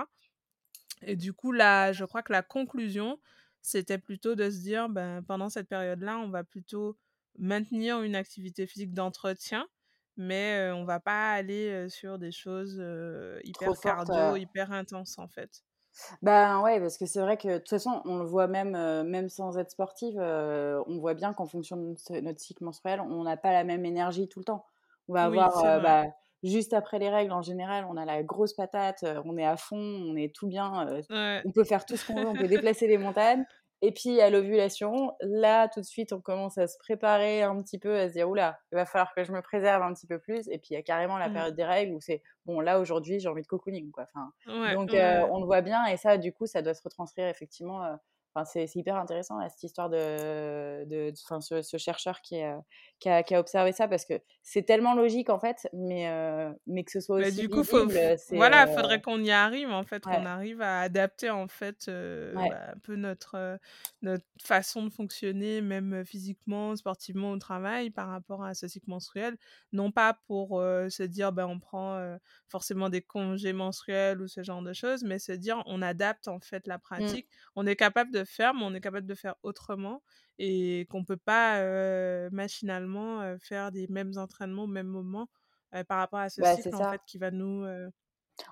Et 1.02 1.16
du 1.16 1.32
coup, 1.32 1.52
là, 1.52 1.92
je 1.92 2.04
crois 2.04 2.22
que 2.22 2.32
la 2.32 2.42
conclusion, 2.42 3.20
c'était 3.68 3.98
plutôt 3.98 4.34
de 4.34 4.50
se 4.50 4.60
dire, 4.60 4.88
ben, 4.88 5.22
pendant 5.22 5.48
cette 5.48 5.68
période-là, 5.68 6.18
on 6.18 6.30
va 6.30 6.44
plutôt 6.44 6.96
maintenir 7.38 8.02
une 8.02 8.16
activité 8.16 8.66
physique 8.66 8.94
d'entretien, 8.94 9.66
mais 10.16 10.70
on 10.74 10.84
va 10.84 11.00
pas 11.00 11.32
aller 11.32 11.88
sur 11.88 12.18
des 12.18 12.32
choses 12.32 12.82
hyper 13.44 13.78
cardio, 13.78 14.36
hyper 14.36 14.72
intenses 14.72 15.18
en 15.18 15.28
fait. 15.28 15.62
Ben 16.22 16.60
ouais, 16.62 16.80
parce 16.80 16.96
que 16.96 17.06
c'est 17.06 17.20
vrai 17.20 17.36
que 17.36 17.48
de 17.48 17.58
toute 17.58 17.68
façon, 17.68 18.02
on 18.04 18.18
le 18.18 18.24
voit 18.24 18.46
même, 18.46 18.72
même 19.04 19.28
sans 19.28 19.58
être 19.58 19.70
sportive, 19.70 20.18
on 20.18 20.98
voit 20.98 21.14
bien 21.14 21.32
qu'en 21.34 21.46
fonction 21.46 21.76
de 21.76 22.20
notre 22.20 22.40
cycle 22.40 22.64
menstruel, 22.64 23.00
on 23.00 23.22
n'a 23.24 23.36
pas 23.36 23.52
la 23.52 23.64
même 23.64 23.84
énergie 23.84 24.28
tout 24.28 24.38
le 24.38 24.44
temps. 24.44 24.64
On 25.08 25.14
va 25.14 25.24
avoir, 25.24 25.80
bah, 25.80 26.04
juste 26.42 26.72
après 26.72 26.98
les 26.98 27.08
règles, 27.08 27.32
en 27.32 27.42
général, 27.42 27.86
on 27.90 27.96
a 27.96 28.04
la 28.04 28.22
grosse 28.22 28.54
patate, 28.54 29.04
on 29.24 29.36
est 29.36 29.46
à 29.46 29.56
fond, 29.56 29.76
on 29.76 30.16
est 30.16 30.34
tout 30.34 30.46
bien, 30.46 30.86
on 31.44 31.52
peut 31.52 31.64
faire 31.64 31.84
tout 31.84 31.96
ce 31.96 32.06
qu'on 32.06 32.14
veut, 32.14 32.26
on 32.26 32.34
peut 32.34 32.48
déplacer 32.48 32.86
les 32.86 32.98
montagnes. 32.98 33.44
Et 33.80 33.92
puis 33.92 34.20
à 34.20 34.28
l'ovulation, 34.28 35.12
là 35.20 35.68
tout 35.68 35.80
de 35.80 35.86
suite 35.86 36.12
on 36.12 36.20
commence 36.20 36.58
à 36.58 36.66
se 36.66 36.76
préparer 36.78 37.42
un 37.42 37.62
petit 37.62 37.78
peu, 37.78 37.96
à 37.96 38.08
se 38.08 38.14
dire 38.14 38.28
oula, 38.28 38.58
il 38.72 38.74
va 38.74 38.84
falloir 38.84 39.14
que 39.14 39.22
je 39.22 39.30
me 39.30 39.40
préserve 39.40 39.82
un 39.82 39.94
petit 39.94 40.08
peu 40.08 40.18
plus. 40.18 40.48
Et 40.48 40.58
puis 40.58 40.70
il 40.70 40.74
y 40.74 40.76
a 40.76 40.82
carrément 40.82 41.16
la 41.16 41.28
mmh. 41.28 41.32
période 41.32 41.54
des 41.54 41.64
règles 41.64 41.94
où 41.94 42.00
c'est 42.00 42.22
bon 42.44 42.58
là 42.58 42.80
aujourd'hui 42.80 43.20
j'ai 43.20 43.28
envie 43.28 43.42
de 43.42 43.46
cocooning 43.46 43.92
quoi. 43.92 44.06
Enfin, 44.12 44.32
donc 44.74 44.90
on 44.92 45.40
le 45.40 45.46
voit 45.46 45.60
bien 45.60 45.84
et 45.86 45.96
ça 45.96 46.18
du 46.18 46.32
coup 46.32 46.46
ça 46.46 46.60
doit 46.60 46.74
se 46.74 46.82
retranscrire 46.82 47.28
effectivement 47.28 47.84
c'est 48.44 48.74
hyper 48.74 48.96
intéressant 48.96 49.38
cette 49.48 49.62
histoire 49.62 49.88
de, 49.88 50.84
de, 50.84 51.12
ce, 51.14 51.76
chercheur 51.76 52.20
qui, 52.20 52.40
qui, 52.98 53.08
a, 53.08 53.22
qui, 53.22 53.34
a, 53.34 53.40
observé 53.40 53.72
ça 53.72 53.88
parce 53.88 54.04
que 54.04 54.14
c'est 54.42 54.62
tellement 54.62 54.94
logique 54.94 55.30
en 55.30 55.38
fait, 55.38 55.68
mais, 55.72 56.10
mais 56.66 56.84
que 56.84 56.90
ce 56.90 57.00
soit 57.00 57.18
aussi 57.18 57.32
du 57.32 57.48
coup, 57.48 57.62
voilà, 57.62 58.66
il 58.66 58.74
faudrait 58.74 59.00
qu'on 59.00 59.22
y 59.22 59.30
arrive 59.30 59.70
en 59.70 59.84
fait, 59.84 60.04
qu'on 60.04 60.26
arrive 60.26 60.60
à 60.60 60.80
adapter 60.80 61.30
en 61.30 61.48
fait 61.48 61.90
bah, 62.34 62.72
un 62.74 62.78
peu 62.82 62.96
notre, 62.96 63.58
notre 64.02 64.24
façon 64.42 64.84
de 64.84 64.90
fonctionner, 64.90 65.60
même 65.60 66.04
physiquement, 66.04 66.76
sportivement 66.76 67.32
au 67.32 67.38
travail 67.38 67.90
par 67.90 68.08
rapport 68.08 68.44
à 68.44 68.54
ce 68.54 68.68
cycle 68.68 68.88
menstruel, 68.88 69.36
non 69.72 69.90
pas 69.90 70.18
pour 70.26 70.60
se 70.88 71.02
dire 71.02 71.32
ben 71.32 71.46
on 71.46 71.58
prend 71.58 72.18
forcément 72.48 72.88
des 72.88 73.02
congés 73.02 73.52
menstruels 73.52 74.20
ou 74.20 74.28
ce 74.28 74.42
genre 74.42 74.62
de 74.62 74.72
choses, 74.72 75.04
mais 75.04 75.18
se 75.18 75.32
dire 75.32 75.62
on 75.66 75.82
adapte 75.82 76.28
en 76.28 76.40
fait 76.40 76.66
la 76.66 76.78
mmh. 76.78 76.80
pratique, 76.80 77.28
on 77.56 77.66
est 77.66 77.76
capable 77.76 78.12
de 78.12 78.24
faire, 78.28 78.54
mais 78.54 78.62
on 78.64 78.74
est 78.74 78.80
capable 78.80 79.06
de 79.06 79.14
faire 79.14 79.34
autrement 79.42 80.02
et 80.38 80.86
qu'on 80.90 81.04
peut 81.04 81.16
pas 81.16 81.60
machinalement 82.30 83.36
faire 83.40 83.72
des 83.72 83.86
mêmes 83.88 84.12
entraînements 84.16 84.64
au 84.64 84.68
même 84.68 84.86
moment 84.86 85.28
par 85.88 85.98
rapport 85.98 86.20
à 86.20 86.30
ce 86.30 86.40
bah, 86.40 86.54
cycle 86.56 86.74
en 86.74 86.90
fait 86.90 87.00
qui 87.06 87.18
va 87.18 87.30
nous 87.30 87.64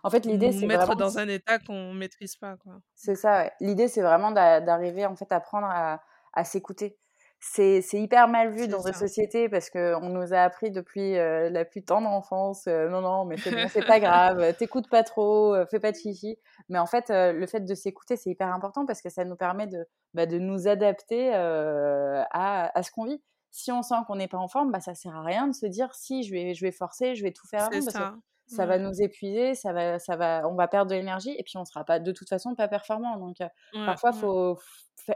en 0.02 0.10
fait, 0.10 0.24
l'idée, 0.26 0.52
c'est 0.52 0.66
mettre 0.66 0.96
dans 0.96 1.18
un 1.18 1.28
état 1.28 1.58
qu'on 1.58 1.94
maîtrise 1.94 2.36
pas. 2.36 2.56
C'est 2.94 3.14
ça. 3.14 3.52
L'idée, 3.60 3.88
c'est 3.88 4.02
vraiment 4.02 4.32
d'arriver 4.32 5.06
en 5.06 5.16
fait 5.16 5.30
à 5.30 5.36
apprendre 5.36 5.66
à, 5.68 6.02
à 6.32 6.44
s'écouter 6.44 6.98
c'est 7.40 7.83
hyper 7.92 8.29
mal 8.29 8.51
vu 8.51 8.68
dans 8.68 8.83
notre 8.83 8.96
société 8.96 9.49
parce 9.49 9.70
qu'on 9.70 10.09
nous 10.09 10.33
a 10.33 10.38
appris 10.38 10.70
depuis 10.70 11.14
la 11.14 11.64
plus 11.64 11.85
tendre 11.85 12.09
enfance 12.09 12.66
non 12.66 13.01
non 13.01 13.25
mais 13.25 13.37
c'est 13.37 13.51
bon 13.51 13.68
c'est 13.68 13.87
pas 13.87 14.01
grave 14.01 14.55
t'écoutes 14.57 14.88
pas 14.88 15.03
trop 15.03 15.55
fais 15.70 15.81
pas 15.81 15.92
de 15.92 15.96
chichi. 15.96 16.38
Mais 16.68 16.79
en 16.79 16.87
fait 16.87 17.07
le 17.11 17.46
fait 17.46 17.61
de 17.61 17.75
s'écouter 17.75 18.16
c'est 18.16 18.31
hyper 18.31 18.49
important 18.49 18.87
parce 18.87 19.03
que 19.03 19.11
ça 19.11 19.25
nous 19.25 19.37
permet 19.37 19.66
de 19.66 19.87
bah, 20.14 20.27
de 20.27 20.38
nous 20.38 20.66
adapter 20.68 21.33
à, 21.33 22.70
à, 22.75 22.83
ce 22.83 22.90
qu'on 22.90 23.05
vit. 23.05 23.22
Si 23.51 23.70
on 23.72 23.83
sent 23.83 23.94
qu'on 24.07 24.16
n'est 24.16 24.29
pas 24.29 24.38
en 24.38 24.49
forme 24.49 24.72
bah 24.72 24.81
ça 24.81 24.94
sert 24.94 25.14
à 25.14 25.22
rien 25.22 25.46
de 25.46 25.55
se 25.55 25.66
dire 25.66 25.94
si 25.94 26.22
je 26.22 26.33
vais 26.33 26.55
je 26.55 26.64
vais 26.64 26.72
forcer 26.72 27.14
je 27.14 27.22
vais 27.22 27.33
tout 27.33 27.46
faire 27.46 27.68
parce 27.70 27.85
ça. 27.85 27.99
que 28.11 28.16
ça 28.46 28.66
va 28.66 28.78
nous 28.78 29.02
épuiser, 29.02 29.54
ça 29.54 29.72
va, 29.72 29.98
ça 29.98 30.16
va, 30.16 30.48
on 30.48 30.54
va 30.54 30.68
perdre 30.68 30.90
de 30.90 30.96
l'énergie 30.96 31.35
et 31.37 31.42
puis 31.42 31.56
on 31.56 31.64
sera 31.64 31.85
pas 31.85 31.98
de 31.98 32.12
toute 32.12 32.28
façon 32.28 32.54
pas 32.54 32.68
performant. 32.68 33.16
Donc 33.18 33.37
parfois 33.72 34.11
il 34.14 34.20
faut 34.20 34.59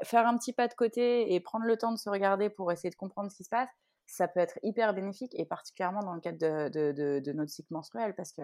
faire 0.02 0.26
un 0.26 0.36
petit 0.36 0.52
pas 0.52 0.68
de 0.68 0.74
côté 0.74 1.32
et 1.32 1.40
prendre 1.40 1.64
le 1.64 1.76
temps 1.76 1.92
de 1.92 1.98
se 1.98 2.10
regarder 2.10 2.50
pour 2.50 2.72
essayer 2.72 2.90
de 2.90 2.96
comprendre 2.96 3.30
ce 3.30 3.36
qui 3.36 3.44
se 3.44 3.48
passe. 3.48 3.68
Ça 4.06 4.26
peut 4.26 4.40
être 4.40 4.58
hyper 4.62 4.92
bénéfique 4.92 5.32
et 5.38 5.44
particulièrement 5.44 6.00
dans 6.00 6.14
le 6.14 6.20
cadre 6.20 6.38
de, 6.38 6.92
de, 6.92 7.20
de, 7.20 7.32
notre 7.32 7.50
cycle 7.50 7.72
menstruel 7.72 8.14
parce 8.16 8.32
que 8.32 8.42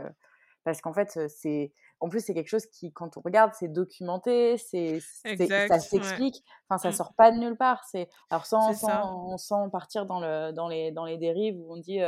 parce 0.64 0.80
qu'en 0.80 0.92
fait 0.92 1.18
c'est 1.28 1.72
en 2.00 2.08
plus 2.08 2.24
c'est 2.24 2.34
quelque 2.34 2.48
chose 2.48 2.66
qui 2.66 2.92
quand 2.92 3.16
on 3.16 3.20
regarde 3.20 3.52
c'est 3.54 3.68
documenté 3.68 4.58
c'est 4.58 5.00
ça 5.00 5.78
s'explique 5.80 6.44
enfin 6.68 6.78
ça 6.78 6.90
mmh. 6.90 6.92
sort 6.92 7.14
pas 7.14 7.32
de 7.32 7.38
nulle 7.38 7.56
part 7.56 7.84
c'est 7.84 8.08
alors 8.30 8.46
sans, 8.46 8.74
sans, 8.74 9.38
sans, 9.38 9.70
partir 9.70 10.06
dans 10.06 10.20
le 10.20 10.52
dans 10.52 10.68
les 10.68 10.92
dans 10.92 11.04
les 11.04 11.18
dérives 11.18 11.56
où 11.58 11.72
on 11.72 11.76
dit 11.76 12.00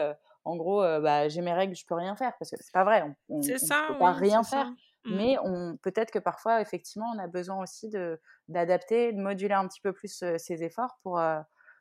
en 0.45 0.57
gros, 0.57 0.81
bah, 1.01 1.29
j'ai 1.29 1.41
mes 1.41 1.53
règles, 1.53 1.75
je 1.75 1.85
peux 1.87 1.95
rien 1.95 2.17
faire 2.17 2.33
parce 2.39 2.51
que 2.51 2.57
c'est 2.59 2.73
pas 2.73 2.85
vrai. 2.85 3.03
On, 3.29 3.39
ne 3.39 3.89
peut 3.93 3.99
pas 3.99 4.13
rien 4.13 4.43
faire. 4.43 4.67
Mmh. 5.05 5.17
Mais 5.17 5.37
on 5.45 5.77
peut-être 5.83 6.11
que 6.11 6.19
parfois, 6.19 6.61
effectivement, 6.61 7.07
on 7.15 7.19
a 7.19 7.27
besoin 7.27 7.63
aussi 7.63 7.89
de 7.89 8.21
d'adapter, 8.49 9.13
de 9.13 9.21
moduler 9.21 9.55
un 9.55 9.69
petit 9.69 9.81
peu 9.81 9.93
plus 9.93 10.25
ses 10.37 10.63
efforts 10.63 10.99
pour, 11.03 11.21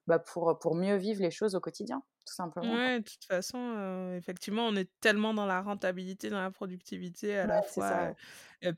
bah, 0.07 0.19
pour 0.19 0.59
pour 0.59 0.75
mieux 0.75 0.95
vivre 0.95 1.21
les 1.21 1.31
choses 1.31 1.55
au 1.55 1.59
quotidien, 1.59 2.03
tout 2.27 2.33
simplement. 2.35 2.73
Ouais, 2.73 3.01
de 3.01 3.03
toute 3.07 3.23
façon, 3.25 4.13
effectivement, 4.17 4.67
on 4.67 4.75
est 4.75 4.89
tellement 4.99 5.35
dans 5.35 5.45
la 5.45 5.61
rentabilité, 5.61 6.31
dans 6.31 6.41
la 6.41 6.49
productivité 6.49 7.37
à 7.37 7.45
Ouais, 7.45 7.47
la 7.47 7.61
fois, 7.61 8.15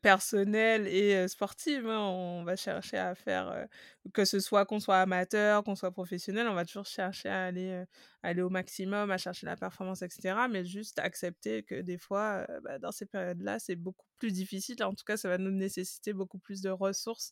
personnelle 0.02 0.86
et 0.86 1.26
sportive, 1.30 1.88
hein. 1.88 2.00
On 2.02 2.44
va 2.44 2.58
chercher 2.58 2.98
à 2.98 3.16
faire, 3.16 3.68
que 4.14 4.26
ce 4.26 4.42
soit 4.42 4.66
qu'on 4.66 4.82
soit 4.82 5.00
amateur, 5.00 5.64
qu'on 5.64 5.76
soit 5.76 5.92
professionnel, 5.92 6.48
on 6.50 6.56
va 6.56 6.66
toujours 6.66 6.86
chercher 6.86 7.30
à 7.30 7.46
aller, 7.46 7.86
aller 8.22 8.42
au 8.42 8.50
maximum, 8.50 9.12
à 9.12 9.18
chercher 9.18 9.46
la 9.46 9.56
performance 9.56 10.02
et 10.02 10.10
cetera. 10.10 10.50
Mais 10.50 10.66
juste 10.66 11.00
accepter 11.00 11.64
que 11.64 11.80
des 11.80 11.98
fois, 11.98 12.46
bah, 12.64 12.80
dans 12.80 12.92
ces 12.92 13.06
périodes-là, 13.06 13.60
c'est 13.60 13.78
beaucoup 13.78 14.06
plus 14.18 14.34
difficile. 14.34 14.84
En 14.84 14.94
tout 14.94 15.06
cas, 15.06 15.16
ça 15.16 15.30
va 15.30 15.38
nous 15.38 15.52
nécessiter 15.52 16.12
beaucoup 16.12 16.40
plus 16.40 16.62
de 16.62 16.70
ressources, 16.70 17.32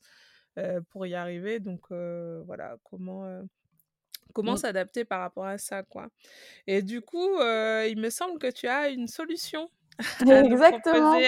pour 0.90 1.06
y 1.06 1.14
arriver. 1.14 1.60
Donc 1.60 1.88
voilà, 1.92 2.78
comment, 2.84 3.44
comment 4.34 4.56
Mmh. 4.56 4.58
s'adapter 4.58 5.06
par 5.06 5.20
rapport 5.22 5.46
à 5.46 5.58
ça, 5.58 5.84
quoi. 5.84 6.10
Et 6.68 6.82
du 6.84 7.02
coup, 7.02 7.38
heu, 7.42 7.88
il 7.90 8.00
me 8.00 8.10
semble 8.12 8.40
que 8.40 8.52
tu 8.52 8.68
as 8.68 8.90
une 8.90 9.08
solution 9.08 9.70
à 10.30 10.44
nous 10.44 10.60
Exactement! 10.62 11.24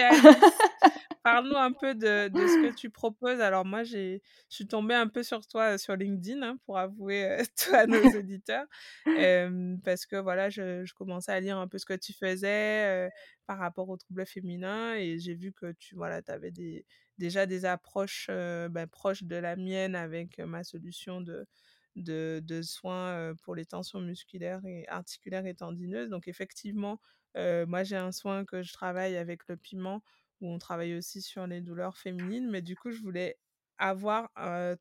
Parle-nous 1.22 1.56
un 1.56 1.72
peu 1.72 1.94
de 1.94 2.28
de 2.28 2.46
ce 2.46 2.56
que 2.56 2.66
tu 2.72 2.88
proposes. 2.90 3.40
Alors 3.40 3.66
moi, 3.66 3.82
j'ai 3.84 4.22
je 4.48 4.54
suis 4.56 4.66
tombée 4.66 4.94
un 4.94 5.06
peu 5.08 5.22
sur 5.22 5.46
toi 5.46 5.76
sur 5.76 5.94
LinkedIn, 5.96 6.42
hein, 6.42 6.56
pour 6.64 6.78
avouer, 6.78 7.42
tout 7.58 7.74
à 7.74 7.86
nos 7.86 8.06
auditeurs. 8.16 8.66
Hem, 9.14 9.80
parce 9.84 10.06
que 10.06 10.16
voilà, 10.16 10.48
je 10.50 10.84
je 10.86 10.94
commençais 10.94 11.32
à 11.32 11.40
lire 11.40 11.58
un 11.58 11.68
peu 11.68 11.76
ce 11.78 11.84
que 11.86 11.92
tu 11.94 12.14
faisais, 12.14 13.06
heu, 13.08 13.10
par 13.46 13.58
rapport 13.58 13.88
aux 13.90 13.96
troubles 13.98 14.24
féminins 14.26 14.94
et 14.94 15.18
j'ai 15.18 15.34
vu 15.34 15.52
que 15.52 15.72
tu 15.72 15.94
voilà, 15.94 16.22
tu 16.22 16.30
avais 16.32 16.50
des 16.52 16.86
déjà 17.18 17.44
des 17.46 17.66
approches, 17.66 18.28
heu, 18.30 18.68
bah, 18.70 18.86
proches 18.86 19.24
de 19.24 19.36
la 19.36 19.56
mienne 19.56 19.94
avec 19.96 20.38
ma 20.38 20.64
solution 20.64 21.20
de 21.20 21.46
de 21.96 22.60
soins, 22.62 23.34
pour 23.42 23.54
les 23.54 23.66
tensions 23.66 24.00
musculaires 24.00 24.64
et 24.64 24.86
articulaires 24.88 25.46
et 25.46 25.54
tendineuses. 25.54 26.10
Donc 26.10 26.28
effectivement, 26.28 27.00
moi, 27.36 27.84
j'ai 27.84 27.96
un 27.96 28.12
soin 28.12 28.44
que 28.44 28.62
je 28.62 28.72
travaille 28.72 29.16
avec 29.16 29.48
le 29.48 29.56
piment, 29.56 30.02
où 30.40 30.48
on 30.48 30.58
travaille 30.58 30.96
aussi 30.96 31.20
sur 31.22 31.46
les 31.46 31.60
douleurs 31.60 31.96
féminines. 31.98 32.48
Mais 32.50 32.62
du 32.62 32.76
coup, 32.76 32.90
je 32.90 33.00
voulais 33.00 33.38
avoir, 33.78 34.30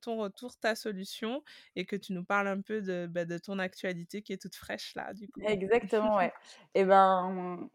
ton 0.01 0.17
retour, 0.17 0.57
ta 0.57 0.75
solution 0.75 1.41
et 1.77 1.85
que 1.85 1.95
tu 1.95 2.11
nous 2.11 2.25
parles 2.25 2.49
un 2.49 2.59
peu 2.61 2.81
de, 2.81 3.07
bah, 3.09 3.23
de 3.25 3.37
ton 3.37 3.57
actualité 3.57 4.21
qui 4.21 4.33
est 4.33 4.41
toute 4.41 4.55
fraîche 4.55 4.93
là. 4.95 5.11
Exactement, 5.45 6.17
ouais. 6.17 6.33
Et 6.75 6.83
ben, 6.83 7.69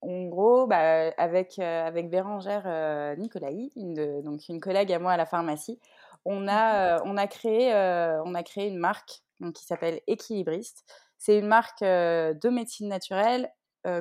en 0.00 0.24
gros, 0.26 0.68
bah, 0.68 1.10
avec, 1.16 1.58
avec 1.58 2.10
Bérangère, 2.10 2.64
une 2.66 3.94
de 3.94 4.22
donc 4.22 4.48
une 4.48 4.60
collègue 4.60 4.92
à 4.92 5.00
moi 5.00 5.12
à 5.12 5.16
la 5.16 5.26
pharmacie, 5.26 5.80
on 6.24 6.48
Mmh 6.48 6.48
a, 6.48 6.98
heu, 6.98 7.02
on 7.04 7.16
a 7.16 7.26
créé, 7.26 7.72
heu, 7.74 8.20
on 8.24 8.34
a 8.34 8.42
créé 8.42 8.68
une 8.68 8.78
marque, 8.78 9.22
donc 9.40 9.54
qui 9.54 9.64
s'appelle 9.64 10.00
Équilibriste. 10.06 10.84
C'est 11.18 11.38
une 11.38 11.46
marque, 11.48 11.82
heu, 11.82 12.34
de 12.34 12.48
médecine 12.50 12.88
naturelle, 12.88 13.50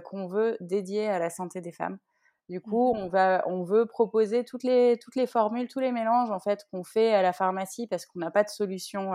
qu'on 0.04 0.28
veut 0.28 0.58
dédiée 0.60 1.08
à 1.08 1.18
la 1.20 1.30
santé 1.30 1.62
des 1.62 1.72
femmes. 1.72 1.98
Du 2.50 2.62
Mmh 2.66 2.74
coup, 2.74 2.94
mh. 2.94 2.98
on 2.98 3.08
va 3.10 3.44
on 3.48 3.64
veut 3.64 3.86
proposer 3.86 4.44
toutes 4.46 4.64
les 4.64 4.98
toutes 5.02 5.16
les 5.16 5.28
formules, 5.28 5.68
tous 5.68 5.80
les 5.82 5.92
mélanges, 5.94 6.32
en 6.32 6.40
fait, 6.40 6.66
qu'on 6.72 6.84
fait 6.84 7.14
à 7.14 7.22
la 7.22 7.34
pharmacie 7.34 7.88
parce 7.88 8.06
qu'on 8.06 8.20
n'a 8.20 8.32
pas 8.32 8.44
de 8.44 8.50
solution, 8.50 9.12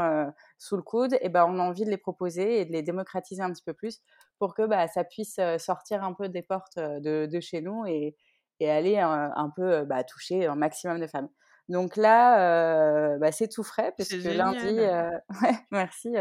sous 0.58 0.76
le 0.76 0.82
coude 0.82 1.16
et 1.20 1.28
bah, 1.30 1.46
on 1.46 1.58
a 1.58 1.62
envie 1.62 1.84
de 1.84 1.90
les 1.90 1.96
proposer 1.98 2.60
et 2.60 2.64
de 2.66 2.72
les 2.72 2.82
démocratiser 2.82 3.42
un 3.42 3.50
petit 3.52 3.62
peu 3.64 3.72
plus 3.74 4.00
pour 4.38 4.54
que, 4.54 4.66
bah, 4.66 4.86
ça 4.88 5.04
puisse, 5.04 5.38
sortir 5.58 6.04
un 6.04 6.12
peu 6.14 6.28
des 6.28 6.42
portes, 6.42 6.78
de 6.78 7.26
de 7.30 7.40
chez 7.40 7.60
nous 7.62 7.86
et 7.86 8.16
et 8.60 8.70
aller 8.70 8.98
un 8.98 9.32
un 9.34 9.50
peu, 9.50 9.84
bah, 9.84 10.04
toucher 10.04 10.46
un 10.46 10.54
maximum 10.56 11.00
de 11.00 11.06
femmes. 11.06 11.28
Donc 11.68 11.96
là, 11.96 13.18
bah, 13.18 13.33
c'est 13.33 13.48
tout 13.48 13.62
frais 13.64 13.92
C'est 13.98 14.18
puisque 14.18 14.25
lundi, 14.25 14.66
ouais, 15.42 15.59
merci, 15.70 16.14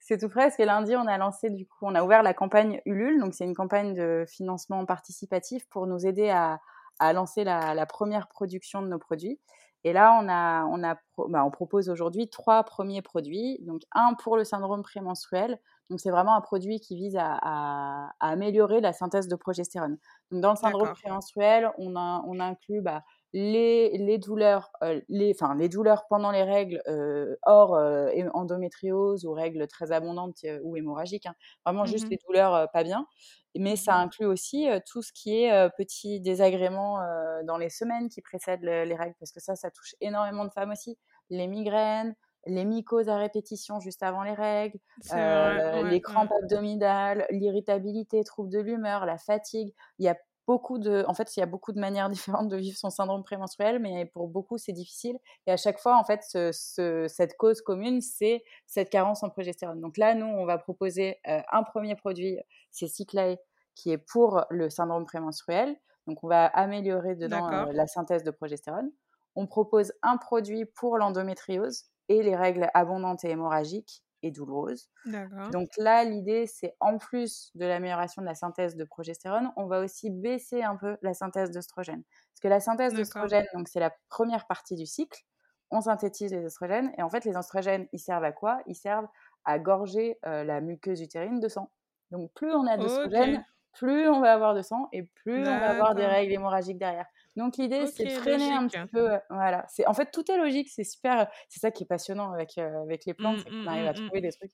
c'est 0.00 0.18
tout 0.18 0.28
frais 0.28 0.44
parce 0.44 0.56
que 0.56 0.62
lundi, 0.62 0.94
on 0.96 1.06
a 1.06 1.16
lancé 1.18 1.50
du 1.50 1.66
coup, 1.66 1.78
on 1.86 1.94
a 1.94 2.04
ouvert 2.04 2.22
la 2.22 2.34
campagne 2.34 2.80
Ulule, 2.86 3.20
donc 3.20 3.34
c'est 3.34 3.44
une 3.44 3.54
campagne 3.54 3.94
de 3.94 4.24
financement 4.28 4.84
participatif 4.86 5.66
pour 5.70 5.86
nous 5.86 6.06
aider 6.06 6.30
à 6.30 6.60
à 7.00 7.12
lancer 7.12 7.42
la 7.44 7.74
la 7.74 7.86
1re 7.86 8.28
production 8.28 8.82
de 8.82 8.88
nos 8.88 8.98
produits. 8.98 9.40
Et 9.84 9.92
là, 9.94 10.18
on 10.22 10.28
a 10.28 10.64
on 10.66 10.82
a 10.84 10.96
bah, 11.28 11.44
on 11.44 11.50
propose 11.50 11.88
aujourd'hui 11.88 12.28
3 12.28 12.64
premiers 12.64 13.02
produits. 13.02 13.58
Donc 13.62 13.82
1 13.92 14.14
pour 14.22 14.36
le 14.36 14.44
syndrome 14.44 14.82
prémenstruel, 14.82 15.58
donc 15.90 16.00
c'est 16.00 16.10
vraiment 16.10 16.34
un 16.36 16.40
produit 16.42 16.80
qui 16.80 16.96
vise 16.96 17.16
à 17.16 17.38
à 17.42 18.10
à 18.20 18.28
améliorer 18.30 18.80
la 18.82 18.92
synthèse 18.92 19.28
de 19.28 19.36
progestérone. 19.36 19.98
Donc 20.30 20.40
dans 20.42 20.50
le 20.50 20.56
syndrome 20.56 20.92
prémenstruel, 20.92 21.70
on 21.78 21.96
in 21.96 22.22
on 22.26 22.40
inclut, 22.40 22.82
bah, 22.82 23.02
les 23.34 23.98
les 23.98 24.18
douleurs, 24.18 24.72
les 25.10 25.32
enfin, 25.34 25.56
les 25.56 25.68
douleurs 25.68 26.06
pendant 26.08 26.32
les 26.32 26.44
règles, 26.44 26.82
heu, 26.88 27.38
hors, 27.44 27.76
heu, 27.76 28.08
é 28.14 28.28
endométriose 28.34 29.26
ou 29.26 29.32
règles 29.34 29.66
très 29.68 29.92
abondantes, 29.92 30.46
ou 30.64 30.76
hémorragiques, 30.78 31.26
hein. 31.26 31.36
Vraiment 31.66 31.84
Mmh 31.84 31.94
juste 31.94 32.08
les 32.10 32.18
douleurs, 32.26 32.70
pas 32.72 32.84
bien. 32.84 33.08
Mais 33.56 33.76
Mmh 33.76 33.76
ça 33.76 33.96
mh. 33.96 34.00
inclut 34.00 34.26
aussi, 34.26 34.68
tout 34.90 35.02
ce 35.02 35.12
qui 35.12 35.44
est, 35.44 35.70
petits 35.78 36.20
désagréments, 36.20 36.98
dans 37.44 37.58
les 37.58 37.70
semaines 37.70 38.08
qui 38.08 38.22
précèdent 38.22 38.62
le 38.64 38.84
les 38.84 38.96
règles 38.96 39.16
parce 39.20 39.32
que 39.32 39.40
ça, 39.40 39.56
ça 39.56 39.70
touche 39.72 39.94
énormément 40.00 40.44
de 40.46 40.52
femmes 40.52 40.72
aussi. 40.72 40.98
Les 41.30 41.48
migraines, 41.48 42.14
les 42.46 42.64
mycoses 42.66 43.08
à 43.10 43.16
répétition 43.18 43.80
juste 43.80 44.02
avant 44.04 44.22
les 44.24 44.34
règles, 44.34 44.78
vrai, 45.12 45.62
ouais, 45.72 45.84
les 45.84 46.00
ouais. 46.02 46.02
crampes 46.02 46.32
abdominales, 46.42 47.26
l'irritabilité, 47.30 48.24
troubles 48.24 48.50
de 48.52 48.60
l'humeur, 48.60 49.06
la 49.06 49.18
fatigue. 49.18 49.74
Il 49.98 50.06
y 50.06 50.08
a 50.08 50.16
beaucoup 50.46 50.78
de 50.78 51.04
en 51.08 51.14
fait, 51.14 51.36
il 51.36 51.40
y 51.40 51.42
a 51.42 51.46
beaucoup 51.46 51.72
de 51.72 51.80
manières 51.80 52.08
différentes 52.10 52.48
de 52.48 52.56
vivre 52.56 52.76
son 52.76 52.90
syndrome 52.90 53.22
prémenstruel, 53.24 53.78
mais 53.78 54.06
pour 54.06 54.28
beaucoup, 54.28 54.58
c'est 54.58 54.72
difficile. 54.72 55.18
Et 55.46 55.52
à 55.52 55.56
chaque 55.56 55.78
fois, 55.78 55.98
en 55.98 56.04
fait, 56.04 56.22
ce 56.22 56.50
ce 56.52 57.06
cette 57.08 57.36
cause 57.36 57.60
commune, 57.62 58.00
c'est 58.00 58.44
cette 58.66 58.90
carence 58.90 59.22
en 59.22 59.30
progestérone. 59.30 59.80
Donc 59.80 59.96
là, 59.96 60.14
nous, 60.14 60.26
on 60.26 60.44
va 60.44 60.58
proposer, 60.58 61.18
heu, 61.28 61.40
un 61.52 61.62
1er 61.62 61.96
produit, 61.96 62.38
c'est 62.70 62.88
Cyclay, 62.88 63.38
qui 63.74 63.90
est 63.90 63.98
pour 63.98 64.44
le 64.50 64.70
syndrome 64.70 65.06
prémenstruel. 65.06 65.76
Donc 66.06 66.22
on 66.22 66.28
va 66.28 66.46
améliorer 66.46 67.14
dedans, 67.14 67.48
D'accord. 67.48 67.72
la 67.72 67.86
synthèse 67.86 68.24
de 68.24 68.30
progestérone. 68.30 68.90
On 69.36 69.46
propose 69.46 69.92
un 70.02 70.16
produit 70.16 70.64
pour 70.64 70.98
l'endométriose 70.98 71.84
et 72.08 72.22
les 72.22 72.36
règles 72.36 72.68
abondantes 72.74 73.24
et 73.24 73.30
hémorragiques 73.30 74.02
et. 74.26 74.90
D'accord. 75.04 75.54
Donc 75.54 75.68
là, 75.78 76.04
l'idée, 76.04 76.46
c'est 76.46 76.76
en 76.80 76.98
plus 76.98 77.50
de 77.54 77.66
l'amélioration 77.66 78.22
de 78.22 78.26
la 78.26 78.34
synthèse 78.34 78.76
de 78.76 78.84
progestérone, 78.84 79.52
on 79.56 79.66
va 79.66 79.80
aussi 79.80 80.10
baisser 80.10 80.62
un 80.62 80.76
peu 80.76 80.96
la 81.02 81.14
synthèse 81.14 81.50
d'œstrogènes. 81.50 82.04
Parce 82.32 82.40
que 82.42 82.48
la 82.48 82.60
synthèse 82.60 82.92
D'accord. 82.92 82.96
d'œstrogènes, 82.96 83.46
donc 83.54 83.68
c'est 83.68 83.80
la 83.80 83.92
1re 84.10 84.46
partie 84.46 84.76
du 84.76 84.86
cycle. 84.86 85.22
On 85.70 85.80
synthétise 85.82 86.32
les 86.32 86.44
œstrogènes 86.44 86.92
et 86.98 87.02
en 87.02 87.10
fait, 87.10 87.24
les 87.24 87.36
œstrogènes, 87.36 87.88
ils 87.92 87.98
servent 88.00 88.24
à 88.24 88.32
quoi? 88.32 88.60
Ils 88.66 88.74
servent 88.76 89.08
à 89.44 89.58
gorger, 89.58 90.18
heu, 90.26 90.44
la 90.44 90.60
muqueuse 90.62 91.00
utérine 91.02 91.40
de 91.40 91.48
sang. 91.48 91.72
Donc 92.10 92.32
plus 92.34 92.52
on 92.54 92.66
a 92.66 92.78
d'œstrogènes, 92.78 93.38
OK. 93.38 93.44
plus 93.74 94.08
on 94.08 94.20
va 94.20 94.32
avoir 94.34 94.54
de 94.54 94.62
sang 94.62 94.88
et 94.92 95.04
plus 95.04 95.48
on 95.48 95.58
va 95.58 95.70
avoir 95.70 95.94
des 95.96 96.06
règles 96.06 96.32
hémorragiques 96.34 96.78
derrière. 96.78 97.06
Donc 97.36 97.56
l'idée, 97.56 97.86
c'est 97.86 98.06
de 98.06 98.12
freiner 98.12 98.52
un 98.52 98.68
petit 98.68 98.84
peu 98.92 99.10
voilà, 99.30 99.64
c'est 99.68 99.86
en 99.88 99.94
fait, 99.94 100.10
tout 100.12 100.30
est 100.30 100.36
logique, 100.38 100.68
c'est 100.70 100.84
super, 100.84 101.28
c'est 101.48 101.60
ça 101.60 101.70
qui 101.72 101.82
est 101.84 101.86
passionnant 101.86 102.32
avec, 102.32 102.58
heu, 102.58 102.62
avec 102.84 103.04
les 103.06 103.14
plantes, 103.14 103.38
Mmh, 103.38 103.44
c'est 103.44 103.50
qu'on 103.52 103.66
mmh, 103.66 103.70
arrive 103.70 103.86
mmh, 103.86 103.88
à 103.88 103.94
trouver 103.94 104.20
mmh. 104.20 104.22
des 104.22 104.32
trucs. 104.32 104.52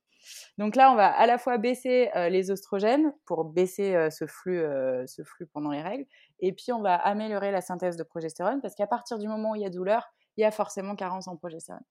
Donc 0.58 0.76
là, 0.76 0.92
on 0.92 0.96
va 0.96 1.08
à 1.08 1.26
la 1.26 1.38
fois 1.38 1.58
baisser, 1.58 2.10
heu, 2.16 2.28
les 2.28 2.50
œstrogènes 2.50 3.12
pour 3.26 3.44
baisser, 3.44 3.94
heu, 3.94 4.10
ce 4.10 4.26
flux, 4.26 4.62
ce 5.06 5.22
flux 5.24 5.46
pendant 5.46 5.70
les 5.70 5.82
règles 5.82 6.06
et 6.40 6.52
puis 6.52 6.72
on 6.72 6.82
va 6.82 6.94
améliorer 6.96 7.50
la 7.52 7.60
synthèse 7.60 7.96
de 7.96 8.02
progestérone 8.04 8.60
parce 8.62 8.74
qu'à 8.74 8.86
partir 8.86 9.18
du 9.18 9.28
moment 9.28 9.52
où 9.52 9.56
il 9.56 9.62
y 9.62 9.66
a 9.66 9.70
douleur, 9.70 10.08
il 10.36 10.42
y 10.42 10.44
a 10.44 10.50
forcément 10.50 10.96
carence 10.96 11.28
en 11.28 11.36
progestérone. 11.36 11.82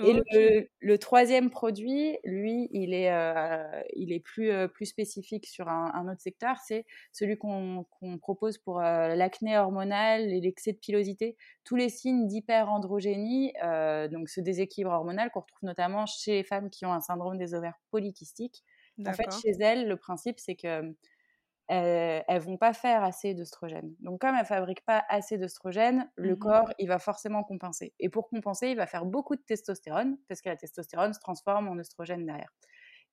Et 0.00 0.14
le 0.32 0.68
le 0.80 0.98
3e 0.98 1.50
produit, 1.50 2.18
lui, 2.24 2.68
il 2.72 2.92
est, 2.94 3.10
heu, 3.12 3.82
il 3.96 4.12
est 4.12 4.20
plus, 4.20 4.50
heu, 4.50 4.68
plus 4.68 4.86
spécifique 4.86 5.46
sur 5.46 5.68
un 5.68 5.92
un 5.94 6.08
autre 6.12 6.20
secteur, 6.20 6.58
c'est 6.58 6.84
celui 7.12 7.36
qu'on 7.38 7.86
propose 8.20 8.58
pour, 8.58 8.80
heu, 8.80 9.14
l'acné 9.14 9.56
hormonal 9.58 10.32
et 10.32 10.40
l'excès 10.40 10.72
de 10.72 10.78
pilosité. 10.78 11.36
Tous 11.64 11.76
les 11.76 11.88
signes 11.88 12.26
d'hyperandrogénie, 12.26 13.52
donc 14.10 14.28
ce 14.28 14.40
déséquilibre 14.40 14.90
hormonal 14.92 15.30
qu'on 15.30 15.40
retrouve 15.40 15.66
notamment 15.66 16.06
chez 16.06 16.32
les 16.34 16.44
femmes 16.44 16.70
qui 16.70 16.84
ont 16.86 16.92
un 16.92 17.00
syndrome 17.00 17.38
des 17.38 17.54
ovaires 17.54 17.78
polykystiques. 17.90 18.64
En 19.06 19.12
fait, 19.12 19.30
chez 19.32 19.50
elles, 19.60 19.86
le 19.88 19.96
principe, 19.96 20.40
c'est 20.40 20.54
qu'elles 20.56 20.94
elles 21.68 22.40
vont 22.40 22.56
pas 22.58 22.72
faire 22.74 23.02
assez 23.04 23.34
d'œstrogènes. 23.34 23.94
Donc 24.00 24.20
comme 24.20 24.34
elles 24.36 24.44
fabriquent 24.46 24.84
pas 24.84 25.04
assez 25.08 25.38
d'œstrogènes, 25.38 26.10
le 26.16 26.36
Mmh 26.36 26.48
mh. 26.48 26.54
corps, 26.54 26.72
il 26.78 26.88
va 26.88 26.98
forcément 26.98 27.42
compenser. 27.44 27.94
Et 28.00 28.08
pour 28.10 28.28
compenser, 28.28 28.68
il 28.68 28.76
va 28.76 28.86
faire 28.86 29.06
beaucoup 29.06 29.36
de 29.36 29.42
testostérone 29.42 30.18
parce 30.28 30.40
que 30.42 30.48
la 30.50 30.56
testostérone 30.56 31.14
se 31.14 31.20
transforme 31.20 31.68
en 31.68 31.78
œstrogène 31.78 32.26
derrière. 32.26 32.50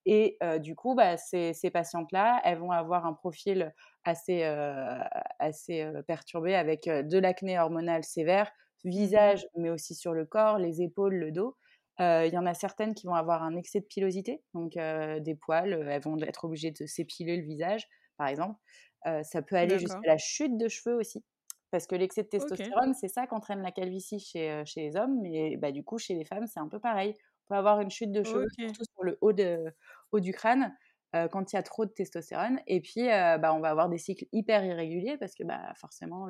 Et 0.05 0.37
heu, 0.43 0.59
du 0.59 0.75
coup, 0.75 0.95
bah, 0.95 1.17
ces 1.17 1.53
ces 1.53 1.69
patientes-là, 1.71 2.41
elles 2.43 2.57
vont 2.57 2.71
avoir 2.71 3.05
un 3.05 3.13
profil 3.13 3.73
assez, 4.03 4.43
heu, 4.43 4.99
assez, 5.39 5.83
heu, 5.83 6.03
perturbé 6.03 6.55
avec, 6.55 6.85
de 6.89 7.17
l'acné 7.19 7.59
hormonal 7.59 8.03
sévère, 8.03 8.51
Mmh 9.13 9.25
mh. 9.31 9.31
visage, 9.31 9.45
mais 9.55 9.69
aussi 9.69 9.93
sur 9.95 10.13
le 10.13 10.25
corps, 10.25 10.57
les 10.57 10.81
épaules, 10.81 11.15
le 11.15 11.31
dos. 11.31 11.57
Il 11.99 12.31
y 12.33 12.37
en 12.39 12.47
a 12.47 12.55
certaines 12.55 12.95
qui 12.95 13.05
vont 13.05 13.13
avoir 13.13 13.43
un 13.43 13.55
excès 13.55 13.79
de 13.79 13.85
pilosité, 13.85 14.43
donc 14.55 14.73
des 14.73 15.35
poils, 15.35 15.73
elles 15.87 16.01
vont 16.01 16.17
être 16.19 16.45
obligées 16.45 16.71
de 16.71 16.87
s'épiler 16.87 17.37
le 17.37 17.43
visage, 17.43 17.87
par 18.21 18.27
exemple. 18.27 18.55
Ça 19.23 19.41
peut 19.41 19.55
aller 19.55 19.79
jusqu'à 19.79 19.99
la 20.05 20.19
chute 20.19 20.59
de 20.59 20.67
cheveux 20.67 20.95
aussi, 20.95 21.25
parce 21.71 21.87
que 21.87 21.95
l'excès 21.95 22.21
de 22.21 22.27
testostérone, 22.27 22.93
c'est 22.93 23.07
ça 23.07 23.25
qu'entraîne 23.25 23.63
la 23.63 23.71
calvitie 23.71 24.19
chez, 24.19 24.61
chez 24.63 24.81
les 24.81 24.95
hommes, 24.95 25.19
mais 25.23 25.57
bah, 25.57 25.71
du 25.71 25.83
coup, 25.83 25.97
chez 25.97 26.13
les 26.13 26.23
femmes, 26.23 26.45
c'est 26.45 26.59
un 26.59 26.67
peu 26.67 26.79
pareil. 26.79 27.15
On 27.17 27.55
peut 27.55 27.57
avoir 27.57 27.81
une 27.81 27.89
chute 27.89 28.11
de 28.11 28.23
cheveux, 28.23 28.45
surtout 28.55 28.83
sur 28.83 29.03
le 29.03 29.17
haut 29.21 29.33
de 29.33 29.73
haut 30.11 30.19
du 30.19 30.33
crâne, 30.33 30.77
quand 31.31 31.51
il 31.51 31.55
y 31.55 31.59
a 31.59 31.63
trop 31.63 31.85
de 31.85 31.91
testostérone. 31.91 32.59
Et 32.67 32.79
puis, 32.79 33.07
bah, 33.07 33.55
on 33.55 33.59
va 33.59 33.69
avoir 33.71 33.89
des 33.89 33.97
cycles 33.97 34.25
hyper 34.31 34.63
irréguliers 34.63 35.17
parce 35.17 35.33
que 35.33 35.43
bah, 35.43 35.73
forcément, 35.75 36.27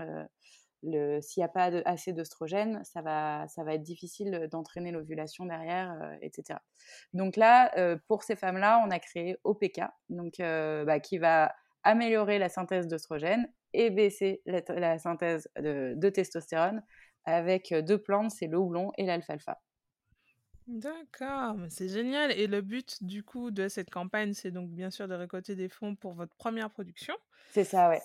le, 0.84 1.20
s'il 1.22 1.42
n'y 1.42 1.46
a 1.46 1.50
pas 1.50 1.66
assez 1.84 2.14
d'œstrogène, 2.14 2.82
ça 2.86 3.02
va, 3.02 3.50
ça 3.50 3.66
va 3.66 3.74
être 3.74 3.84
difficile 3.84 4.48
d'entraîner 4.50 4.92
l'ovulation 4.92 5.46
derrière, 5.46 6.18
etc. 6.22 6.58
Donc 7.14 7.36
là, 7.36 8.00
pour 8.08 8.24
ces 8.24 8.38
femmes-là, 8.38 8.82
on 8.88 8.90
a 8.92 9.00
créé 9.00 9.36
OPK, 9.44 9.82
donc, 10.08 10.36
bah, 10.40 11.02
qui 11.02 11.18
va 11.18 11.54
améliorer 11.84 12.39
la 12.39 12.50
synthèse 12.50 12.88
d'œstrogène 12.88 13.52
et 13.74 13.89
baisser 13.89 14.41
la, 14.46 14.98
synthèse 15.00 15.50
de, 15.58 15.94
de, 15.96 16.10
testostérone 16.10 16.84
avec 17.26 17.74
deux 17.74 17.98
plantes, 17.98 18.32
c'est 18.32 18.48
le 18.48 18.58
houblon 18.58 18.91
et 18.98 19.06
l'alfalfa. 19.06 19.60
D'accord, 20.67 21.56
c'est 21.70 21.89
génial. 21.89 22.32
Et 22.32 22.48
le 22.48 22.62
but 22.62 23.04
du 23.04 23.24
coup 23.24 23.52
de 23.52 23.67
cette 23.67 23.89
campagne, 23.89 24.34
c'est 24.34 24.52
donc 24.52 24.70
bien 24.70 24.89
sûr 24.89 25.08
de 25.08 25.13
récolter 25.13 25.56
des 25.56 25.70
fonds 25.70 25.96
pour 25.96 26.13
votre 26.13 26.36
première 26.36 26.70
production. 26.70 27.15
C'est 27.50 27.63
ça, 27.63 27.89
ouais. 27.89 28.02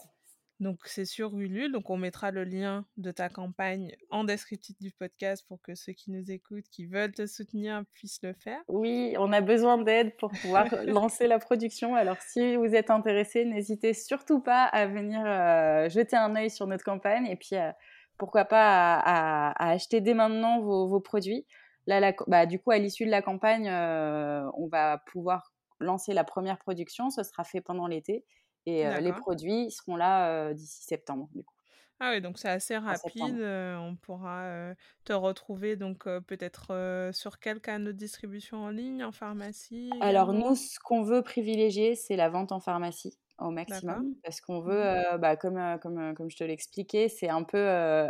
Donc 0.58 0.80
c'est 0.86 1.04
sur 1.04 1.36
Ulule, 1.36 1.70
donc 1.70 1.90
on 1.90 1.98
mettra 1.98 2.30
le 2.30 2.44
lien 2.44 2.86
de 2.96 3.10
ta 3.10 3.28
campagne 3.28 3.94
en 4.10 4.24
descriptif 4.24 4.74
du 4.80 4.90
podcast 4.90 5.44
pour 5.48 5.60
que 5.60 5.74
ceux 5.74 5.92
qui 5.92 6.10
nous 6.10 6.30
écoutent, 6.30 6.64
qui 6.70 6.86
veulent 6.86 7.12
te 7.12 7.26
soutenir, 7.26 7.82
puissent 7.92 8.22
le 8.22 8.32
faire. 8.32 8.60
Oui, 8.68 9.14
on 9.18 9.32
a 9.32 9.42
besoin 9.42 9.76
d'aide 9.76 10.16
pour 10.16 10.30
pouvoir 10.30 10.66
lancer 10.86 11.26
la 11.26 11.38
production. 11.38 11.94
Alors 11.94 12.16
si 12.22 12.56
vous 12.56 12.74
êtes 12.74 12.90
intéressé, 12.90 13.44
n'hésitez 13.44 13.92
surtout 13.92 14.40
pas 14.40 14.64
à 14.64 14.86
venir 14.86 15.22
euh, 15.26 15.90
jeter 15.90 16.16
un 16.16 16.34
œil 16.36 16.48
sur 16.48 16.66
notre 16.66 16.84
campagne 16.84 17.26
et 17.26 17.36
puis 17.36 17.56
euh, 17.56 17.70
pourquoi 18.16 18.46
pas 18.46 18.94
à, 19.04 19.70
acheter 19.72 20.00
dès 20.00 20.14
maintenant 20.14 20.60
vos, 20.60 21.00
produits. 21.00 21.46
Là, 21.86 22.14
bah, 22.26 22.46
du 22.46 22.58
coup, 22.58 22.70
à 22.70 22.78
l'issue 22.78 23.04
de 23.04 23.10
la 23.10 23.22
campagne, 23.22 23.68
euh, 23.68 24.42
on 24.56 24.68
va 24.68 24.98
pouvoir 25.12 25.52
lancer 25.80 26.14
la 26.14 26.24
première 26.24 26.58
production. 26.58 27.10
Ce 27.10 27.22
sera 27.22 27.44
fait 27.44 27.60
pendant 27.60 27.86
l'été. 27.86 28.24
Et 28.66 28.84
les 29.00 29.12
produits 29.12 29.70
seront 29.70 29.96
là 29.96 30.52
d'ici 30.52 30.82
septembre, 30.82 31.28
du 31.34 31.44
coup. 31.44 31.54
Ah 31.98 32.10
oui, 32.12 32.20
donc 32.20 32.38
c'est 32.38 32.50
assez 32.50 32.76
rapide. 32.76 33.40
on 33.40 33.96
pourra 33.96 34.74
te 35.04 35.12
retrouver 35.12 35.76
donc 35.76 36.04
peut-être 36.26 37.10
sur 37.12 37.38
quel 37.38 37.60
canal 37.60 37.84
de 37.84 37.92
distribution 37.92 38.58
en 38.58 38.70
ligne, 38.70 39.04
en 39.04 39.12
pharmacie 39.12 39.90
Alors 40.00 40.32
nous, 40.32 40.54
ce 40.56 40.78
qu'on 40.80 41.02
veut 41.02 41.22
privilégier, 41.22 41.94
c'est 41.94 42.16
la 42.16 42.28
vente 42.28 42.52
en 42.52 42.60
pharmacie 42.60 43.16
au 43.38 43.50
maximum, 43.50 44.14
parce 44.24 44.40
qu'on 44.40 44.60
veut, 44.60 44.82
mmh. 44.82 45.18
bah, 45.18 45.36
comme, 45.36 45.78
comme, 45.80 46.14
comme 46.14 46.30
je 46.30 46.36
te 46.36 46.44
l'expliquais, 46.44 47.08
c'est 47.08 47.28
un 47.28 47.44
peu, 47.44 47.66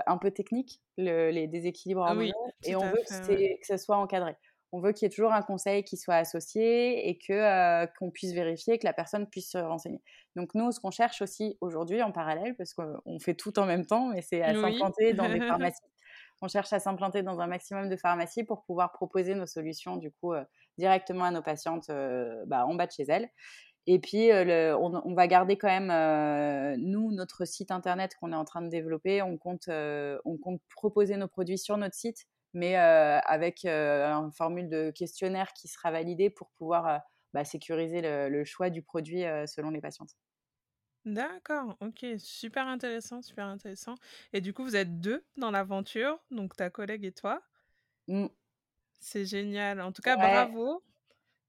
un 0.07 0.19
peu 0.19 0.31
technique, 0.31 0.81
les 0.97 1.47
déséquilibres 1.47 2.05
ah 2.05 2.11
hormonaux, 2.11 2.53
et 2.65 2.77
on 2.77 2.81
veut 2.81 3.03
que, 3.09 3.61
que 3.61 3.67
ça 3.67 3.79
soit 3.79 3.97
encadré 3.97 4.37
on 4.73 4.81
veut 4.81 4.93
qu'il 4.93 5.07
y 5.07 5.07
ait 5.07 5.15
toujours 5.15 5.33
un 5.33 5.43
conseil 5.43 5.85
qui 5.85 5.97
soit 5.97 6.17
associé 6.17 7.09
et 7.09 7.19
que 7.19 7.33
euh, 7.33 7.87
qu'on 7.99 8.11
puisse 8.11 8.33
vérifier, 8.33 8.79
que 8.79 8.87
la 8.87 8.93
personne 8.93 9.27
puisse 9.29 9.51
se 9.51 9.59
renseigner. 9.59 10.03
Donc 10.35 10.55
nous, 10.55 10.73
ce 10.73 10.81
qu'on 10.81 10.91
cherche 10.91 11.23
aussi 11.23 11.57
aujourd'hui 11.61 12.03
en 12.03 12.13
parallèle, 12.13 12.57
parce 12.57 12.75
qu'on 12.75 13.19
fait 13.21 13.35
tout 13.35 13.59
en 13.59 13.67
même 13.67 13.87
temps, 13.87 14.09
mais 14.09 14.23
c'est 14.23 14.43
à 14.43 14.55
s'implanter 14.55 15.15
dans 15.15 15.29
des 15.29 15.41
pharmacies. 15.49 15.83
On 16.43 16.49
cherche 16.49 16.73
à 16.73 16.81
s'implanter 16.81 17.23
dans 17.23 17.41
un 17.41 17.47
maximum 17.47 17.89
de 17.89 17.97
pharmacies 17.97 18.45
pour 18.45 18.65
pouvoir 18.65 18.93
proposer 18.93 19.35
nos 19.35 19.47
solutions 19.47 19.97
du 19.97 20.11
coup 20.11 20.35
euh, 20.35 20.45
directement 20.77 21.25
à 21.25 21.31
nos 21.31 21.43
patientes 21.43 21.89
euh, 21.89 22.45
bah, 22.47 22.67
en 22.67 22.75
bas 22.75 22.87
de 22.87 22.93
chez 22.93 23.05
elles. 23.09 23.31
Et 23.89 24.01
puis, 24.01 24.31
on, 24.33 25.15
va 25.15 25.29
garder 25.29 25.57
quand 25.57 25.69
même, 25.69 26.77
nous, 26.81 27.13
notre 27.13 27.45
site 27.45 27.71
internet 27.71 28.17
qu'on 28.19 28.33
est 28.33 28.37
en 28.37 28.45
train 28.45 28.61
de 28.61 28.69
développer. 28.69 29.23
On 29.23 29.39
compte, 29.39 29.69
on 29.69 30.37
compte 30.39 30.61
proposer 30.75 31.17
nos 31.17 31.29
produits 31.29 31.57
sur 31.57 31.77
notre 31.77 31.95
site 31.95 32.27
mais 32.57 32.75
avec 32.75 33.65
une 33.67 34.33
formule 34.33 34.69
de 34.69 34.91
questionnaire 34.91 35.53
qui 35.53 35.69
sera 35.69 35.91
validée 35.91 36.31
pour 36.31 36.51
pouvoir 36.53 37.03
bah, 37.35 37.45
sécuriser 37.45 38.01
le, 38.03 38.45
choix 38.45 38.71
du 38.71 38.83
produit 38.83 39.23
selon 39.47 39.71
les 39.71 39.83
patientes. 39.83 40.17
D'accord, 41.05 41.77
ok, 41.81 42.05
super 42.19 42.67
intéressant, 42.67 43.23
super 43.23 43.47
intéressant. 43.47 43.95
Et 44.33 44.41
du 44.41 44.53
coup, 44.53 44.65
vous 44.65 44.75
êtes 44.75 45.01
deux 45.01 45.23
dans 45.37 45.51
l'aventure, 45.51 46.19
donc 46.31 46.57
ta 46.57 46.71
collègue 46.71 47.05
et 47.05 47.13
toi? 47.13 47.43
Mmh. 48.09 48.27
C'est 48.99 49.27
génial. 49.27 49.81
En 49.83 49.93
tout 49.93 50.03
cas, 50.03 50.17
bravo. 50.17 50.83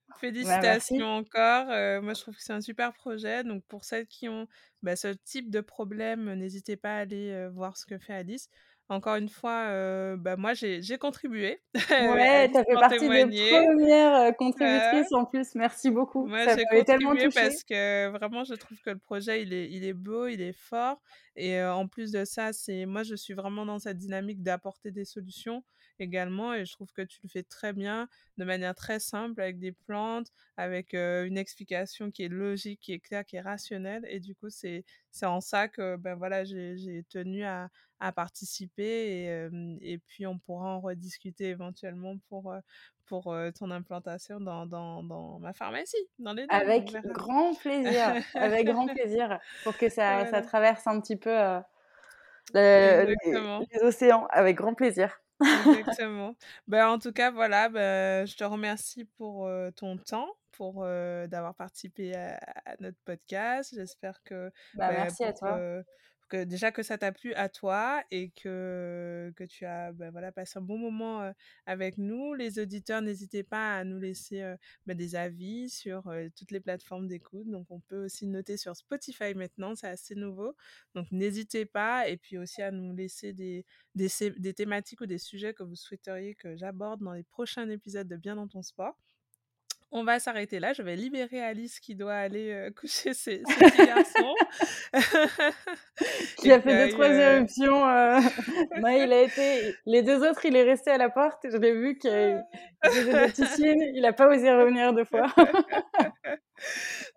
Bah, 0.10 0.16
Félicitations 0.20 1.08
encore. 1.08 1.68
moi, 2.04 2.14
je 2.14 2.22
trouve 2.22 2.36
que 2.36 2.44
c'est 2.44 2.54
un 2.54 2.62
super 2.62 2.94
projet. 2.94 3.46
Donc, 3.46 3.64
pour 3.66 3.86
celles 3.86 4.08
qui 4.08 4.28
ont 4.28 4.48
bah, 4.84 4.98
ce 4.98 5.08
type 5.08 5.50
de 5.50 5.62
problème, 5.62 6.34
n'hésitez 6.34 6.76
pas 6.76 6.98
à 6.98 7.00
aller 7.00 7.48
voir 7.54 7.78
ce 7.78 7.86
que 7.86 7.98
fait 7.98 8.14
Alice. 8.14 8.50
Encore 8.90 9.16
une 9.16 9.30
fois, 9.30 10.16
bah, 10.18 10.36
moi, 10.38 10.54
j'ai 10.54 10.98
contribué. 10.98 11.62
Ouais, 11.90 12.50
tu 12.50 12.58
as 12.58 12.64
fait 12.64 12.74
partie 12.74 13.10
des 13.10 13.50
premières 13.50 14.36
contributrices 14.38 15.12
en 15.12 15.26
plus. 15.26 15.56
Merci 15.56 15.92
beaucoup. 15.92 16.26
Moi, 16.26 16.56
j'ai 16.56 16.66
contribué 16.66 17.30
parce 17.34 17.64
que 17.64 18.10
vraiment, 18.10 18.44
je 18.44 18.54
trouve 18.54 18.80
que 18.80 18.92
le 18.92 19.00
projet, 19.00 19.42
il 19.42 19.54
est, 19.54 19.70
il 19.70 19.84
est 19.84 19.94
beau, 19.94 20.28
il 20.28 20.42
est 20.42 20.58
fort. 20.58 21.02
Et 21.36 21.62
en 21.64 21.88
plus 21.88 22.12
de 22.12 22.26
ça, 22.26 22.54
c'est 22.54 22.86
moi, 22.86 23.04
je 23.04 23.16
suis 23.16 23.34
vraiment 23.34 23.66
dans 23.66 23.80
cette 23.80 23.98
dynamique 23.98 24.42
d'apporter 24.42 24.92
des 24.92 25.06
solutions 25.06 25.64
également. 26.00 26.54
Et 26.54 26.66
je 26.66 26.74
trouve 26.74 26.92
que 26.92 27.02
tu 27.02 27.20
le 27.24 27.30
fais 27.30 27.44
très 27.44 27.74
bien, 27.74 28.08
de 28.38 28.46
manière 28.46 28.76
très 28.76 29.00
simple, 29.00 29.42
avec 29.42 29.60
des 29.60 29.72
plantes, 29.72 30.28
avec 30.58 30.94
une 30.94 31.38
explication 31.38 32.12
qui 32.12 32.24
est 32.24 32.30
logique, 32.30 32.80
qui 32.82 32.94
est 32.94 33.00
claire, 33.00 33.26
qui 33.26 33.38
est 33.38 33.42
rationnelle. 33.42 34.06
Et 34.10 34.20
du 34.20 34.36
coup, 34.36 34.50
c'est 34.50 34.84
en 35.24 35.42
ça 35.42 35.68
que 35.68 35.96
ben 35.98 36.16
voilà, 36.16 36.44
j'ai 36.44 37.04
tenu 37.10 37.44
à, 37.44 37.70
à 38.00 38.12
participer. 38.12 38.84
Et, 38.84 39.94
et, 39.94 39.98
puis, 39.98 40.28
on 40.28 40.38
pourra 40.38 40.76
en 40.76 40.80
rediscuter 40.80 41.46
éventuellement 41.46 42.18
pour, 42.30 42.54
pour 43.08 43.36
ton 43.58 43.72
implantation 43.72 44.40
dans, 44.40 44.66
dans, 44.66 45.04
dans, 45.04 45.40
ma 45.40 45.54
pharmacie, 45.54 45.98
dans 46.20 46.34
les 46.34 46.46
Avec 46.50 46.92
grand 47.06 47.54
plaisir, 47.56 48.14
avec 48.36 48.68
grand 48.68 48.88
plaisir, 48.88 49.40
pour 49.64 49.78
que 49.78 49.90
ça, 49.90 50.28
ça 50.28 50.42
traverse 50.42 50.86
un 50.86 51.00
petit 51.00 51.16
peu 51.16 51.36
les, 52.54 53.06
les, 53.06 53.84
océans, 53.84 54.28
avec 54.30 54.58
grand 54.58 54.74
plaisir. 54.74 55.20
Exactement. 55.42 56.36
ben, 56.68 56.88
en 56.88 57.00
tout 57.00 57.12
cas, 57.12 57.32
voilà, 57.32 57.70
ben, 57.70 58.26
je 58.26 58.36
te 58.36 58.44
remercie 58.44 59.06
pour 59.06 59.50
ton 59.76 59.98
temps, 59.98 60.30
pour 60.52 60.84
d'avoir 60.84 61.56
participé 61.56 62.16
à, 62.16 62.40
notre 62.80 62.98
podcast. 63.06 63.74
J'espère 63.76 64.22
que... 64.24 64.52
Bah, 64.76 64.90
ben, 64.90 65.04
merci 65.04 65.24
à 65.24 65.34
toi 65.34 65.84
que 66.28 66.44
déjà 66.44 66.72
que 66.72 66.84
ça 66.84 66.98
t'a 66.98 67.12
plu 67.12 67.34
à 67.34 67.50
toi 67.50 68.04
et 68.12 68.30
que, 68.30 69.32
que 69.36 69.44
tu 69.44 69.66
as 69.66 69.92
ben 69.94 70.12
voilà, 70.12 70.32
passé 70.32 70.60
un 70.60 70.62
bon 70.62 70.78
moment 70.78 71.32
avec 71.66 71.98
nous. 71.98 72.34
Les 72.34 72.60
auditeurs, 72.60 73.02
n'hésitez 73.02 73.44
pas 73.44 73.78
à 73.78 73.84
nous 73.84 74.00
laisser 74.00 74.56
ben 74.86 74.96
des 74.98 75.16
avis 75.16 75.70
sur 75.70 76.12
toutes 76.36 76.52
les 76.52 76.60
plateformes 76.60 77.08
d'écoute. 77.08 77.50
Donc, 77.50 77.68
on 77.70 77.80
peut 77.80 78.06
aussi 78.06 78.28
noter 78.28 78.58
sur 78.58 78.76
Spotify 78.76 79.34
maintenant, 79.36 79.76
c'est 79.76 79.88
assez 79.88 80.16
nouveau. 80.16 80.56
Donc, 80.96 81.12
n'hésitez 81.12 81.66
pas 81.66 82.08
et 82.08 82.18
puis 82.18 82.38
aussi 82.38 82.62
à 82.62 82.72
nous 82.72 82.94
laisser 82.94 83.34
des, 83.34 83.66
des, 83.96 84.10
des 84.38 84.54
thématiques 84.54 85.02
ou 85.02 85.06
des 85.06 85.18
sujets 85.18 85.54
que 85.54 85.64
vous 85.64 85.76
souhaiteriez 85.76 86.36
que 86.36 86.56
j'aborde 86.56 87.02
dans 87.02 87.14
les 87.14 87.24
prochains 87.24 87.70
épisodes 87.70 88.08
de 88.08 88.18
Bien 88.18 88.36
dans 88.36 88.48
ton 88.48 88.62
sport 88.62 88.98
on 89.92 90.04
va 90.04 90.20
s'arrêter 90.20 90.60
là. 90.60 90.74
Je 90.74 90.82
vais 90.82 90.96
libérer 90.96 91.42
Alice 91.42 91.80
qui 91.80 91.96
doit 91.96 92.16
aller 92.16 92.70
coucher 92.80 93.14
ses, 93.14 93.40
petits 93.40 93.78
garçons. 93.86 94.36
qui 96.38 96.52
a 96.52 96.62
fait 96.62 96.88
deux, 96.88 96.94
trois 96.94 97.10
éruptions. 97.10 97.86
non, 98.82 98.90
il 98.90 99.14
a 99.14 99.22
été. 99.22 99.76
Les 99.86 100.04
deux 100.04 100.28
autres, 100.28 100.46
il 100.46 100.56
est 100.56 100.64
resté 100.64 100.92
à 100.92 100.98
la 100.98 101.10
porte. 101.10 101.46
Je 101.50 101.58
l'ai 101.58 101.74
vu 101.74 101.98
qu'il 101.98 102.44
faisait 102.84 103.28
des 103.28 103.32
piscines. 103.32 103.82
Il 103.96 104.02
n'a 104.02 104.14
pas 104.14 104.28
osé 104.28 104.52
revenir 104.52 104.94
deux 104.94 105.06
fois. 105.06 105.28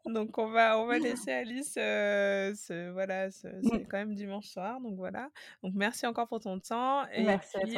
donc 0.07 0.37
on 0.39 0.49
va 0.49 0.79
on 0.79 0.87
va 0.87 0.99
laisser 0.99 1.33
Alice 1.33 1.73
ce, 1.75 2.91
voilà 2.91 3.29
mmh. 3.29 3.31
c'est 3.31 3.85
quand 3.89 3.99
même 3.99 4.15
dimanche 4.15 4.47
soir 4.47 4.81
donc 4.81 4.97
voilà 4.97 5.31
donc 5.63 5.73
merci 5.75 6.07
encore 6.07 6.29
pour 6.29 6.41
ton 6.41 6.59
temps 6.59 7.07
et 7.09 7.25
puis 7.65 7.77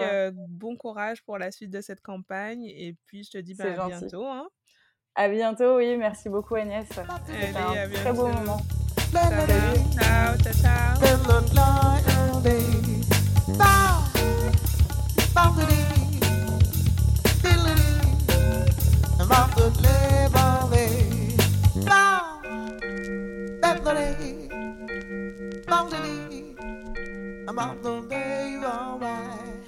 bon 0.49 0.77
courage 0.77 1.23
pour 1.23 1.39
la 1.39 1.51
suite 1.51 1.71
de 1.71 1.81
cette 1.81 2.01
campagne 2.01 2.65
et 2.65 2.97
puis 3.07 3.25
je 3.25 3.31
te 3.31 3.39
dis 3.39 3.55
bah, 3.55 3.85
à 3.85 3.89
bientôt 3.89 4.27
hein. 4.27 4.49
À 5.15 5.29
bientôt, 5.29 5.77
oui, 5.77 5.97
merci 5.99 6.31
beaucoup 6.31 6.55
Agnès. 6.55 6.87
C'était 7.27 7.59
un 7.59 7.89
très 7.89 8.13
beau 8.13 8.29
moment. 8.29 8.61
Ciao, 9.13 10.39
ciao, 10.39 10.53
ciao. 10.55 10.83